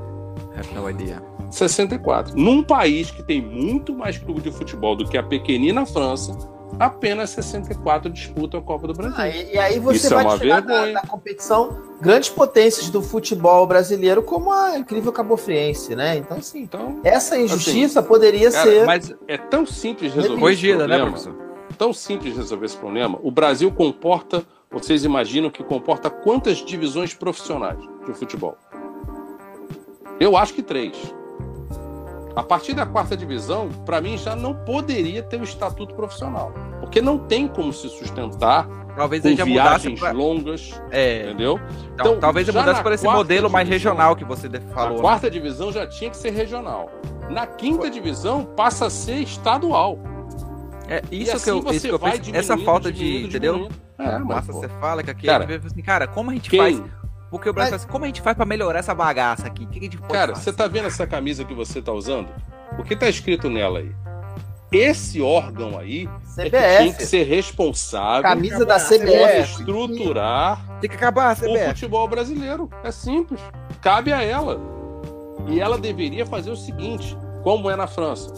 Have 0.56 0.74
no 0.74 0.88
idea. 0.88 1.37
64. 1.50 2.36
Num 2.36 2.62
país 2.62 3.10
que 3.10 3.22
tem 3.22 3.40
muito 3.40 3.94
mais 3.94 4.18
clube 4.18 4.40
de 4.40 4.50
futebol 4.50 4.94
do 4.94 5.08
que 5.08 5.16
a 5.16 5.22
pequenina 5.22 5.86
França, 5.86 6.36
apenas 6.78 7.30
64 7.30 8.10
disputam 8.10 8.60
a 8.60 8.62
Copa 8.62 8.86
do 8.86 8.94
Brasil. 8.94 9.14
Ah, 9.16 9.28
e, 9.28 9.54
e, 9.54 9.58
aí 9.58 9.78
você 9.78 10.06
Isso 10.06 10.14
é 10.14 10.24
vai 10.24 10.34
é 10.34 10.38
tirar 10.38 10.60
da, 10.60 10.92
da, 10.92 11.00
competição 11.02 11.78
grandes 12.00 12.28
potências 12.28 12.90
do 12.90 13.02
futebol 13.02 13.66
brasileiro, 13.66 14.22
como 14.22 14.52
a 14.52 14.78
incrível 14.78 15.12
Cabo 15.12 15.36
Friense, 15.36 15.96
né? 15.96 16.16
Então, 16.16 16.36
assim, 16.38 16.62
então, 16.62 17.00
essa 17.02 17.38
injustiça 17.38 18.00
assim, 18.00 18.08
poderia 18.08 18.50
cara, 18.50 18.70
ser. 18.70 18.86
Mas 18.86 19.14
é 19.26 19.36
tão 19.36 19.66
simples 19.66 20.12
resolver 20.12 20.40
Corrigida, 20.40 20.72
esse 20.72 20.78
problema. 20.78 21.04
Né, 21.04 21.10
professor? 21.10 21.48
Tão 21.76 21.92
simples 21.92 22.36
resolver 22.36 22.66
esse 22.66 22.76
problema. 22.76 23.18
O 23.22 23.30
Brasil 23.30 23.70
comporta, 23.72 24.44
vocês 24.70 25.04
imaginam 25.04 25.50
que 25.50 25.62
comporta 25.62 26.10
quantas 26.10 26.58
divisões 26.58 27.14
profissionais 27.14 27.78
de 28.06 28.12
futebol? 28.14 28.56
Eu 30.20 30.36
acho 30.36 30.54
que 30.54 30.62
três. 30.62 30.96
A 32.38 32.42
partir 32.44 32.72
da 32.72 32.86
quarta 32.86 33.16
divisão, 33.16 33.68
para 33.84 34.00
mim 34.00 34.16
já 34.16 34.36
não 34.36 34.54
poderia 34.54 35.24
ter 35.24 35.38
o 35.38 35.40
um 35.40 35.42
estatuto 35.42 35.92
profissional, 35.92 36.52
porque 36.78 37.02
não 37.02 37.18
tem 37.18 37.48
como 37.48 37.72
se 37.72 37.88
sustentar 37.88 38.68
talvez 38.94 39.24
com 39.24 39.44
viagens 39.44 39.98
pra... 39.98 40.12
longas, 40.12 40.80
é. 40.92 41.24
entendeu? 41.24 41.58
Então, 41.94 42.06
então 42.12 42.20
talvez 42.20 42.46
ele 42.46 42.56
mudasse 42.56 42.80
para 42.80 42.94
esse 42.94 43.08
modelo 43.08 43.50
mais 43.50 43.68
regional 43.68 44.14
que 44.14 44.24
você 44.24 44.48
falou. 44.72 44.90
A 44.90 44.94
né? 44.94 45.00
quarta 45.00 45.28
divisão 45.28 45.72
já 45.72 45.84
tinha 45.84 46.10
que 46.10 46.16
ser 46.16 46.30
regional. 46.30 46.88
Na 47.28 47.44
quinta 47.44 47.80
Foi. 47.80 47.90
divisão 47.90 48.44
passa 48.44 48.86
a 48.86 48.90
ser 48.90 49.16
estadual. 49.16 49.98
É 50.88 51.02
isso 51.10 51.34
assim 51.34 51.60
que 51.60 51.68
eu, 51.68 51.72
isso 51.74 51.88
que 51.88 51.94
eu 51.94 51.98
penso, 51.98 52.30
essa 52.32 52.56
falta 52.56 52.92
de, 52.92 53.24
entendeu? 53.24 53.68
É, 53.98 54.16
Massa, 54.18 54.52
você 54.52 54.68
fala 54.80 55.02
que 55.02 55.10
aqui 55.10 55.26
cara, 55.26 55.44
a 55.44 55.46
gente 55.48 55.60
vê 55.60 55.66
assim, 55.66 55.82
cara, 55.82 56.06
como 56.06 56.30
a 56.30 56.34
gente 56.34 56.48
quem, 56.48 56.60
faz 56.60 56.82
porque 57.30 57.48
o 57.48 57.52
Brasil 57.52 57.72
Mas... 57.72 57.82
assim, 57.82 57.90
como 57.90 58.04
a 58.04 58.08
gente 58.08 58.22
faz 58.22 58.36
para 58.36 58.46
melhorar 58.46 58.78
essa 58.78 58.94
bagaça 58.94 59.46
aqui? 59.46 59.64
O 59.64 59.68
que 59.68 59.78
a 59.78 59.82
gente 59.82 59.98
pode 59.98 60.12
Cara, 60.12 60.34
você 60.34 60.52
tá 60.52 60.66
vendo 60.66 60.86
essa 60.86 61.06
camisa 61.06 61.44
que 61.44 61.54
você 61.54 61.82
tá 61.82 61.92
usando? 61.92 62.28
O 62.78 62.82
que 62.82 62.96
tá 62.96 63.08
escrito 63.08 63.50
nela 63.50 63.80
aí? 63.80 63.92
Esse 64.70 65.22
órgão 65.22 65.78
aí 65.78 66.06
CBF. 66.34 66.38
é 66.38 66.50
que 66.50 66.82
tinha 66.82 66.94
que 66.94 67.06
ser 67.06 67.22
responsável 67.24 68.22
camisa 68.22 68.66
da 68.66 68.78
CBF 68.78 69.40
estruturar 69.40 70.78
tem 70.80 70.90
que 70.90 70.96
acabar 70.96 71.34
CBF. 71.34 71.50
o 71.50 71.68
futebol 71.68 72.06
brasileiro. 72.06 72.68
É 72.84 72.90
simples. 72.90 73.40
Cabe 73.80 74.12
a 74.12 74.22
ela. 74.22 74.60
E 75.48 75.58
ela 75.58 75.78
deveria 75.78 76.26
fazer 76.26 76.50
o 76.50 76.56
seguinte, 76.56 77.16
como 77.42 77.70
é 77.70 77.76
na 77.76 77.86
França. 77.86 78.34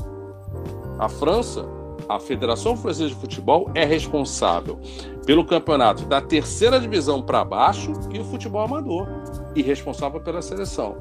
A 0.99 1.09
França 1.09 1.67
a 2.11 2.19
Federação 2.19 2.77
Francesa 2.77 3.09
de 3.09 3.15
Futebol 3.15 3.71
é 3.73 3.85
responsável 3.85 4.81
pelo 5.25 5.45
campeonato 5.45 6.05
da 6.05 6.21
terceira 6.21 6.81
divisão 6.81 7.23
para 7.23 7.45
baixo 7.45 7.93
e 8.13 8.19
o 8.19 8.25
futebol 8.25 8.63
amador, 8.63 9.09
e 9.55 9.63
responsável 9.63 10.21
pela 10.21 10.43
seleção. 10.43 10.97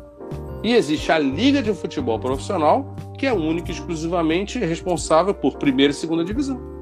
E 0.63 0.73
existe 0.73 1.11
a 1.11 1.17
Liga 1.17 1.63
de 1.63 1.73
Futebol 1.73 2.19
Profissional, 2.19 2.93
que 3.17 3.25
é 3.25 3.33
única 3.33 3.71
e 3.71 3.73
exclusivamente 3.73 4.59
responsável 4.59 5.33
por 5.33 5.57
primeira 5.57 5.91
e 5.91 5.95
segunda 5.95 6.23
divisão. 6.23 6.78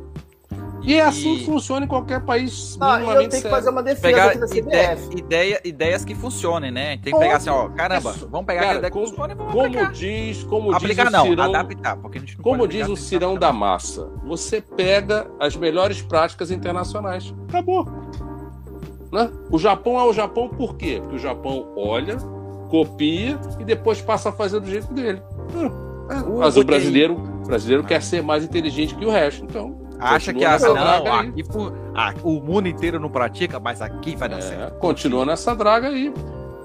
E 0.88 0.94
é 0.96 1.02
assim 1.02 1.40
que 1.40 1.46
funciona 1.46 1.86
em 1.86 1.88
qualquer 1.88 2.22
país 2.22 2.78
não, 2.78 2.98
eu 2.98 3.18
tenho 3.18 3.32
sério. 3.32 3.44
que 3.44 3.50
fazer 3.50 3.70
uma 3.70 3.84
defesa 3.84 4.02
pegar 4.02 4.26
aqui 4.28 4.38
da 4.38 4.48
CBF. 4.48 5.18
Ideia, 5.18 5.62
ideias 5.66 6.06
que 6.06 6.16
funcionem, 6.16 6.72
né? 6.72 6.98
Tem 7.04 7.14
que 7.14 7.20
pegar 7.20 7.36
assim, 7.36 7.50
ó, 7.50 7.68
caramba, 7.68 8.14
vamos 8.32 8.46
pegar 8.46 8.62
Cara, 8.62 8.78
ideia 8.78 8.92
como, 8.92 9.04
que 9.04 9.10
funcione 9.10 9.36
vamos 9.36 9.54
como 9.54 9.66
aplicar. 9.66 9.92
diz, 9.92 10.44
como 10.46 10.72
aplicar 10.72 11.04
diz 11.04 11.12
não, 11.12 11.26
cirão, 11.26 11.44
adaptar, 11.44 11.98
porque 11.98 12.20
a 12.20 12.22
gente 12.22 12.38
não 12.38 12.44
Como 12.44 12.66
diz 12.66 12.88
o 12.88 12.96
cirão 12.96 13.36
da 13.36 13.52
massa, 13.52 14.10
você 14.24 14.62
pega 14.62 15.30
as 15.42 15.58
melhores 15.58 16.02
práticas 16.02 16.52
internacionais. 16.52 17.36
Acabou. 17.50 17.86
Né? 19.12 19.30
O 19.52 19.60
Japão 19.60 20.00
é 20.00 20.04
o 20.06 20.14
Japão 20.14 20.48
por 20.48 20.78
quê? 20.78 21.00
Porque 21.02 21.18
o 21.18 21.20
Japão 21.20 21.68
olha, 21.76 22.16
copia 22.70 23.38
e 23.60 23.66
depois 23.66 24.02
passa 24.02 24.30
a 24.30 24.32
fazer 24.32 24.62
do 24.62 24.70
jeito 24.70 24.94
dele. 24.94 25.22
Mas 26.40 26.56
o 26.56 26.64
brasileiro, 26.64 27.16
o 27.16 27.46
brasileiro 27.46 27.84
quer 27.84 28.02
ser 28.02 28.24
mais 28.24 28.46
inteligente 28.46 28.96
que 28.96 29.06
o 29.06 29.10
resto, 29.10 29.44
então 29.44 29.87
Acha 30.00 30.34
que 30.34 30.46
a, 30.46 30.60
não, 30.60 31.16
aqui, 31.96 32.20
o 32.24 32.40
mundo 32.40 32.68
inteiro 32.68 33.00
não 33.00 33.10
pratica, 33.10 33.60
mas 33.60 33.82
aqui 33.82 34.16
vai 34.16 34.30
dar 34.30 34.38
é, 34.38 34.42
certo. 34.42 34.76
Continua 34.76 35.26
nessa 35.26 35.56
draga 35.56 35.88
aí. 35.88 36.14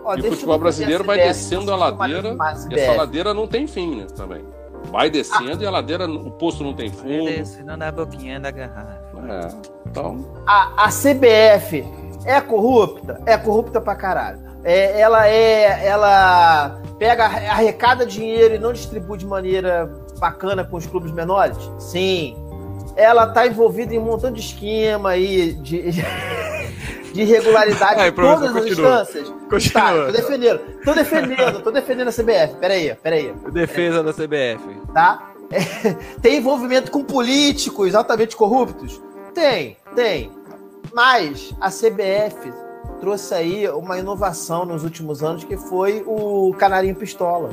Ó, 0.04 0.16
e 0.16 0.20
o 0.20 0.24
futebol 0.24 0.58
brasileiro 0.58 1.04
vai 1.04 1.18
descendo 1.18 1.72
a 1.72 1.76
ladeira. 1.76 2.36
E 2.70 2.74
essa 2.74 2.92
ladeira 2.92 3.32
não 3.32 3.46
tem 3.46 3.66
fim, 3.66 3.96
né? 3.96 4.06
Também. 4.14 4.44
Vai 4.90 5.08
descendo 5.08 5.60
ah. 5.60 5.62
e 5.62 5.66
a 5.66 5.70
ladeira, 5.70 6.06
o 6.06 6.30
poço 6.32 6.62
não 6.62 6.74
tem 6.74 6.90
fundo. 6.90 7.24
Vai 7.24 7.36
descendo 7.36 7.76
na 7.76 7.90
boquinha 7.90 8.38
da 8.38 8.50
garrafa. 8.50 9.00
É, 9.28 9.48
então. 9.86 10.26
A, 10.46 10.86
a 10.86 10.88
CBF 10.88 11.86
é 12.26 12.40
corrupta? 12.40 13.20
É 13.24 13.38
corrupta 13.38 13.80
pra 13.80 13.94
caralho. 13.94 14.40
É, 14.64 15.00
ela 15.00 15.26
é. 15.26 15.86
Ela 15.86 16.82
pega, 16.98 17.24
arrecada 17.24 18.04
dinheiro 18.04 18.56
e 18.56 18.58
não 18.58 18.72
distribui 18.72 19.18
de 19.18 19.26
maneira 19.26 19.90
bacana 20.18 20.64
com 20.64 20.76
os 20.76 20.86
clubes 20.86 21.12
menores? 21.12 21.56
Sim 21.78 22.36
ela 22.96 23.24
está 23.24 23.46
envolvida 23.46 23.94
em 23.94 23.98
um 23.98 24.02
montão 24.02 24.32
de 24.32 24.40
esquema 24.40 25.10
aí, 25.10 25.52
de, 25.54 25.92
de 27.12 27.22
irregularidade 27.22 28.08
em 28.08 28.12
todas 28.12 28.56
as 28.56 28.66
instâncias. 28.66 29.32
Continua. 29.48 29.82
Tá, 29.82 30.06
tô 30.06 30.12
defendendo. 30.12 30.60
Tô 30.84 30.94
defendendo, 30.94 31.62
tô 31.62 31.70
defendendo 31.70 32.08
a 32.08 32.12
CBF. 32.12 32.54
Peraí, 32.60 32.94
peraí. 33.02 33.34
Defesa 33.52 34.02
da 34.02 34.12
CBF. 34.12 34.62
Tá? 34.92 35.32
É, 35.50 35.92
tem 36.20 36.38
envolvimento 36.38 36.90
com 36.90 37.04
políticos 37.04 37.94
altamente 37.94 38.34
corruptos? 38.36 39.00
Tem, 39.34 39.76
tem. 39.94 40.30
Mas 40.92 41.54
a 41.60 41.70
CBF 41.70 42.52
trouxe 43.00 43.34
aí 43.34 43.68
uma 43.68 43.98
inovação 43.98 44.64
nos 44.64 44.84
últimos 44.84 45.22
anos 45.22 45.44
que 45.44 45.56
foi 45.56 46.02
o 46.06 46.54
Canarinho 46.58 46.94
Pistola. 46.94 47.50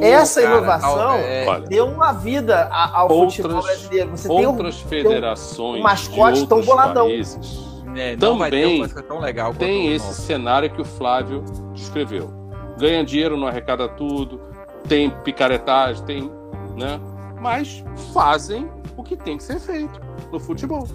Essa 0.00 0.42
cara, 0.42 0.56
inovação 0.56 1.12
é... 1.12 1.60
deu 1.60 1.86
uma 1.86 2.12
vida 2.12 2.68
ao 2.68 3.10
outras, 3.10 3.36
futebol 3.36 3.62
brasileiro. 3.62 4.10
Você 4.10 4.28
outras 4.28 4.76
tem 4.76 4.86
um, 4.86 4.88
federações, 4.88 5.72
tem 5.72 5.80
um 5.80 5.84
mascote 5.84 6.46
tão 6.46 6.60
boladão. 6.62 7.06
Países, 7.06 7.66
é, 7.96 8.16
também 8.16 8.84
legal 9.20 9.54
tem 9.54 9.92
esse 9.92 10.06
nosso. 10.06 10.22
cenário 10.22 10.70
que 10.70 10.80
o 10.80 10.84
Flávio 10.84 11.42
descreveu. 11.72 12.30
Ganha 12.78 13.04
dinheiro, 13.04 13.36
não 13.36 13.46
arrecada 13.46 13.88
tudo, 13.88 14.40
tem 14.86 15.10
picaretagem, 15.10 16.04
tem, 16.04 16.30
né? 16.76 17.00
Mas 17.40 17.82
fazem 18.12 18.68
o 18.96 19.02
que 19.02 19.16
tem 19.16 19.38
que 19.38 19.44
ser 19.44 19.58
feito 19.58 20.00
no 20.30 20.38
futebol. 20.38 20.86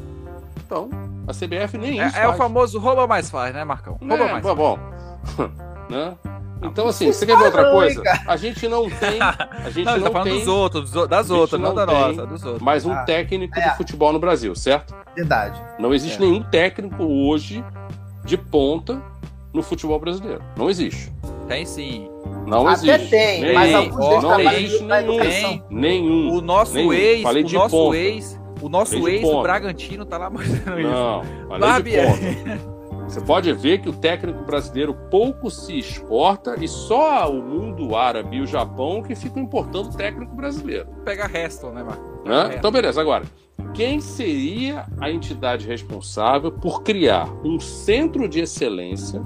Então, 0.64 0.90
a 1.28 1.34
CBF 1.34 1.78
nem 1.78 2.00
é, 2.00 2.08
isso. 2.08 2.18
É 2.18 2.22
faz. 2.22 2.36
o 2.36 2.38
famoso 2.38 2.80
rouba 2.80 3.08
mais 3.08 3.30
faz, 3.30 3.54
né, 3.54 3.64
Marcão? 3.64 3.98
Rouba 4.00 4.24
é, 4.24 4.32
mais. 4.32 4.44
Bom, 4.44 4.80
né? 5.90 6.16
Então, 6.64 6.88
assim, 6.88 7.12
você 7.12 7.26
quer 7.26 7.38
ver 7.38 7.46
outra 7.46 7.72
coisa? 7.72 8.04
A 8.28 8.38
gente 8.38 8.68
não 8.68 8.88
tem. 8.90 9.20
A 9.22 9.70
gente 9.70 9.86
não, 9.86 9.98
não 9.98 10.04
tá 10.04 10.12
falando 10.12 10.28
tem, 10.28 10.40
dos 10.40 10.48
outros, 10.48 10.92
das 11.08 11.30
outras, 11.30 11.60
não, 11.60 11.70
não 11.70 11.76
da 11.76 11.86
nossa, 11.86 12.26
dos 12.26 12.44
outros. 12.44 12.62
Mais 12.62 12.86
um 12.86 12.92
ah, 12.92 13.04
técnico 13.04 13.60
é. 13.60 13.70
de 13.70 13.78
futebol 13.78 14.14
no 14.14 14.20
Brasil, 14.20 14.56
certo? 14.56 14.96
Verdade. 15.16 15.62
Não 15.80 15.94
existe 15.94 16.18
é. 16.18 16.26
nenhum 16.26 16.42
técnico 16.44 17.04
hoje 17.04 17.64
de 18.24 18.38
ponta 18.38 19.02
no 19.54 19.64
futebol 19.64 20.00
brasileiro. 20.00 20.42
Não 20.56 20.70
existe. 20.70 21.12
Tem 21.48 21.66
sim. 21.66 22.10
Não 22.48 22.68
Até 22.68 22.96
existe. 22.96 23.10
tem, 23.10 23.42
nem, 23.42 23.54
mas 23.54 23.74
alguns 23.76 24.24
não 24.24 24.40
existe 24.40 24.84
nenhum. 24.84 25.20
Tem. 25.20 25.64
Nenhum. 25.70 26.32
O 26.32 26.42
nosso 26.42 26.74
nenhum. 26.74 26.94
ex, 26.94 27.24
Falei 27.24 27.44
o 27.44 27.46
de 27.46 27.56
nosso 27.56 27.76
ponta. 27.76 27.98
ex, 27.98 28.40
o 28.62 28.70
nosso 28.70 29.08
ex, 29.08 29.24
o 29.28 29.42
Bragantino 29.42 30.06
tá 30.06 30.18
lá 30.18 30.30
mostrando 30.30 30.80
isso. 30.80 30.90
Não, 30.90 31.24
falei 31.48 31.84
de 31.84 31.92
ponta. 31.98 32.72
Você 33.12 33.20
pode 33.20 33.52
ver 33.52 33.80
que 33.80 33.90
o 33.90 33.94
técnico 33.94 34.46
brasileiro 34.46 34.94
pouco 34.94 35.52
se 35.52 35.78
exporta 35.78 36.56
e 36.58 36.66
só 36.66 37.30
o 37.30 37.44
mundo 37.44 37.94
árabe 37.94 38.38
e 38.38 38.42
o 38.42 38.48
Japão 38.48 39.04
que 39.04 39.14
ficam 39.16 39.44
importando 39.44 39.90
o 39.90 39.94
técnico 39.94 40.34
brasileiro. 40.34 40.88
Pega 41.04 41.28
resto, 41.28 41.70
né, 41.72 41.84
Marco? 41.84 42.26
Né? 42.26 42.56
Então, 42.56 42.72
beleza. 42.72 43.02
Agora, 43.02 43.26
quem 43.74 44.00
seria 44.00 44.86
a 44.98 45.12
entidade 45.12 45.68
responsável 45.68 46.54
por 46.54 46.84
criar 46.84 47.30
um 47.44 47.60
centro 47.60 48.30
de 48.30 48.40
excelência 48.40 49.22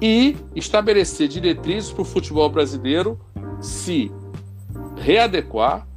e 0.00 0.36
estabelecer 0.54 1.26
diretrizes 1.26 1.90
para 1.90 2.02
o 2.02 2.04
futebol 2.04 2.48
brasileiro 2.48 3.18
se 3.60 4.12
readequar 4.96 5.88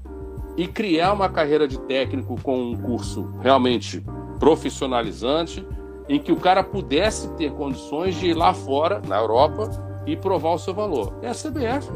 e 0.57 0.67
criar 0.67 1.13
uma 1.13 1.29
carreira 1.29 1.67
de 1.67 1.79
técnico 1.81 2.35
com 2.41 2.71
um 2.71 2.75
curso 2.75 3.31
realmente 3.43 4.03
profissionalizante 4.39 5.63
em 6.07 6.19
que 6.19 6.31
o 6.31 6.35
cara 6.35 6.63
pudesse 6.63 7.29
ter 7.35 7.51
condições 7.51 8.15
de 8.15 8.27
ir 8.27 8.33
lá 8.33 8.53
fora, 8.53 9.01
na 9.07 9.17
Europa, 9.17 9.69
e 10.05 10.15
provar 10.15 10.53
o 10.53 10.59
seu 10.59 10.73
valor. 10.73 11.17
É 11.21 11.29
a 11.29 11.33
CBF. 11.33 11.89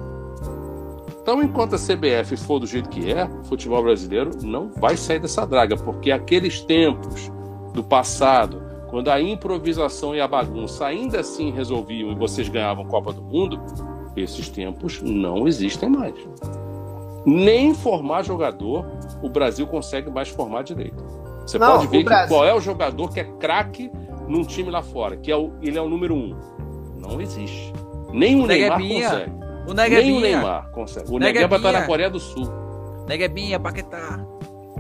Então, 1.22 1.44
enquanto 1.44 1.76
a 1.76 1.78
CBF 1.78 2.36
for 2.38 2.60
do 2.60 2.66
jeito 2.66 2.90
que 2.90 3.12
é, 3.12 3.26
o 3.26 3.44
futebol 3.44 3.84
brasileiro 3.84 4.32
não 4.42 4.70
vai 4.70 4.98
sair 4.98 5.20
dessa 5.20 5.46
draga, 5.46 5.78
porque 5.78 6.12
aqueles 6.12 6.62
tempos 6.62 7.32
do 7.74 7.84
passado, 7.84 8.64
quando 8.90 9.10
a 9.10 9.22
improvisação 9.22 10.16
e 10.16 10.22
a 10.22 10.28
bagunça 10.28 10.88
ainda 10.88 11.20
assim 11.20 11.52
resolviam 11.52 12.12
e 12.12 12.16
vocês 12.16 12.50
ganhavam 12.50 12.86
Copa 12.86 13.14
do 13.14 13.22
Mundo, 13.22 13.62
esses 14.16 14.50
tempos 14.50 15.02
não 15.04 15.48
existem 15.48 15.88
mais. 15.88 16.16
Nem 17.26 17.76
formar 17.76 18.24
jogador 18.24 18.86
o 19.22 19.30
Brasil 19.30 19.68
consegue 19.68 20.10
mais 20.10 20.30
formar 20.30 20.64
direito. 20.64 21.04
Você 21.50 21.58
não, 21.58 21.78
pode 21.80 21.88
ver 21.88 22.04
que, 22.04 22.28
qual 22.28 22.46
é 22.46 22.54
o 22.54 22.62
jogador 22.62 23.10
que 23.10 23.20
é 23.20 23.24
craque 23.24 23.92
num 24.28 24.44
time 24.44 24.70
lá 24.70 24.84
fora, 24.84 25.18
que 25.18 25.32
é 25.32 25.36
o, 25.36 25.52
ele 25.64 25.80
é 25.80 25.82
o 25.82 25.90
número 25.90 26.14
um. 26.14 26.38
Não 26.96 27.20
existe. 27.20 27.74
Nem 28.14 28.40
o, 28.40 28.44
o 28.44 28.46
Neymar 28.46 28.80
consegue. 28.80 29.32
O 29.68 29.74
Neguebinha. 29.74 30.02
Nem 30.04 30.18
o 30.18 30.20
Neymar 30.20 30.72
consegue. 30.72 31.12
O 31.12 31.18
Negueba 31.18 31.60
tá 31.60 31.72
na 31.72 31.88
Coreia 31.88 32.10
do 32.10 32.20
Sul. 32.20 32.48
Neguebinha, 33.08 33.60
Paquetá. 33.60 34.24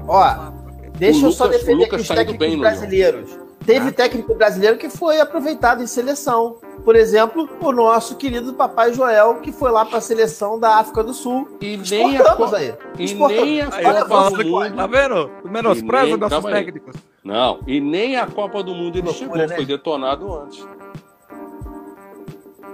Ó, 0.07 0.51
deixa 0.95 1.26
o 1.26 1.30
eu 1.30 1.32
só 1.32 1.47
defender 1.47 1.86
aqui 1.86 1.95
os 1.95 2.07
técnicos 2.07 2.38
bem, 2.38 2.59
brasileiros. 2.59 3.36
Teve 3.70 3.91
técnico 3.91 4.34
brasileiro 4.34 4.80
que 4.80 4.89
foi 4.89 5.20
aproveitado 5.20 5.84
em 5.84 5.86
seleção. 5.86 6.57
Por 6.84 6.95
exemplo, 6.95 7.47
o 7.61 7.72
nosso 7.72 8.15
querido 8.15 8.51
Papai 8.51 8.91
Joel, 8.95 9.36
que 9.41 9.51
foi 9.51 9.70
lá 9.70 9.86
para 9.86 9.99
a 9.99 10.01
seleção 10.01 10.59
da 10.59 10.78
África 10.78 11.03
do 11.03 11.13
Sul. 11.13 11.47
E 11.61 11.78
nem 11.78 12.17
a 12.17 12.36
Copa, 12.36 12.57
aí. 12.57 12.74
E 12.97 13.13
nem 13.13 13.61
a 13.61 13.70
Copa 13.70 14.43
do 14.43 14.49
Mundo. 14.49 14.76
Tá 14.76 14.88
vendo? 14.88 15.32
Menospreza 15.45 16.17
nossos 16.17 16.45
técnicos. 16.45 16.95
Não, 17.24 17.59
e 17.67 17.80
nem 17.80 18.15
a 18.15 18.26
Copa 18.26 18.63
do 18.63 18.74
Mundo 18.74 18.97
ele 18.97 19.05
Loucura, 19.05 19.30
chegou, 19.30 19.38
né? 19.38 19.55
foi 19.55 19.65
detonado 19.67 20.36
antes. 20.36 20.67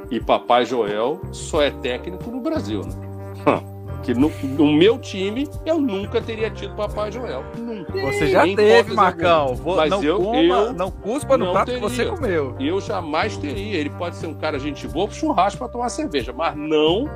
E 0.09 0.21
Papai 0.21 0.65
Joel 0.65 1.19
só 1.33 1.61
é 1.61 1.71
técnico 1.71 2.31
no 2.31 2.39
Brasil, 2.39 2.79
né? 2.79 3.65
Que 4.05 4.13
no, 4.13 4.29
no, 4.29 4.71
meu 4.71 4.99
time 4.99 5.49
eu 5.65 5.79
nunca 5.79 6.21
teria 6.21 6.51
tido 6.51 6.75
Papai 6.75 7.11
Joel. 7.11 7.43
Nunca. 7.57 7.91
Você 7.91 8.27
já 8.27 8.45
Nem 8.45 8.55
teve, 8.55 8.93
Marcão. 8.93 9.59
Mas 9.75 9.89
não 9.89 10.03
eu, 10.03 10.19
coma, 10.19 10.39
eu 10.39 10.73
não 10.73 10.91
cuspa 10.91 11.37
no 11.37 11.45
não 11.45 11.53
prato 11.53 11.65
teria. 11.65 11.81
que 11.81 11.89
você 11.89 12.05
comeu. 12.05 12.55
Eu 12.59 12.79
jamais 12.79 13.35
teria. 13.35 13.77
Ele 13.77 13.89
pode 13.89 14.15
ser 14.15 14.27
um 14.27 14.35
cara 14.35 14.59
gente 14.59 14.87
boa 14.87 15.07
pro 15.07 15.15
churrasco 15.15 15.57
para 15.57 15.67
tomar 15.67 15.89
cerveja, 15.89 16.31
mas 16.31 16.55
não 16.55 17.09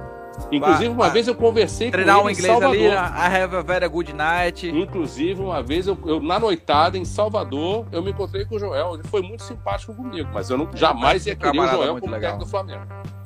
Inclusive, 0.51 0.89
uma 0.89 1.09
vez 1.09 1.27
eu 1.27 1.35
conversei 1.35 1.91
Treinar 1.91 2.15
com 2.15 2.29
ele 2.29 2.29
um 2.29 2.31
inglês 2.31 2.55
em 2.55 2.59
Salvador. 2.59 2.97
ali, 2.97 3.37
I 3.37 3.43
have 3.43 3.55
a 3.55 3.61
very 3.61 3.87
good 3.87 4.13
night. 4.13 4.67
Inclusive, 4.67 5.41
uma 5.41 5.61
vez, 5.61 5.87
eu, 5.87 5.97
eu, 6.05 6.21
na 6.21 6.39
noitada, 6.39 6.97
em 6.97 7.05
Salvador, 7.05 7.85
eu 7.91 8.01
me 8.01 8.11
encontrei 8.11 8.45
com 8.45 8.55
o 8.55 8.59
Joel. 8.59 8.95
Ele 8.95 9.03
foi 9.03 9.21
muito 9.21 9.43
simpático 9.43 9.93
comigo, 9.93 10.29
mas 10.33 10.49
eu 10.49 10.57
não, 10.57 10.69
jamais 10.73 11.25
ia 11.25 11.35
querer 11.35 11.59
o 11.59 11.67
Joel 11.67 11.99
como 11.99 12.13
técnico 12.13 12.39
do 12.39 12.45
Flamengo. 12.45 12.83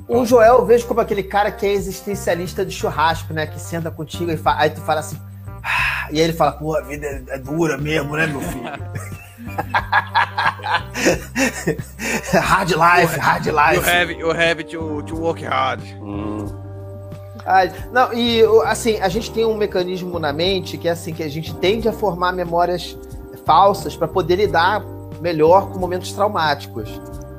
O 0.07 0.25
Joel 0.25 0.55
eu 0.55 0.65
vejo 0.65 0.85
como 0.85 0.99
aquele 0.99 1.23
cara 1.23 1.51
que 1.51 1.65
é 1.65 1.71
existencialista 1.71 2.65
de 2.65 2.73
churrasco, 2.73 3.33
né? 3.33 3.47
Que 3.47 3.59
senta 3.59 3.89
contigo 3.89 4.31
e 4.31 4.37
fala, 4.37 4.61
aí 4.61 4.69
tu 4.69 4.81
fala 4.81 4.99
assim. 4.99 5.17
Ah", 5.63 6.07
e 6.11 6.19
aí 6.19 6.25
ele 6.25 6.33
fala, 6.33 6.51
pô, 6.51 6.75
a 6.75 6.81
vida 6.81 7.05
é, 7.05 7.23
é 7.29 7.37
dura 7.37 7.77
mesmo, 7.77 8.15
né, 8.15 8.27
meu 8.27 8.41
filho? 8.41 8.63
hard 12.41 12.71
life, 12.71 13.19
hard 13.19 13.45
life. 13.45 13.75
You 13.75 13.81
have, 13.81 14.13
you 14.13 14.31
have 14.31 14.63
to, 14.65 15.03
to 15.03 15.15
work 15.15 15.43
hard. 15.43 15.81
Hum. 16.01 16.47
Ah, 17.45 17.65
não, 17.91 18.13
e 18.13 18.41
assim, 18.65 18.99
a 19.01 19.09
gente 19.09 19.29
tem 19.31 19.45
um 19.45 19.57
mecanismo 19.57 20.17
na 20.17 20.31
mente 20.31 20.77
que 20.77 20.87
é 20.87 20.91
assim, 20.91 21.13
que 21.13 21.21
a 21.21 21.29
gente 21.29 21.53
tende 21.55 21.89
a 21.89 21.93
formar 21.93 22.31
memórias 22.31 22.97
falsas 23.45 23.97
para 23.97 24.07
poder 24.07 24.37
lidar 24.37 24.81
melhor 25.19 25.69
com 25.69 25.79
momentos 25.79 26.13
traumáticos. 26.13 26.89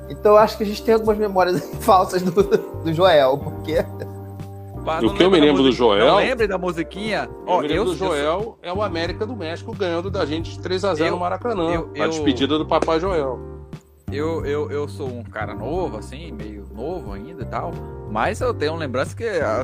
Então 0.09 0.33
eu 0.33 0.39
acho 0.39 0.57
que 0.57 0.63
a 0.63 0.67
gente 0.67 0.83
tem 0.83 0.95
algumas 0.95 1.19
memórias 1.19 1.61
falsas 1.81 2.23
do, 2.23 2.31
do 2.43 2.93
Joel, 2.93 3.39
porque 3.39 3.85
o 5.03 5.15
que 5.15 5.23
eu 5.23 5.31
me 5.31 5.41
lembro 5.41 5.63
do 5.63 5.73
Joel. 5.73 6.07
Não 6.07 6.17
lembre 6.17 6.47
da 6.47 6.59
musiquinha? 6.59 7.29
Eu 7.47 7.61
me 7.61 7.69
lembro 7.69 7.75
eu, 7.75 7.85
do 7.87 7.97
Joel 7.97 8.59
eu, 8.63 8.71
é 8.71 8.73
o 8.73 8.83
América 8.83 9.25
do 9.25 9.35
México 9.35 9.75
ganhando 9.75 10.11
da 10.11 10.27
gente 10.27 10.59
3x0 10.61 11.11
no 11.11 11.19
Maracanã. 11.19 11.71
Eu, 11.73 12.03
a 12.03 12.07
despedida 12.07 12.59
do 12.59 12.67
Papai 12.67 13.01
Joel. 13.01 13.39
Eu, 14.13 14.45
eu, 14.45 14.71
eu 14.71 14.87
sou 14.87 15.09
um 15.09 15.25
cara 15.25 15.55
novo, 15.55 15.97
assim, 15.97 16.31
meio 16.31 16.67
novo 16.73 17.13
ainda 17.13 17.43
e 17.43 17.47
tal. 17.47 17.73
Mas 18.11 18.41
eu 18.41 18.53
tenho 18.53 18.77
lembrança 18.77 19.17
que 19.17 19.27
a, 19.27 19.63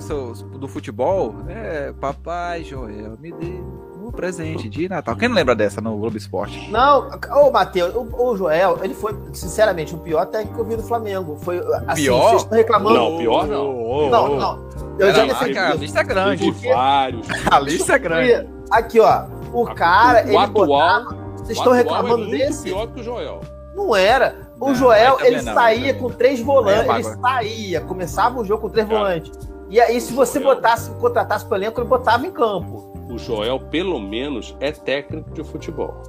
do 0.58 0.66
futebol, 0.66 1.34
é 1.48 1.92
Papai 1.92 2.64
Joel, 2.64 3.16
me 3.20 3.30
deu 3.30 3.89
presente 4.10 4.68
de 4.68 4.88
Natal. 4.88 5.16
Quem 5.16 5.28
não 5.28 5.36
lembra 5.36 5.54
dessa 5.54 5.80
no 5.80 5.96
Globo 5.96 6.16
Esporte? 6.16 6.70
Não, 6.70 7.10
ô 7.32 7.50
Matheus, 7.50 7.94
o, 7.94 8.08
o, 8.16 8.36
Joel, 8.36 8.78
ele 8.82 8.94
foi, 8.94 9.16
sinceramente, 9.32 9.94
o 9.94 9.98
pior 9.98 10.26
técnico 10.26 10.54
que 10.54 10.60
eu 10.60 10.64
vi 10.64 10.76
do 10.76 10.82
Flamengo. 10.82 11.36
Foi 11.40 11.58
assim, 11.86 12.02
pior? 12.02 12.30
Vocês 12.30 12.42
estão 12.42 12.58
reclamando. 12.58 12.96
Não, 12.96 13.18
pior 13.18 13.46
não. 13.46 14.10
Não, 14.10 14.36
não. 14.36 14.70
Eu 14.98 15.08
Era 15.08 15.14
já 15.14 15.24
defendi. 15.24 15.58
A 15.58 15.74
lista 15.74 16.00
é 16.00 16.04
grande. 16.04 16.52
Porque... 16.52 16.68
vários. 16.68 17.26
A 17.50 17.60
lista 17.60 17.94
é 17.94 17.98
grande. 17.98 18.48
Aqui, 18.70 19.00
ó. 19.00 19.24
O 19.52 19.64
cara, 19.74 20.24
o 20.24 20.28
ele 20.28 20.36
atual, 20.36 20.66
botava... 20.66 21.20
Vocês 21.36 21.58
estão 21.58 21.74
é 21.74 21.78
reclamando 21.78 22.26
é 22.26 22.38
desse? 22.38 22.64
pior 22.64 22.86
que 22.86 23.00
o 23.00 23.02
Joel. 23.02 23.40
Não 23.74 23.96
era. 23.96 24.36
O 24.60 24.68
não, 24.68 24.74
Joel, 24.74 25.18
ele 25.22 25.42
não, 25.42 25.54
saía 25.54 25.92
não. 25.92 26.00
com 26.00 26.10
três 26.10 26.40
volantes. 26.40 27.06
É 27.06 27.10
ele 27.10 27.20
saía, 27.20 27.80
começava 27.80 28.40
o 28.40 28.44
jogo 28.44 28.62
com 28.62 28.68
três 28.68 28.86
cara, 28.86 28.98
volantes. 28.98 29.32
E 29.68 29.80
aí, 29.80 30.00
se 30.00 30.12
você 30.12 30.38
botasse, 30.38 30.90
contratasse 31.00 31.44
pro 31.44 31.56
elenco, 31.56 31.80
ele 31.80 31.88
botava 31.88 32.26
em 32.26 32.30
campo 32.30 32.89
o 33.10 33.18
Joel, 33.18 33.58
pelo 33.58 34.00
menos, 34.00 34.56
é 34.60 34.72
técnico 34.72 35.30
de 35.32 35.42
futebol. 35.44 36.02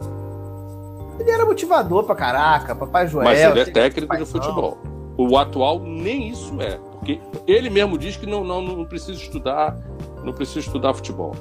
Ele 1.20 1.30
era 1.30 1.45
motivador 1.45 2.04
pra 2.04 2.16
caraca, 2.16 2.76
papai 2.76 3.08
Joel. 3.08 3.26
Mas 3.26 3.39
ele 3.39 3.60
é 3.60 3.66
técnico 3.66 4.18
de 4.18 4.26
futebol. 4.26 4.78
O 5.18 5.38
atual 5.38 5.80
nem 5.80 6.30
isso 6.30 6.60
é. 6.62 6.78
Porque 6.78 7.20
ele 7.47 7.70
mesmo 7.70 7.97
diz 7.97 8.16
que 8.16 8.26
não, 8.26 8.43
não, 8.43 8.62
não 8.62 8.86
precisa 8.86 9.14
estudar, 9.14 9.78
não 10.24 10.34
precisa 10.34 10.60
estudar 10.60 10.93
futebol. 10.93 11.36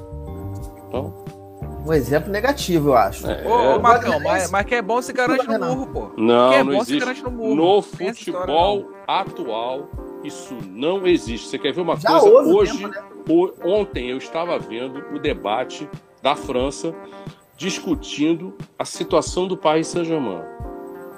Então. 0.87 1.13
Um 1.85 1.93
exemplo 1.93 2.31
negativo, 2.31 2.89
eu 2.89 2.95
acho. 2.95 3.25
É, 3.25 3.47
ô, 3.47 3.77
ô 3.77 3.79
Marcão, 3.79 4.19
mas, 4.19 4.51
mas 4.51 4.65
que 4.65 4.75
é 4.75 4.81
bom 4.81 5.01
se 5.01 5.11
garante 5.13 5.47
no 5.47 5.59
murro, 5.59 5.87
pô. 5.87 6.11
Não, 6.15 6.53
é 6.53 6.63
não 6.63 6.73
existe. 6.73 7.23
No, 7.23 7.31
murro. 7.31 7.55
no 7.55 7.81
futebol 7.81 8.91
atual, 9.07 9.89
isso 10.23 10.55
não 10.69 11.07
existe. 11.07 11.47
Você 11.47 11.57
quer 11.57 11.73
ver 11.73 11.81
uma 11.81 11.95
Já 11.95 12.19
coisa? 12.19 12.49
Hoje, 12.49 12.77
tempo, 12.77 12.87
né? 12.87 13.03
Ontem 13.63 14.09
eu 14.09 14.17
estava 14.17 14.57
vendo 14.57 15.03
o 15.13 15.19
debate 15.19 15.89
da 16.21 16.35
França 16.35 16.93
discutindo 17.57 18.55
a 18.77 18.85
situação 18.85 19.47
do 19.47 19.55
Paris 19.55 19.87
Saint-Germain. 19.87 20.41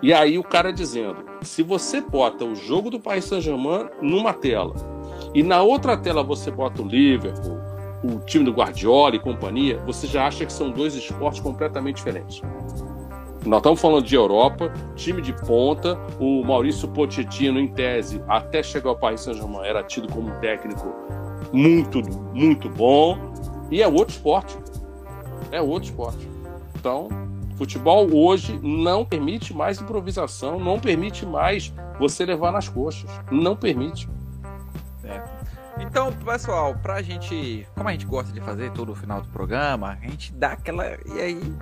E 0.02 0.12
aí 0.14 0.38
o 0.38 0.44
cara 0.44 0.74
dizendo: 0.74 1.24
se 1.42 1.64
você 1.64 2.02
bota 2.02 2.44
o 2.44 2.56
jogo 2.56 2.90
do 2.90 3.00
Paris 3.00 3.26
Saint-Germain 3.26 3.88
numa 4.02 4.34
tela 4.34 4.76
e 5.34 5.42
na 5.42 5.62
outra 5.62 5.96
tela 5.96 6.22
você 6.22 6.52
bota 6.52 6.82
o 6.82 6.88
Liverpool, 6.88 7.58
o 8.04 8.20
time 8.26 8.44
do 8.44 8.52
Guardiola 8.52 9.16
e 9.16 9.20
companhia, 9.20 9.78
você 9.86 10.06
já 10.06 10.28
acha 10.28 10.46
que 10.46 10.52
são 10.52 10.70
dois 10.70 10.94
esportes 10.96 11.40
completamente 11.40 11.96
diferentes. 11.96 12.42
Nós 13.46 13.60
estamos 13.60 13.82
falando 13.82 14.06
de 14.06 14.16
Europa, 14.16 14.72
time 14.96 15.22
de 15.22 15.34
ponta, 15.46 15.98
o 16.20 16.44
Maurício 16.44 16.88
Pochettino, 16.88 17.60
em 17.60 17.68
tese, 17.68 18.22
até 18.28 18.64
chegar 18.64 18.90
ao 18.90 18.98
Paris 18.98 19.22
Saint-Germain, 19.22 19.66
era 19.66 19.84
tido 19.84 20.08
como 20.10 20.32
técnico 20.40 20.94
muito, 21.54 22.02
muito 22.34 22.68
bom. 22.68 23.18
E 23.70 23.82
é 23.82 23.88
outro 23.88 24.16
esporte. 24.16 24.58
É 25.52 25.62
outro 25.62 25.90
esporte. 25.90 26.28
Então, 26.76 27.08
futebol 27.56 28.12
hoje 28.14 28.60
não 28.62 29.06
permite 29.06 29.54
mais 29.54 29.80
improvisação, 29.80 30.60
não 30.60 30.80
permite 30.80 31.26
mais 31.26 31.72
você 32.00 32.26
levar 32.26 32.52
nas 32.52 32.68
coxas. 32.68 33.10
Não 33.32 33.56
permite. 33.56 34.10
É. 35.04 35.22
Então, 35.80 36.12
pessoal, 36.12 36.76
pra 36.76 37.02
gente. 37.02 37.68
Como 37.76 37.88
a 37.88 37.92
gente 37.92 38.06
gosta 38.06 38.32
de 38.34 38.42
fazer 38.42 38.72
todo 38.72 38.92
o 38.92 38.96
final 38.96 39.22
do 39.22 39.28
programa, 39.30 39.98
a 40.02 40.08
gente 40.08 40.34
dá 40.34 40.54
aquela. 40.54 40.98
E 41.16 41.22
aí? 41.22 41.56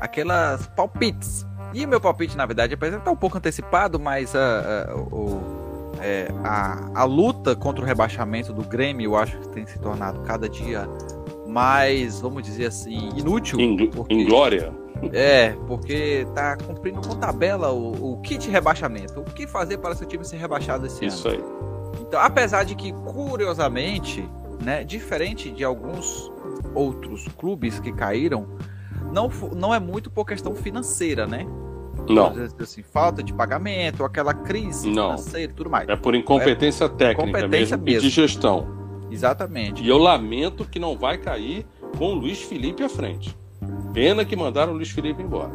Aquelas 0.00 0.66
palpites. 0.68 1.46
E 1.74 1.86
meu 1.86 2.00
palpite, 2.00 2.36
na 2.36 2.46
verdade, 2.46 2.76
é 2.80 2.86
estar 2.88 3.10
um 3.10 3.16
pouco 3.16 3.36
antecipado, 3.36 4.00
mas 4.00 4.32
uh, 4.34 4.96
uh, 4.96 5.14
o 5.14 5.57
é, 6.00 6.28
a, 6.44 7.00
a 7.00 7.04
luta 7.04 7.54
contra 7.56 7.82
o 7.82 7.86
rebaixamento 7.86 8.52
do 8.52 8.62
Grêmio, 8.62 9.12
eu 9.12 9.16
acho 9.16 9.38
que 9.38 9.48
tem 9.48 9.66
se 9.66 9.78
tornado 9.78 10.20
cada 10.20 10.48
dia 10.48 10.88
mais, 11.46 12.20
vamos 12.20 12.42
dizer 12.42 12.66
assim, 12.66 13.10
inútil. 13.16 13.58
Em, 13.58 13.90
porque, 13.90 14.14
em 14.14 14.26
glória. 14.26 14.72
É, 15.12 15.50
porque 15.66 16.26
tá 16.34 16.56
cumprindo 16.56 17.00
com 17.00 17.14
tabela 17.16 17.72
o, 17.72 18.14
o 18.14 18.20
kit 18.20 18.48
rebaixamento. 18.50 19.20
O 19.20 19.24
que 19.24 19.46
fazer 19.46 19.78
para 19.78 19.94
seu 19.94 20.06
time 20.06 20.24
ser 20.24 20.36
rebaixado 20.36 20.86
esse 20.86 21.04
Isso 21.04 21.28
ano? 21.28 21.38
Isso 21.38 21.46
aí. 21.46 22.02
Então, 22.02 22.20
apesar 22.20 22.64
de 22.64 22.74
que, 22.74 22.92
curiosamente, 22.92 24.28
né, 24.62 24.84
diferente 24.84 25.50
de 25.50 25.64
alguns 25.64 26.30
outros 26.74 27.26
clubes 27.36 27.80
que 27.80 27.92
caíram, 27.92 28.46
não, 29.12 29.30
não 29.54 29.74
é 29.74 29.80
muito 29.80 30.10
por 30.10 30.24
questão 30.24 30.54
financeira, 30.54 31.26
né? 31.26 31.46
Não. 32.12 32.32
Assim, 32.60 32.82
falta 32.82 33.22
de 33.22 33.32
pagamento, 33.32 34.04
aquela 34.04 34.34
crise 34.34 34.90
não. 34.90 35.16
financeira 35.16 35.52
e 35.52 35.54
tudo 35.54 35.70
mais. 35.70 35.88
É 35.88 35.96
por 35.96 36.14
incompetência 36.14 36.84
é 36.84 36.88
técnica 36.88 37.20
competência 37.20 37.76
mesmo, 37.76 37.84
mesmo. 37.84 38.00
de 38.00 38.10
gestão. 38.10 38.66
Exatamente. 39.10 39.82
E 39.82 39.88
eu 39.88 39.98
lamento 39.98 40.64
que 40.64 40.78
não 40.78 40.96
vai 40.96 41.18
cair 41.18 41.66
com 41.96 42.12
o 42.12 42.14
Luiz 42.14 42.42
Felipe 42.42 42.82
à 42.82 42.88
frente. 42.88 43.36
Pena 43.92 44.24
que 44.24 44.36
mandaram 44.36 44.72
o 44.72 44.76
Luiz 44.76 44.90
Felipe 44.90 45.22
embora. 45.22 45.52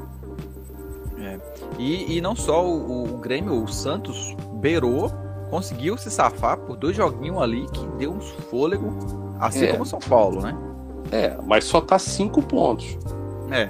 É. 1.20 1.39
E, 1.80 2.18
e 2.18 2.22
não 2.22 2.36
só 2.36 2.66
o, 2.66 3.16
o 3.16 3.18
Grêmio, 3.20 3.64
o 3.64 3.68
Santos 3.68 4.36
beirou, 4.56 5.12
conseguiu 5.49 5.97
se 5.97 6.10
safar 6.10 6.58
por 6.58 6.76
dois 6.76 6.95
joguinhos 6.95 7.41
ali 7.41 7.66
que 7.68 7.86
deu 7.97 8.12
uns 8.12 8.30
fôlego, 8.49 8.91
assim 9.39 9.66
é. 9.66 9.72
como 9.72 9.84
o 9.84 9.86
São 9.86 9.99
Paulo, 9.99 10.41
né? 10.41 10.58
É, 11.12 11.38
mas 11.45 11.64
só 11.64 11.80
tá 11.80 11.99
cinco 11.99 12.41
pontos. 12.41 12.97
É. 13.51 13.70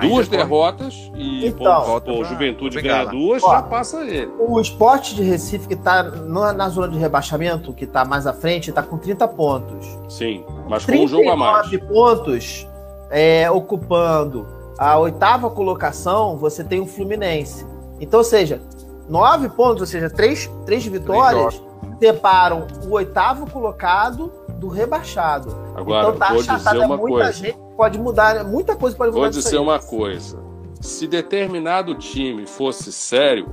Duas 0.00 0.28
derrotas 0.28 1.10
e 1.14 1.46
então, 1.46 2.00
pô, 2.00 2.24
Juventude 2.24 2.80
ganha 2.80 3.04
duas, 3.04 3.42
Ó, 3.42 3.50
já 3.50 3.62
passa 3.62 4.02
ele. 4.02 4.30
O 4.38 4.60
esporte 4.60 5.14
de 5.14 5.22
Recife, 5.22 5.66
que 5.66 5.74
está 5.74 6.02
na 6.02 6.68
zona 6.68 6.88
de 6.88 6.98
rebaixamento, 6.98 7.72
que 7.72 7.84
está 7.84 8.04
mais 8.04 8.26
à 8.26 8.32
frente, 8.32 8.70
está 8.70 8.82
com 8.82 8.98
30 8.98 9.26
pontos. 9.28 9.86
Sim, 10.08 10.44
mas 10.68 10.84
com 10.84 10.92
um 10.92 11.08
jogo 11.08 11.30
a 11.30 11.36
mais. 11.36 11.76
pontos 11.80 12.66
é, 13.10 13.50
ocupando 13.50 14.46
a 14.78 14.96
oitava 14.98 15.50
colocação, 15.50 16.36
você 16.36 16.62
tem 16.62 16.80
o 16.80 16.86
Fluminense. 16.86 17.66
Então, 18.00 18.20
ou 18.20 18.24
seja, 18.24 18.60
nove 19.08 19.48
pontos, 19.48 19.80
ou 19.80 19.86
seja, 19.86 20.08
três, 20.08 20.48
três 20.64 20.86
vitórias, 20.86 21.60
separam 21.98 22.66
o 22.86 22.92
oitavo 22.94 23.50
colocado 23.50 24.32
do 24.58 24.68
rebaixado. 24.68 25.54
Agora, 25.76 26.08
então 26.08 26.18
tá 26.18 26.32
vou 26.32 26.42
dizer 26.42 26.78
uma 26.78 26.96
muita 26.96 27.16
coisa. 27.16 27.32
gente 27.32 27.58
pode 27.76 27.98
mudar, 27.98 28.44
muita 28.44 28.76
coisa 28.76 28.96
pode 28.96 29.10
mudar. 29.10 29.22
Vou 29.22 29.30
dizer 29.30 29.58
uma 29.58 29.78
coisa. 29.78 30.42
Se 30.80 31.06
determinado 31.06 31.94
time 31.94 32.46
fosse 32.46 32.92
sério, 32.92 33.46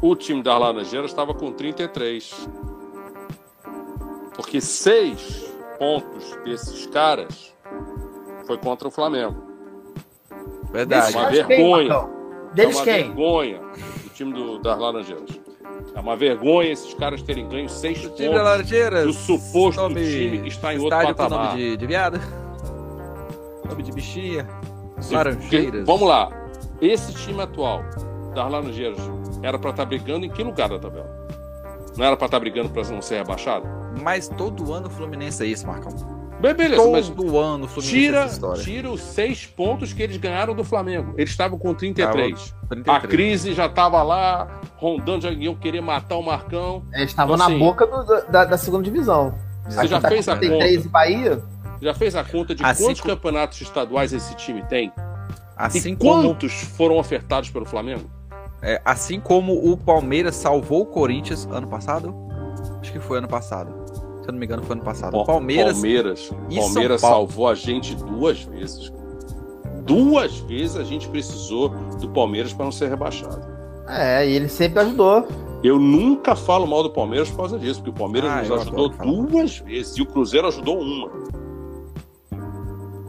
o 0.00 0.14
time 0.14 0.42
das 0.42 0.58
Laranjeiras 0.58 1.10
estava 1.10 1.34
com 1.34 1.52
33. 1.52 2.48
Porque 4.34 4.60
seis 4.60 5.52
pontos 5.78 6.36
desses 6.44 6.86
caras 6.86 7.54
foi 8.46 8.58
contra 8.58 8.88
o 8.88 8.90
Flamengo. 8.90 9.42
Verdade. 10.72 11.16
É 11.16 11.18
uma 11.18 11.30
vergonha. 11.30 12.00
Quem, 12.00 12.54
Deles 12.54 12.76
é 12.76 12.78
uma 12.78 12.84
quem? 12.84 13.04
vergonha 13.04 13.60
o 14.06 14.08
time 14.10 14.32
do, 14.32 14.58
das 14.58 14.78
Laranjeiras. 14.78 15.40
É 15.94 16.00
uma 16.00 16.16
vergonha 16.16 16.70
esses 16.70 16.92
caras 16.94 17.22
terem 17.22 17.48
ganho 17.48 17.68
seis 17.68 17.98
o 18.04 18.10
pontos 18.10 18.66
time 18.66 19.04
do 19.04 19.12
suposto 19.12 19.80
nome, 19.80 20.04
time 20.04 20.38
que 20.40 20.48
está 20.48 20.74
em 20.74 20.78
outro 20.78 20.98
patamar. 20.98 21.50
Nome 21.50 21.62
de, 21.62 21.76
de 21.76 21.86
viado? 21.86 22.20
Nome 23.68 23.82
de 23.82 23.92
bichinha? 23.92 24.46
Laranjeiras. 25.10 25.86
Vamos 25.86 26.08
lá. 26.08 26.30
Esse 26.80 27.12
time 27.14 27.42
atual 27.42 27.82
das 28.34 28.50
Laranjeiras 28.50 28.98
era 29.42 29.58
para 29.58 29.70
estar 29.70 29.82
tá 29.82 29.88
brigando 29.88 30.26
em 30.26 30.30
que 30.30 30.42
lugar 30.42 30.68
da 30.68 30.78
tabela? 30.78 31.24
Não 31.96 32.04
era 32.04 32.16
para 32.16 32.26
estar 32.26 32.36
tá 32.36 32.40
brigando 32.40 32.70
para 32.70 32.82
não 32.88 33.00
ser 33.00 33.16
rebaixado? 33.16 33.66
Mas 34.02 34.28
todo 34.28 34.72
ano 34.72 34.88
o 34.88 34.90
Fluminense 34.90 35.44
é 35.44 35.46
isso, 35.46 35.66
Marcão. 35.66 36.13
Bem, 36.44 36.52
beleza, 36.52 36.82
todo 36.82 36.92
mas 36.92 37.08
ano 37.08 37.64
o 37.64 37.68
Fluminense 37.68 38.38
tira, 38.38 38.54
tira 38.62 38.90
os 38.90 39.00
seis 39.00 39.46
pontos 39.46 39.94
que 39.94 40.02
eles 40.02 40.18
ganharam 40.18 40.54
do 40.54 40.62
Flamengo. 40.62 41.14
Eles 41.16 41.30
estavam 41.30 41.58
com 41.58 41.72
33. 41.72 42.54
33. 42.68 42.86
A 42.86 43.00
crise 43.00 43.54
já 43.54 43.64
estava 43.64 44.02
lá, 44.02 44.60
rondando, 44.76 45.22
já 45.22 45.30
iam 45.30 45.54
querer 45.54 45.80
matar 45.80 46.16
o 46.16 46.22
Marcão. 46.22 46.84
Eles 46.92 47.10
estavam 47.10 47.36
então, 47.36 47.48
na 47.48 47.54
assim, 47.54 47.58
boca 47.58 47.86
do, 47.86 48.30
da, 48.30 48.44
da, 48.44 48.58
segunda 48.58 48.84
divisão. 48.84 49.34
Você 49.66 49.86
já 49.86 49.98
tá 49.98 50.08
fez 50.08 50.28
a 50.28 50.34
conta? 50.34 50.46
Três 50.58 50.86
Bahia? 50.86 51.42
Já 51.80 51.94
fez 51.94 52.14
a 52.14 52.22
conta 52.22 52.54
de 52.54 52.62
assim 52.62 52.84
quantos 52.84 53.00
como... 53.00 53.14
campeonatos 53.14 53.60
estaduais 53.62 54.12
esse 54.12 54.36
time 54.36 54.62
tem? 54.64 54.92
Assim 55.56 55.92
e 55.92 55.96
como... 55.96 56.28
quantos 56.28 56.52
foram 56.52 56.98
ofertados 56.98 57.48
pelo 57.48 57.64
Flamengo? 57.64 58.04
É, 58.60 58.82
assim 58.84 59.18
como 59.18 59.72
o 59.72 59.78
Palmeiras 59.78 60.36
salvou 60.36 60.82
o 60.82 60.86
Corinthians 60.86 61.46
ano 61.50 61.68
passado? 61.68 62.14
Acho 62.82 62.92
que 62.92 63.00
foi 63.00 63.16
ano 63.16 63.28
passado. 63.28 63.83
Se 64.24 64.30
eu 64.30 64.32
não 64.32 64.40
me 64.40 64.46
engano, 64.46 64.62
foi 64.62 64.74
ano 64.74 64.82
passado. 64.84 65.14
O 65.18 65.24
Palmeiras. 65.26 65.74
Palmeiras, 65.74 66.30
Palmeiras 66.56 67.00
salvou 67.02 67.46
a 67.46 67.54
gente 67.54 67.94
duas 67.94 68.40
vezes. 68.44 68.90
Duas 69.84 70.38
vezes 70.38 70.76
a 70.76 70.82
gente 70.82 71.06
precisou 71.08 71.68
do 72.00 72.08
Palmeiras 72.08 72.54
para 72.54 72.64
não 72.64 72.72
ser 72.72 72.88
rebaixado. 72.88 73.38
É, 73.86 74.26
e 74.26 74.32
ele 74.32 74.48
sempre 74.48 74.80
ajudou. 74.80 75.28
Eu 75.62 75.78
nunca 75.78 76.34
falo 76.34 76.66
mal 76.66 76.82
do 76.82 76.88
Palmeiras 76.88 77.28
por 77.28 77.36
causa 77.36 77.58
disso, 77.58 77.80
porque 77.82 77.90
o 77.90 77.92
Palmeiras 77.92 78.30
Ah, 78.30 78.40
nos 78.42 78.62
ajudou 78.62 78.88
duas 78.88 79.58
vezes 79.58 79.94
e 79.98 80.00
o 80.00 80.06
Cruzeiro 80.06 80.46
ajudou 80.48 80.80
uma. 80.80 81.10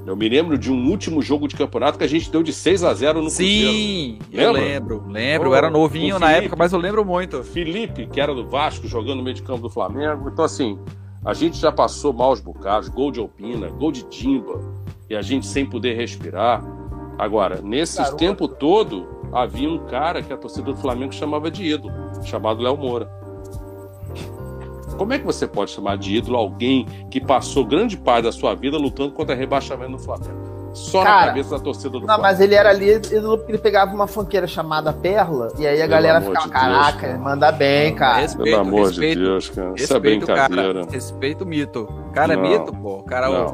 Eu 0.05 0.15
me 0.15 0.29
lembro 0.29 0.57
de 0.57 0.71
um 0.71 0.89
último 0.89 1.21
jogo 1.21 1.47
de 1.47 1.55
campeonato 1.55 1.97
que 1.97 2.03
a 2.03 2.07
gente 2.07 2.29
deu 2.29 2.43
de 2.43 2.53
6 2.53 2.83
a 2.83 2.93
0 2.93 3.19
no 3.19 3.25
Cruzeiro. 3.25 3.71
Sim, 3.71 4.19
eu 4.31 4.51
lembro, 4.51 5.03
lembro. 5.07 5.49
Eu 5.49 5.55
era 5.55 5.69
novinho 5.69 6.19
na 6.19 6.27
Felipe. 6.27 6.45
época, 6.45 6.55
mas 6.59 6.73
eu 6.73 6.79
lembro 6.79 7.03
muito. 7.03 7.41
Felipe, 7.43 8.05
que 8.05 8.21
era 8.21 8.33
do 8.35 8.45
Vasco, 8.47 8.85
jogando 8.87 9.15
no 9.17 9.23
meio 9.23 9.35
de 9.35 9.41
campo 9.41 9.61
do 9.61 9.69
Flamengo. 9.69 10.29
Então, 10.31 10.45
assim, 10.45 10.77
a 11.25 11.33
gente 11.33 11.57
já 11.57 11.71
passou 11.71 12.13
maus 12.13 12.39
bocados, 12.39 12.87
gol 12.87 13.11
de 13.11 13.19
Alpina, 13.19 13.67
gol 13.69 13.91
de 13.91 14.03
Dimba, 14.03 14.61
e 15.09 15.15
a 15.15 15.21
gente 15.23 15.47
sem 15.47 15.65
poder 15.65 15.95
respirar. 15.95 16.63
Agora, 17.17 17.61
nesse 17.63 17.97
Garoto. 17.97 18.17
tempo 18.17 18.47
todo, 18.47 19.07
havia 19.33 19.67
um 19.67 19.79
cara 19.87 20.21
que 20.21 20.31
a 20.31 20.37
torcida 20.37 20.71
do 20.71 20.77
Flamengo 20.77 21.11
chamava 21.11 21.49
de 21.49 21.63
ídolo, 21.63 21.91
chamado 22.23 22.61
Léo 22.61 22.77
Moura. 22.77 23.09
Como 24.97 25.13
é 25.13 25.19
que 25.19 25.25
você 25.25 25.47
pode 25.47 25.71
chamar 25.71 25.97
de 25.97 26.15
ídolo 26.15 26.37
alguém 26.37 26.85
que 27.09 27.19
passou 27.19 27.65
grande 27.65 27.97
parte 27.97 28.25
da 28.25 28.31
sua 28.31 28.53
vida 28.53 28.77
lutando 28.77 29.11
contra 29.11 29.35
rebaixamento 29.35 29.91
no 29.91 29.99
Flamengo? 29.99 30.44
Só 30.75 30.99
na 30.99 31.05
Cara, 31.05 31.27
cabeça 31.27 31.49
da 31.57 31.59
torcida 31.63 31.89
do 31.89 31.99
Não, 32.01 32.05
Flamengo. 32.05 32.21
mas 32.23 32.39
ele 32.41 32.53
era 32.53 32.69
ali, 32.69 32.99
porque 32.99 33.51
ele 33.51 33.57
pegava 33.57 33.93
uma 33.95 34.07
funkeira 34.07 34.45
chamada 34.45 34.91
Perla, 34.91 35.47
e 35.57 35.65
aí 35.65 35.75
a 35.81 35.87
Pelo 35.87 35.89
galera 35.89 36.19
ficava, 36.21 36.45
de 36.47 36.51
Deus, 36.51 36.61
caraca, 36.61 36.99
cara. 37.07 37.17
manda 37.17 37.51
bem, 37.53 37.95
cara. 37.95 38.17
Respeito, 38.17 38.43
Pelo 38.49 38.61
amor 38.61 38.87
respeito, 38.87 39.19
de 39.19 39.25
Deus, 39.25 39.49
cara. 39.49 39.67
Isso 39.75 39.93
é 39.93 39.95
Respeito, 39.95 40.25
brincadeira. 40.25 40.73
cara. 40.81 40.91
Respeito 40.91 41.43
o 41.43 41.47
mito. 41.47 41.81
O 42.09 42.11
cara 42.11 42.33
é 42.33 42.35
Não. 42.35 42.43
mito, 42.43 42.73
pô. 42.73 42.97
O 42.97 43.03
cara, 43.03 43.29
Não. 43.29 43.45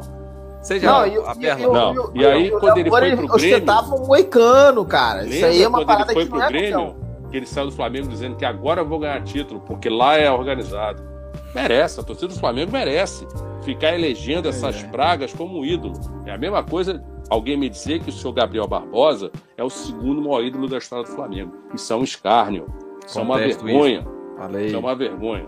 seja 0.60 0.90
Não, 0.90 1.06
e, 1.06 1.16
a 1.16 1.32
e, 1.32 1.38
perna. 1.38 1.62
e, 1.62 1.66
o- 1.66 1.72
Não, 1.72 2.10
e, 2.14 2.20
e 2.20 2.26
aí, 2.26 2.50
quando 2.50 2.78
ele 2.78 2.90
foi 2.90 3.00
pro 3.00 3.16
Grêmio- 3.16 3.34
ostentava 3.34 3.94
um 3.94 4.06
moicano, 4.06 4.84
cara. 4.84 5.24
Isso 5.24 5.46
aí 5.46 5.62
é 5.62 5.68
uma 5.68 5.78
quando 5.78 5.86
parada 5.86 6.12
ele 6.12 6.14
foi 6.14 6.24
que 6.24 6.30
pro 6.30 6.38
não 6.40 6.46
é 6.46 6.48
Grêmio, 6.48 6.96
que 7.30 7.36
ele 7.36 7.46
saiu 7.46 7.66
do 7.66 7.72
Flamengo 7.72 8.08
dizendo 8.08 8.34
que 8.34 8.44
agora 8.44 8.80
eu 8.80 8.88
vou 8.88 8.98
ganhar 8.98 9.22
título, 9.22 9.60
porque 9.60 9.88
lá 9.88 10.16
é 10.18 10.28
organizado. 10.28 11.11
Merece, 11.54 12.00
a 12.00 12.02
torcida 12.02 12.28
do 12.28 12.38
Flamengo 12.38 12.72
merece 12.72 13.26
ficar 13.62 13.94
elegendo 13.94 14.48
essas 14.48 14.82
É. 14.82 14.86
pragas 14.88 15.32
como 15.32 15.64
ídolo. 15.64 15.94
É 16.26 16.32
a 16.32 16.38
mesma 16.38 16.62
coisa 16.62 17.02
alguém 17.28 17.56
me 17.56 17.68
dizer 17.68 18.00
que 18.02 18.08
o 18.08 18.12
senhor 18.12 18.32
Gabriel 18.32 18.66
Barbosa 18.66 19.30
é 19.56 19.62
o 19.62 19.70
segundo 19.70 20.22
maior 20.22 20.42
ídolo 20.42 20.66
da 20.68 20.78
história 20.78 21.04
do 21.04 21.10
Flamengo. 21.10 21.52
Isso 21.74 21.92
é 21.92 21.96
um 21.96 22.02
escárnio. 22.02 22.66
Isso 23.06 23.18
é 23.18 23.22
uma 23.22 23.38
vergonha. 23.38 24.06
Falei. 24.36 24.66
Isso 24.66 24.76
é 24.76 24.78
uma 24.78 24.94
vergonha. 24.94 25.46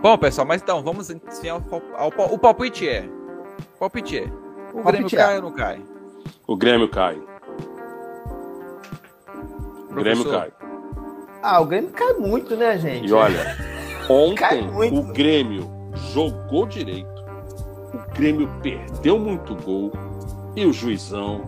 Bom, 0.00 0.16
pessoal, 0.16 0.46
mas 0.46 0.62
então, 0.62 0.82
vamos 0.82 1.10
assim, 1.10 1.48
ao, 1.48 1.60
ao, 1.94 2.12
ao- 2.16 2.34
o 2.34 2.38
palpite 2.38 2.88
é. 2.88 3.08
O 3.74 3.78
palpite 3.80 4.18
é. 4.18 4.24
O 4.72 4.82
Palpite 4.82 4.92
Grêmio 4.92 5.06
é. 5.14 5.16
cai 5.16 5.36
ou 5.36 5.42
não 5.42 5.52
cai? 5.52 5.80
O 6.46 6.56
Grêmio 6.56 6.88
cai. 6.88 7.20
O 9.90 9.94
Grêmio 9.94 10.24
cai. 10.30 10.52
Ah, 11.42 11.60
o 11.60 11.66
Grêmio 11.66 11.90
cai 11.90 12.12
muito, 12.14 12.54
né, 12.56 12.78
gente? 12.78 13.08
E 13.08 13.12
olha, 13.12 13.38
ontem 14.10 14.68
o 14.92 15.02
Grêmio 15.12 15.70
jogou 16.12 16.66
direito, 16.66 17.08
o 17.94 18.14
Grêmio 18.14 18.48
perdeu 18.62 19.18
muito 19.18 19.54
gol 19.54 19.92
e 20.56 20.64
o 20.66 20.72
juizão 20.72 21.42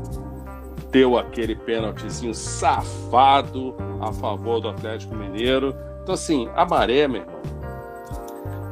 deu 0.90 1.18
aquele 1.18 1.54
pênaltizinho 1.56 2.34
safado 2.34 3.74
a 4.00 4.12
favor 4.12 4.60
do 4.60 4.68
Atlético 4.68 5.14
Mineiro. 5.14 5.74
Então, 6.02 6.14
assim, 6.14 6.48
a 6.54 6.64
maré, 6.64 7.08
meu 7.08 7.22
irmão, 7.22 7.40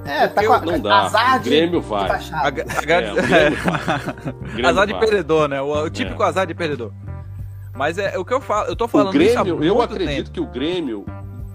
É, 0.05 0.27
tá 0.29 0.45
com 0.45 0.53
a, 0.53 0.61
não 0.61 0.81
dá. 0.81 1.01
azar 1.03 1.37
O 1.37 1.41
de, 1.41 1.51
Grêmio 1.51 1.81
de 1.81 1.87
vai. 1.87 2.09
baixada. 2.09 2.63
A- 2.63 2.65
a- 2.65 3.03
É, 3.03 3.13
o 3.13 3.15
Grêmio 3.15 3.23
vai. 3.63 4.35
O 4.35 4.45
Grêmio 4.53 4.69
azar 4.69 4.87
de 4.87 4.95
perdedor, 4.95 5.49
né? 5.49 5.61
O, 5.63 5.73
o 5.85 5.91
típico 5.91 6.23
É. 6.23 6.27
azar 6.27 6.47
de 6.47 6.55
perdedor. 6.55 6.93
Mas 7.75 7.97
é 7.97 8.19
o 8.19 8.25
que 8.25 8.35
eu 8.35 8.41
falo, 8.41 8.69
eu 8.69 8.77
tô 8.77 8.85
O 8.85 8.89
falando 8.89 9.23
isso 9.23 9.39
há 9.39 9.43
Grêmio, 9.45 9.65
eu 9.65 9.81
acredito 9.81 10.17
tempo. 10.27 10.31
que 10.33 10.41
o 10.41 10.47
Grêmio, 10.47 11.07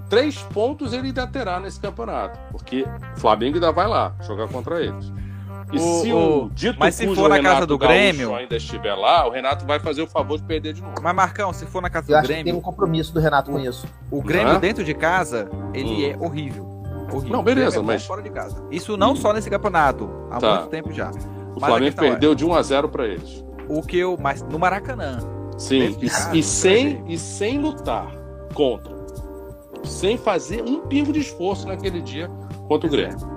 três 0.10 0.38
pontos 0.38 0.94
ele 0.94 1.08
ainda 1.08 1.26
terá 1.28 1.60
nesse 1.60 1.80
campeonato, 1.80 2.40
porque 2.52 2.86
o 3.16 3.20
Flamengo 3.20 3.56
ainda 3.56 3.72
vai 3.72 3.88
lá 3.88 4.14
jogar 4.22 4.48
contra 4.48 4.82
eles. 4.82 5.12
E 5.74 5.78
O- 5.78 6.02
se 6.02 6.12
o- 6.14 6.44
o 6.46 6.50
dito 6.52 6.78
mas 6.80 6.94
se 6.94 7.08
for 7.16 7.28
na 7.28 7.36
Renato 7.36 7.56
casa 7.56 7.66
do 7.68 7.78
Gaúcho 7.78 7.94
Grêmio- 7.94 8.36
ainda 8.36 8.56
estiver 8.56 8.94
lá, 8.94 9.28
o 9.28 9.32
Renato 9.32 9.66
vai 9.66 9.80
fazer 9.80 10.04
o 10.04 10.08
favor 10.08 10.38
de 10.38 10.44
perder 10.44 10.74
de 10.74 10.82
novo. 10.82 10.94
Mas 11.02 11.16
Marcão, 11.16 11.52
se 11.52 11.66
for 11.66 11.82
na 11.82 11.90
casa 11.90 12.06
Eu 12.12 12.16
do 12.16 12.20
acho 12.20 12.28
que 12.28 12.34
tem 12.34 12.42
um 12.42 12.46
Grêmio, 12.46 12.62
compromisso 12.62 13.12
do 13.14 13.20
Renato 13.20 13.52
com 13.52 13.60
isso. 13.60 13.88
o 14.12 14.22
Grêmio 14.22 14.60
dentro 14.60 14.84
de 14.84 14.94
casa, 14.94 15.50
ele 15.74 16.08
Hum. 16.08 16.12
é 16.12 16.24
horrível. 16.26 16.66
Horrível. 17.12 17.30
Não, 17.32 17.44
beleza, 17.44 17.72
Grêmio 17.78 17.92
é 17.92 17.94
mas- 17.96 18.06
fora 18.06 18.22
de 18.22 18.30
casa. 18.30 18.64
Isso 18.72 18.96
não 18.96 19.16
só 19.16 19.34
nesse 19.34 19.50
campeonato, 19.50 20.10
há 20.32 20.38
Tá. 20.40 20.56
muito 20.58 20.70
tempo 20.70 20.92
já. 20.94 21.10
O 21.10 21.60
Mas 21.60 21.70
Flamengo 21.70 21.98
é- 21.98 22.10
perdeu 22.10 22.36
de 22.36 22.46
1 22.46 22.54
a 22.54 22.62
0 22.62 22.88
para 22.90 23.08
eles. 23.08 23.44
O 23.68 23.82
que 23.82 23.98
eu, 23.98 24.18
mas 24.22 24.44
no 24.44 24.60
Maracanã. 24.60 25.18
Sim, 25.58 25.96
e, 26.00 26.10
casa, 26.10 26.32
e 26.32 26.36
não 26.38 26.44
sem, 26.44 27.04
e 27.08 27.18
sem 27.18 27.60
lutar 27.60 28.08
contra. 28.54 28.95
Sem 29.86 30.18
fazer 30.18 30.62
um 30.64 30.82
pingo 30.82 31.12
de 31.14 31.20
esforço 31.20 31.68
naquele 31.68 32.02
dia 32.02 32.28
contra 32.68 32.88
o. 32.88 32.92
Grêmio. 32.92 33.36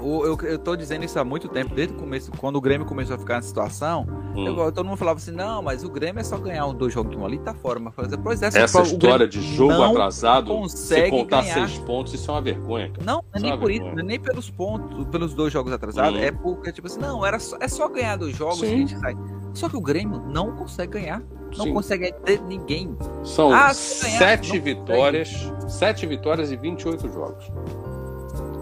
Eu, 0.00 0.38
eu 0.42 0.58
tô 0.60 0.76
dizendo 0.76 1.04
isso 1.04 1.18
há 1.18 1.24
muito 1.24 1.48
tempo, 1.48 1.74
desde 1.74 1.92
o 1.92 1.96
começo, 1.96 2.30
quando 2.38 2.54
o 2.54 2.60
Grêmio 2.60 2.86
começou 2.86 3.16
a 3.16 3.18
ficar 3.18 3.34
nessa 3.34 3.48
situação, 3.48 4.06
Hum. 4.36 4.46
eu- 4.46 4.70
todo 4.70 4.86
mundo 4.86 4.96
falava 4.96 5.18
assim, 5.18 5.32
não, 5.32 5.60
mas 5.60 5.82
o 5.82 5.90
Grêmio 5.90 6.20
é 6.20 6.22
só 6.22 6.38
ganhar 6.38 6.66
um, 6.66 6.72
dois 6.74 6.92
joguinhos 6.94 7.24
ali, 7.24 7.36
tá 7.40 7.52
fora. 7.52 7.80
Mas 7.80 7.92
fazer, 7.96 8.16
pois 8.18 8.40
é, 8.40 8.46
Essa 8.46 8.82
história 8.82 9.26
de 9.26 9.40
jogo 9.56 9.72
atrasado, 9.82 10.68
se 10.68 11.10
contar 11.10 11.42
ganhar. 11.42 11.54
seis 11.54 11.78
pontos, 11.78 12.14
isso 12.14 12.30
é 12.30 12.34
uma 12.34 12.40
vergonha, 12.40 12.90
cara. 12.92 13.04
Não, 13.04 13.14
não 13.14 13.22
é 13.34 13.38
Isso 13.38 13.46
é 13.46 13.50
nem 13.50 13.58
por 13.58 13.70
isso, 13.72 13.82
vergonha. 13.82 14.02
é 14.02 14.06
nem 14.06 14.20
pelos 14.20 14.48
pontos, 14.50 15.04
pelos 15.08 15.34
dois 15.34 15.52
jogos 15.52 15.72
atrasados, 15.72 16.20
Hum. 16.20 16.22
é 16.22 16.30
porque, 16.30 16.70
tipo 16.70 16.86
assim, 16.86 17.00
não, 17.00 17.26
era 17.26 17.40
só, 17.40 17.56
é 17.60 17.66
só 17.66 17.88
ganhar 17.88 18.14
dois 18.16 18.36
jogos 18.36 18.60
Sim. 18.60 18.66
a 18.66 18.76
gente 18.76 18.96
sai. 19.00 19.16
Só 19.52 19.68
que 19.68 19.76
o 19.76 19.80
Grêmio 19.80 20.20
não 20.28 20.54
consegue 20.54 20.92
ganhar, 20.92 21.20
não 21.56 21.64
Sim. 21.66 21.74
consegue 21.74 22.12
ter 22.24 22.40
ninguém. 22.42 22.96
São 23.24 23.52
Ah, 23.52 23.72
se 23.72 24.04
ganhar, 24.04 24.18
sete 24.18 24.54
não 24.56 24.62
vitórias, 24.62 25.52
sete 25.68 26.06
vitórias 26.06 26.50
e 26.52 26.56
28 26.56 27.08
jogos. 27.08 27.50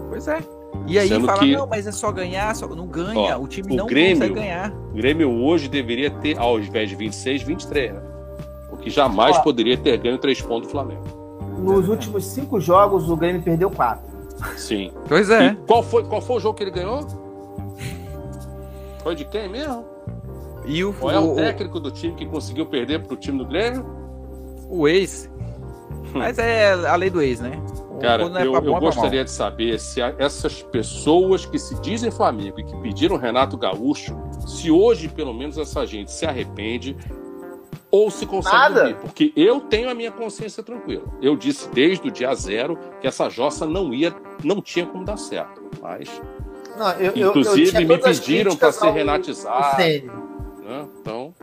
Pois 0.09 0.27
é. 0.27 0.39
E 0.85 0.97
aí 0.97 1.07
Sendo 1.09 1.25
fala, 1.25 1.39
que- 1.39 1.55
não, 1.55 1.67
mas 1.67 1.85
é 1.87 1.91
só 1.91 2.11
ganhar, 2.11 2.55
só... 2.55 2.67
não 2.67 2.87
ganha, 2.87 3.37
Ó, 3.37 3.41
o 3.41 3.47
time 3.47 3.73
o 3.73 3.77
não 3.77 3.87
Grêmio- 3.87 4.15
consegue 4.15 4.33
ganhar. 4.35 4.71
O 4.71 4.93
Grêmio 4.95 5.29
hoje 5.43 5.67
deveria 5.67 6.09
ter, 6.11 6.37
ao 6.39 6.59
invés 6.59 6.89
de 6.89 6.95
26, 6.95 7.41
23, 7.43 7.93
né? 7.93 8.01
Porque 8.69 8.89
jamais 8.89 9.35
Ó. 9.37 9.41
poderia 9.41 9.77
ter 9.77 9.97
ganho 9.97 10.17
três 10.17 10.41
pontos 10.41 10.67
do 10.67 10.71
Flamengo. 10.71 11.03
Nos 11.59 11.89
últimos 11.89 12.25
cinco 12.25 12.59
jogos, 12.59 13.09
o 13.09 13.15
Grêmio 13.17 13.41
perdeu 13.41 13.69
quatro. 13.71 14.05
Sim. 14.55 14.91
Pois 15.07 15.29
é. 15.29 15.47
E 15.47 15.55
qual 15.65 15.81
foi, 15.81 16.03
qual 16.03 16.21
foi 16.21 16.37
o 16.37 16.39
jogo 16.39 16.55
que 16.57 16.63
ele 16.63 16.71
ganhou? 16.71 17.05
Foi 19.03 19.15
de 19.15 19.25
quem 19.25 19.49
mesmo? 19.49 19.83
E 20.67 20.83
o, 20.83 20.93
Qual 20.93 21.11
é 21.11 21.19
o 21.19 21.31
o, 21.31 21.35
técnico 21.35 21.79
do 21.79 21.89
time 21.91 22.13
que 22.13 22.25
conseguiu 22.25 22.65
perder 22.65 23.03
pro 23.03 23.15
time 23.15 23.37
do 23.37 23.45
Grêmio? 23.45 23.85
o 24.69 24.87
ex. 24.87 25.29
Mas 26.13 26.37
é 26.37 26.73
a 26.73 26.95
lei 26.95 27.09
do 27.09 27.21
ex, 27.21 27.39
né? 27.39 27.51
Cara, 28.01 28.23
é 28.23 28.45
eu, 28.45 28.51
bom, 28.61 28.67
eu 28.67 28.77
é 28.77 28.79
gostaria 28.79 29.23
de 29.23 29.31
saber 29.31 29.79
se 29.79 30.01
a- 30.01 30.13
essas 30.19 30.61
pessoas 30.61 31.45
que 31.45 31.57
se 31.57 31.79
dizem 31.81 32.11
Flamengo 32.11 32.59
e 32.59 32.63
que 32.63 32.75
pediram 32.81 33.15
Renato 33.17 33.57
Gaúcho, 33.57 34.15
se 34.45 34.69
hoje 34.69 35.07
pelo 35.07 35.33
menos 35.33 35.57
essa 35.57 35.85
gente 35.85 36.11
se 36.11 36.25
arrepende 36.25 36.95
ou 37.89 38.11
se 38.11 38.25
consegue 38.25 38.55
Nada. 38.55 38.81
ouvir. 38.81 38.95
Porque 38.97 39.33
eu 39.35 39.61
tenho 39.61 39.89
a 39.89 39.95
minha 39.95 40.11
consciência 40.11 40.61
tranquila. 40.61 41.05
Eu 41.21 41.35
disse 41.35 41.69
desde 41.71 42.07
o 42.07 42.11
dia 42.11 42.33
zero 42.35 42.77
que 42.99 43.07
essa 43.07 43.29
jossa 43.29 43.65
não 43.65 43.93
ia, 43.93 44.13
não 44.43 44.61
tinha 44.61 44.85
como 44.85 45.03
dar 45.05 45.17
certo. 45.17 45.61
Mas, 45.81 46.09
Não, 46.77 46.91
eu, 46.91 46.99
eu- 46.99 47.13
eu 47.15 47.29
inclusive, 47.29 47.69
tinha 47.71 47.87
me 47.87 47.97
pediram 47.97 48.55
para 48.55 48.71
ser 48.73 48.87
ao- 48.87 48.93
renatizado. 48.93 49.81
Né? 50.67 50.85
Então, 51.01 51.33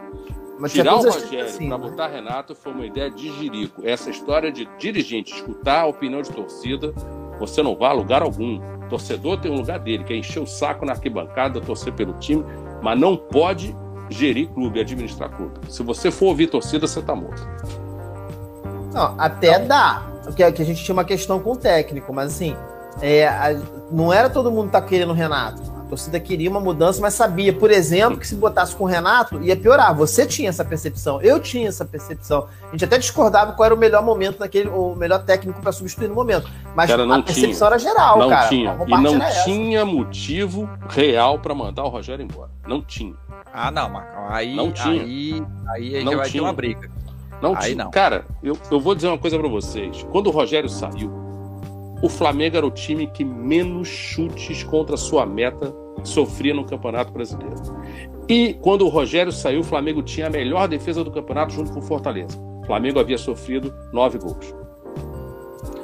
Mas 0.59 0.73
Tirar 0.73 0.95
o 0.95 1.03
Rogério 1.03 1.45
assim, 1.47 1.69
para 1.69 1.79
né? 1.79 1.89
botar 1.91 2.07
Renato 2.09 2.55
foi 2.55 2.73
uma 2.73 2.87
ideia 2.87 3.11
de 3.11 3.33
jirico. 3.39 3.83
Essa 3.85 4.11
história 4.11 4.53
de 4.53 4.69
dirigente 4.79 5.33
escutar 5.35 5.81
a 5.81 5.87
opinião 5.87 6.23
de 6.23 6.31
torcida, 6.31 6.93
você 7.39 7.63
não 7.63 7.75
vai 7.75 7.91
a 7.91 7.93
lugar 7.93 8.23
algum. 8.23 8.61
Torcedor 8.89 9.41
tem 9.41 9.51
um 9.51 9.57
lugar 9.57 9.79
dele, 9.81 10.05
que 10.05 10.13
é 10.13 10.17
encher 10.17 10.41
o 10.41 10.47
saco 10.47 10.85
na 10.85 10.93
arquibancada, 10.93 11.61
torcer 11.61 11.93
pelo 11.95 12.13
time, 12.15 12.45
mas 12.83 12.99
não 13.01 13.17
pode 13.17 13.75
gerir 14.11 14.49
clube, 14.51 14.79
administrar 14.79 15.31
clube. 15.35 15.55
Se 15.69 15.83
você 15.83 16.11
for 16.11 16.27
ouvir 16.27 16.49
torcida, 16.49 16.87
você 16.87 17.01
tá 17.03 17.15
morto. 17.17 17.43
Não, 18.93 19.15
até 19.19 19.59
dá. 19.59 20.07
Porque 20.25 20.53
que 20.53 20.63
a 20.63 20.65
gente 20.65 20.85
tinha 20.85 20.93
uma 20.95 21.05
questão 21.05 21.41
com 21.41 21.53
o 21.53 21.57
técnico, 21.57 22.13
mas 22.13 22.33
assim, 22.33 22.57
é, 23.01 23.27
a- 23.27 23.61
não 23.91 24.13
era 24.13 24.31
todo 24.31 24.51
mundo 24.51 24.67
que 24.67 24.73
tá 24.73 24.83
querendo 24.83 25.11
o 25.11 25.15
Renato. 25.15 25.63
Torcida 25.95 26.19
queria 26.19 26.51
uma 26.51 26.59
mudança, 26.59 27.01
mas 27.01 27.15
sabia, 27.15 27.53
por 27.53 27.71
exemplo, 27.71 28.19
que 28.19 28.27
se 28.27 28.35
botasse 28.35 28.75
com 28.75 28.83
o 28.83 28.87
Renato 28.87 29.41
ia 29.41 29.57
piorar. 29.57 29.95
Você 29.95 30.27
tinha 30.27 30.49
essa 30.49 30.65
percepção, 30.65 31.23
eu 31.23 31.39
tinha 31.39 31.69
essa 31.69 31.85
percepção. 31.85 32.49
A 32.69 32.73
gente 32.73 32.85
até 32.85 32.99
discordava 32.99 33.53
qual 33.53 33.65
era 33.67 33.75
o 33.75 33.79
melhor 33.79 34.03
momento 34.03 34.41
naquele, 34.41 34.69
o 34.69 34.97
melhor 34.97 35.25
técnico 35.25 35.61
para 35.63 35.71
substituir 35.71 36.09
no 36.09 36.15
momento. 36.17 36.51
Mas 36.75 36.91
Cara, 36.91 37.07
não 37.07 37.21
a 37.21 37.23
percepção 37.23 37.69
era 37.69 37.79
geral, 37.79 38.19
não 38.19 38.29
cara. 38.29 38.49
tinha. 38.49 38.77
E 38.89 38.91
não 38.91 39.15
era 39.15 39.27
essa. 39.29 39.45
tinha 39.45 39.85
motivo 39.87 40.69
real 40.89 41.39
para 41.39 41.55
mandar 41.55 41.85
o 41.85 41.89
Rogério 41.89 42.25
embora. 42.25 42.51
Não 42.67 42.83
tinha. 42.83 43.15
Ah, 43.53 43.71
não, 43.71 43.89
Marcão. 43.89 44.25
Aí, 44.31 44.57
Não 44.57 44.73
tinha. 44.73 45.01
aí, 45.01 45.43
aí 45.69 45.95
a 45.95 45.99
gente 46.01 46.05
Não 46.07 46.17
vai 46.17 46.29
tinha. 46.29 46.43
ter 46.43 46.47
uma 46.49 46.53
briga. 46.53 46.91
Não 47.41 47.55
Aí 47.55 47.63
tinha. 47.73 47.85
não. 47.85 47.91
Cara, 47.93 48.25
eu, 48.43 48.59
eu 48.69 48.81
vou 48.81 48.97
dizer 48.97 49.07
uma 49.07 49.19
coisa 49.19 49.39
para 49.39 49.47
vocês. 49.49 50.05
Quando 50.11 50.27
o 50.27 50.31
Rogério 50.31 50.69
saiu, 50.69 51.13
o 52.03 52.09
Flamengo 52.09 52.57
era 52.57 52.67
o 52.67 52.71
time 52.73 53.07
que 53.07 53.25
menos 53.25 53.87
chutes 53.87 54.65
contra 54.65 54.97
a 54.97 54.99
sua 54.99 55.25
meta 55.25 55.73
sofria 56.05 56.55
no 56.55 56.65
Campeonato 56.65 57.13
Brasileiro. 57.13 57.55
E 58.29 58.55
quando 58.61 58.83
o 58.87 58.89
Rogério 58.89 59.33
saiu, 59.33 59.61
o 59.61 59.65
Flamengo 59.65 60.03
tinha 60.03 60.27
a 60.29 60.31
melhor 60.31 60.67
defesa 60.69 61.03
do 61.05 61.11
campeonato 61.11 61.53
junto 61.53 61.73
com 61.73 61.79
o 61.81 61.83
Fortaleza. 61.83 62.39
O 62.63 62.67
Flamengo 62.67 62.99
havia 62.99 63.19
sofrido 63.19 63.75
nove 63.93 64.19
gols. 64.19 64.55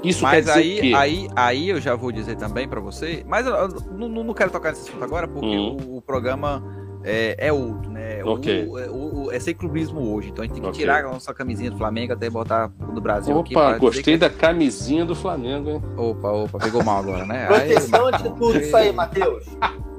Isso 0.02 0.22
Mas 0.22 0.32
quer 0.32 0.40
dizer 0.40 0.52
aí, 0.60 0.80
que... 0.80 0.94
aí, 0.94 1.28
aí 1.36 1.68
eu 1.68 1.78
já 1.80 1.94
vou 1.94 2.10
dizer 2.10 2.36
também 2.36 2.66
pra 2.66 2.80
você, 2.80 3.22
mas 3.28 3.46
eu, 3.46 3.68
não, 3.90 4.08
não 4.08 4.32
quero 4.32 4.50
tocar 4.50 4.70
nesse 4.70 4.88
assunto 4.88 5.04
agora, 5.04 5.28
porque 5.28 5.46
Hum. 5.58 5.76
o, 5.88 5.96
o 5.98 6.02
programa 6.02 6.64
é, 7.04 7.36
é 7.48 7.52
outro, 7.52 7.90
né? 7.90 8.24
O- 8.24 8.30
Ok. 8.30 8.66
O, 8.66 8.78
o- 8.90 9.24
o- 9.26 9.30
é 9.32 9.38
sem 9.38 9.54
clubismo 9.54 10.14
hoje, 10.14 10.30
então 10.30 10.42
a 10.42 10.46
gente 10.46 10.54
tem 10.54 10.62
que 10.62 10.68
Ok. 10.70 10.80
tirar 10.80 11.04
a 11.04 11.12
nossa 11.12 11.34
camisinha 11.34 11.70
do 11.70 11.76
Flamengo 11.76 12.14
até 12.14 12.30
botar 12.30 12.68
do 12.68 12.98
Brasil 13.00 13.38
aqui. 13.38 13.52
pra 13.52 13.68
Opa, 13.70 13.78
gostei 13.78 14.02
que- 14.14 14.16
da 14.16 14.30
camisinha 14.30 15.04
do 15.04 15.14
Flamengo, 15.14 15.68
hein? 15.68 15.82
Opa, 15.98 16.30
opa, 16.32 16.58
pegou 16.58 16.82
mal 16.82 17.00
agora, 17.00 17.26
né? 17.26 17.46
Aí, 17.50 17.68
Proteção 17.68 18.06
ante 18.06 18.22
tudo, 18.22 18.56
isso 18.58 18.74
aí, 18.74 18.90
Matheus. 18.92 19.44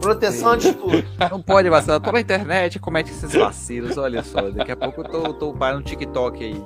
Proteção 0.00 0.52
ante 0.52 0.72
tudo. 0.72 1.04
não 1.30 1.42
pode 1.42 1.68
vacilar. 1.68 2.00
Tô 2.00 2.10
na 2.12 2.20
internet, 2.20 2.78
comete 2.78 3.10
esses 3.10 3.32
vacilos, 3.34 3.98
olha 3.98 4.22
só. 4.22 4.50
Daqui 4.50 4.72
a 4.72 4.76
pouco 4.76 5.02
eu 5.02 5.04
tô, 5.08 5.34
tô 5.34 5.52
parando 5.52 5.80
no 5.80 5.84
TikTok 5.84 6.42
aí. 6.44 6.62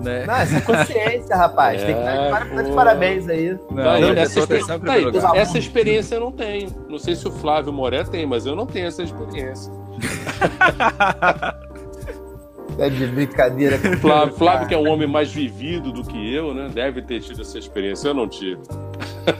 né? 0.00 0.24
Não, 0.26 0.34
essa 0.34 0.56
é 0.56 0.60
consciência, 0.60 1.36
rapaz. 1.36 1.82
Tem 1.82 1.94
que 1.94 2.00
É, 2.00 2.30
dar 2.30 2.62
de 2.62 2.70
pô. 2.70 2.74
parabéns 2.76 3.28
aí. 3.28 3.58
Não, 3.70 3.84
essa, 4.12 4.40
experiência, 4.40 4.78
tá 4.78 4.92
aí, 4.92 5.04
essa 5.34 5.58
experiência 5.58 6.14
eu 6.14 6.20
não 6.20 6.32
tenho. 6.32 6.70
Não 6.88 6.98
sei 6.98 7.14
se 7.16 7.26
o 7.26 7.30
Flávio 7.30 7.72
Moré 7.72 8.04
tem, 8.04 8.24
mas 8.26 8.46
eu 8.46 8.54
não 8.56 8.66
tenho 8.66 8.86
essa 8.86 9.02
experiência. 9.02 9.72
É 12.80 12.88
de 12.88 13.06
brincadeira. 13.06 13.78
com 13.78 13.92
Flávio, 13.98 14.34
Flávio 14.34 14.68
que 14.68 14.74
é 14.74 14.78
um 14.78 14.88
homem 14.88 15.06
mais 15.06 15.30
vivido 15.32 15.92
do 15.92 16.02
que 16.02 16.34
eu, 16.34 16.54
né? 16.54 16.68
Deve 16.72 17.02
ter 17.02 17.20
tido 17.20 17.42
essa 17.42 17.58
experiência. 17.58 18.08
Eu 18.08 18.14
não 18.14 18.26
tive. 18.26 18.60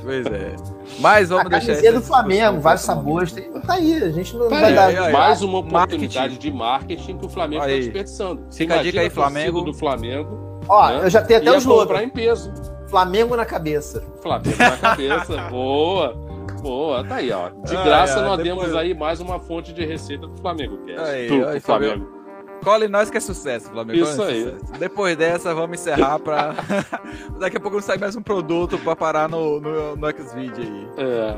Pois 0.03 0.26
é. 0.26 0.55
Mas 0.99 1.32
A 1.32 1.36
vamos 1.36 1.51
deixar. 1.51 1.66
camisinha 1.68 1.91
essa 1.91 2.01
do 2.01 2.07
Flamengo, 2.07 2.61
vários 2.61 2.82
sabores. 2.84 3.32
Tem, 3.32 3.51
tá 3.51 3.74
aí, 3.74 3.95
a 3.95 4.11
gente 4.11 4.36
não 4.36 4.49
Tá 4.49 4.57
vai 4.57 4.64
aí, 4.66 4.74
dar. 4.74 4.86
aí, 4.88 4.97
aí. 4.99 5.12
mais 5.12 5.43
uma 5.43 5.62
Marketing. 5.62 5.76
oportunidade 6.05 6.38
de 6.38 6.53
marketing 6.53 7.16
que 7.18 7.26
o 7.26 7.28
Flamengo 7.28 7.62
está 7.62 7.74
Aí. 7.74 7.80
desperdiçando. 7.80 8.43
Você 8.51 8.59
Fica 8.59 8.74
a 8.78 8.82
dica 8.82 9.01
aí, 9.01 9.09
Flamengo. 9.11 9.62
do 9.62 9.72
Flamengo 9.72 10.61
Ó, 10.68 10.88
né? 10.88 11.01
eu 11.05 11.11
já 11.11 11.22
tenho 11.22 11.41
até 11.41 11.57
os 11.57 11.64
logos. 11.64 11.84
comprar 11.84 12.05
em 12.05 12.09
peso. 12.11 12.53
Flamengo 12.88 13.34
na 13.36 13.45
cabeça. 13.47 14.03
Flamengo 14.22 14.57
na 14.59 14.76
cabeça. 14.76 15.36
Boa. 15.51 16.14
Boa, 16.61 17.03
tá 17.05 17.14
aí, 17.16 17.32
ó. 17.32 17.49
De 17.64 17.74
Ai, 17.74 17.84
graça 17.84 18.18
ai, 18.20 18.24
nós 18.26 18.36
depois- 18.43 18.61
temos 18.66 18.76
aí 18.76 18.93
mais 18.93 19.18
uma 19.18 19.38
fonte 19.41 19.72
de 19.72 19.82
receita 19.86 20.26
do 20.26 20.36
Flamengo. 20.43 20.76
Cast. 20.86 21.01
Aí, 21.11 21.26
Do- 21.28 21.47
aí, 21.49 21.55
do 21.55 21.61
Flamengo. 21.62 22.20
Cola 22.63 22.85
em 22.85 22.89
nós 22.89 23.11
que 23.11 23.17
é 23.17 23.21
sucesso, 23.21 23.71
Flamengo. 23.71 24.03
Isso 24.03 24.23
é 24.23 24.35
sucesso. 24.35 24.73
aí. 24.73 24.79
Depois 24.79 25.17
dessa, 25.17 25.55
vamos 25.55 25.81
encerrar 25.81 26.19
pra. 26.19 26.55
Daqui 27.39 27.57
a 27.57 27.61
pouco 27.61 27.77
não 27.77 27.83
sai 27.83 27.99
mais 27.99 28.15
um 28.17 28.23
produto 28.23 28.79
pra 28.79 28.95
parar 28.95 29.29
no, 29.29 29.61
no, 29.61 29.97
no 29.97 30.11
Xvideo 30.11 30.63
aí. 30.63 30.89
É. 30.99 31.37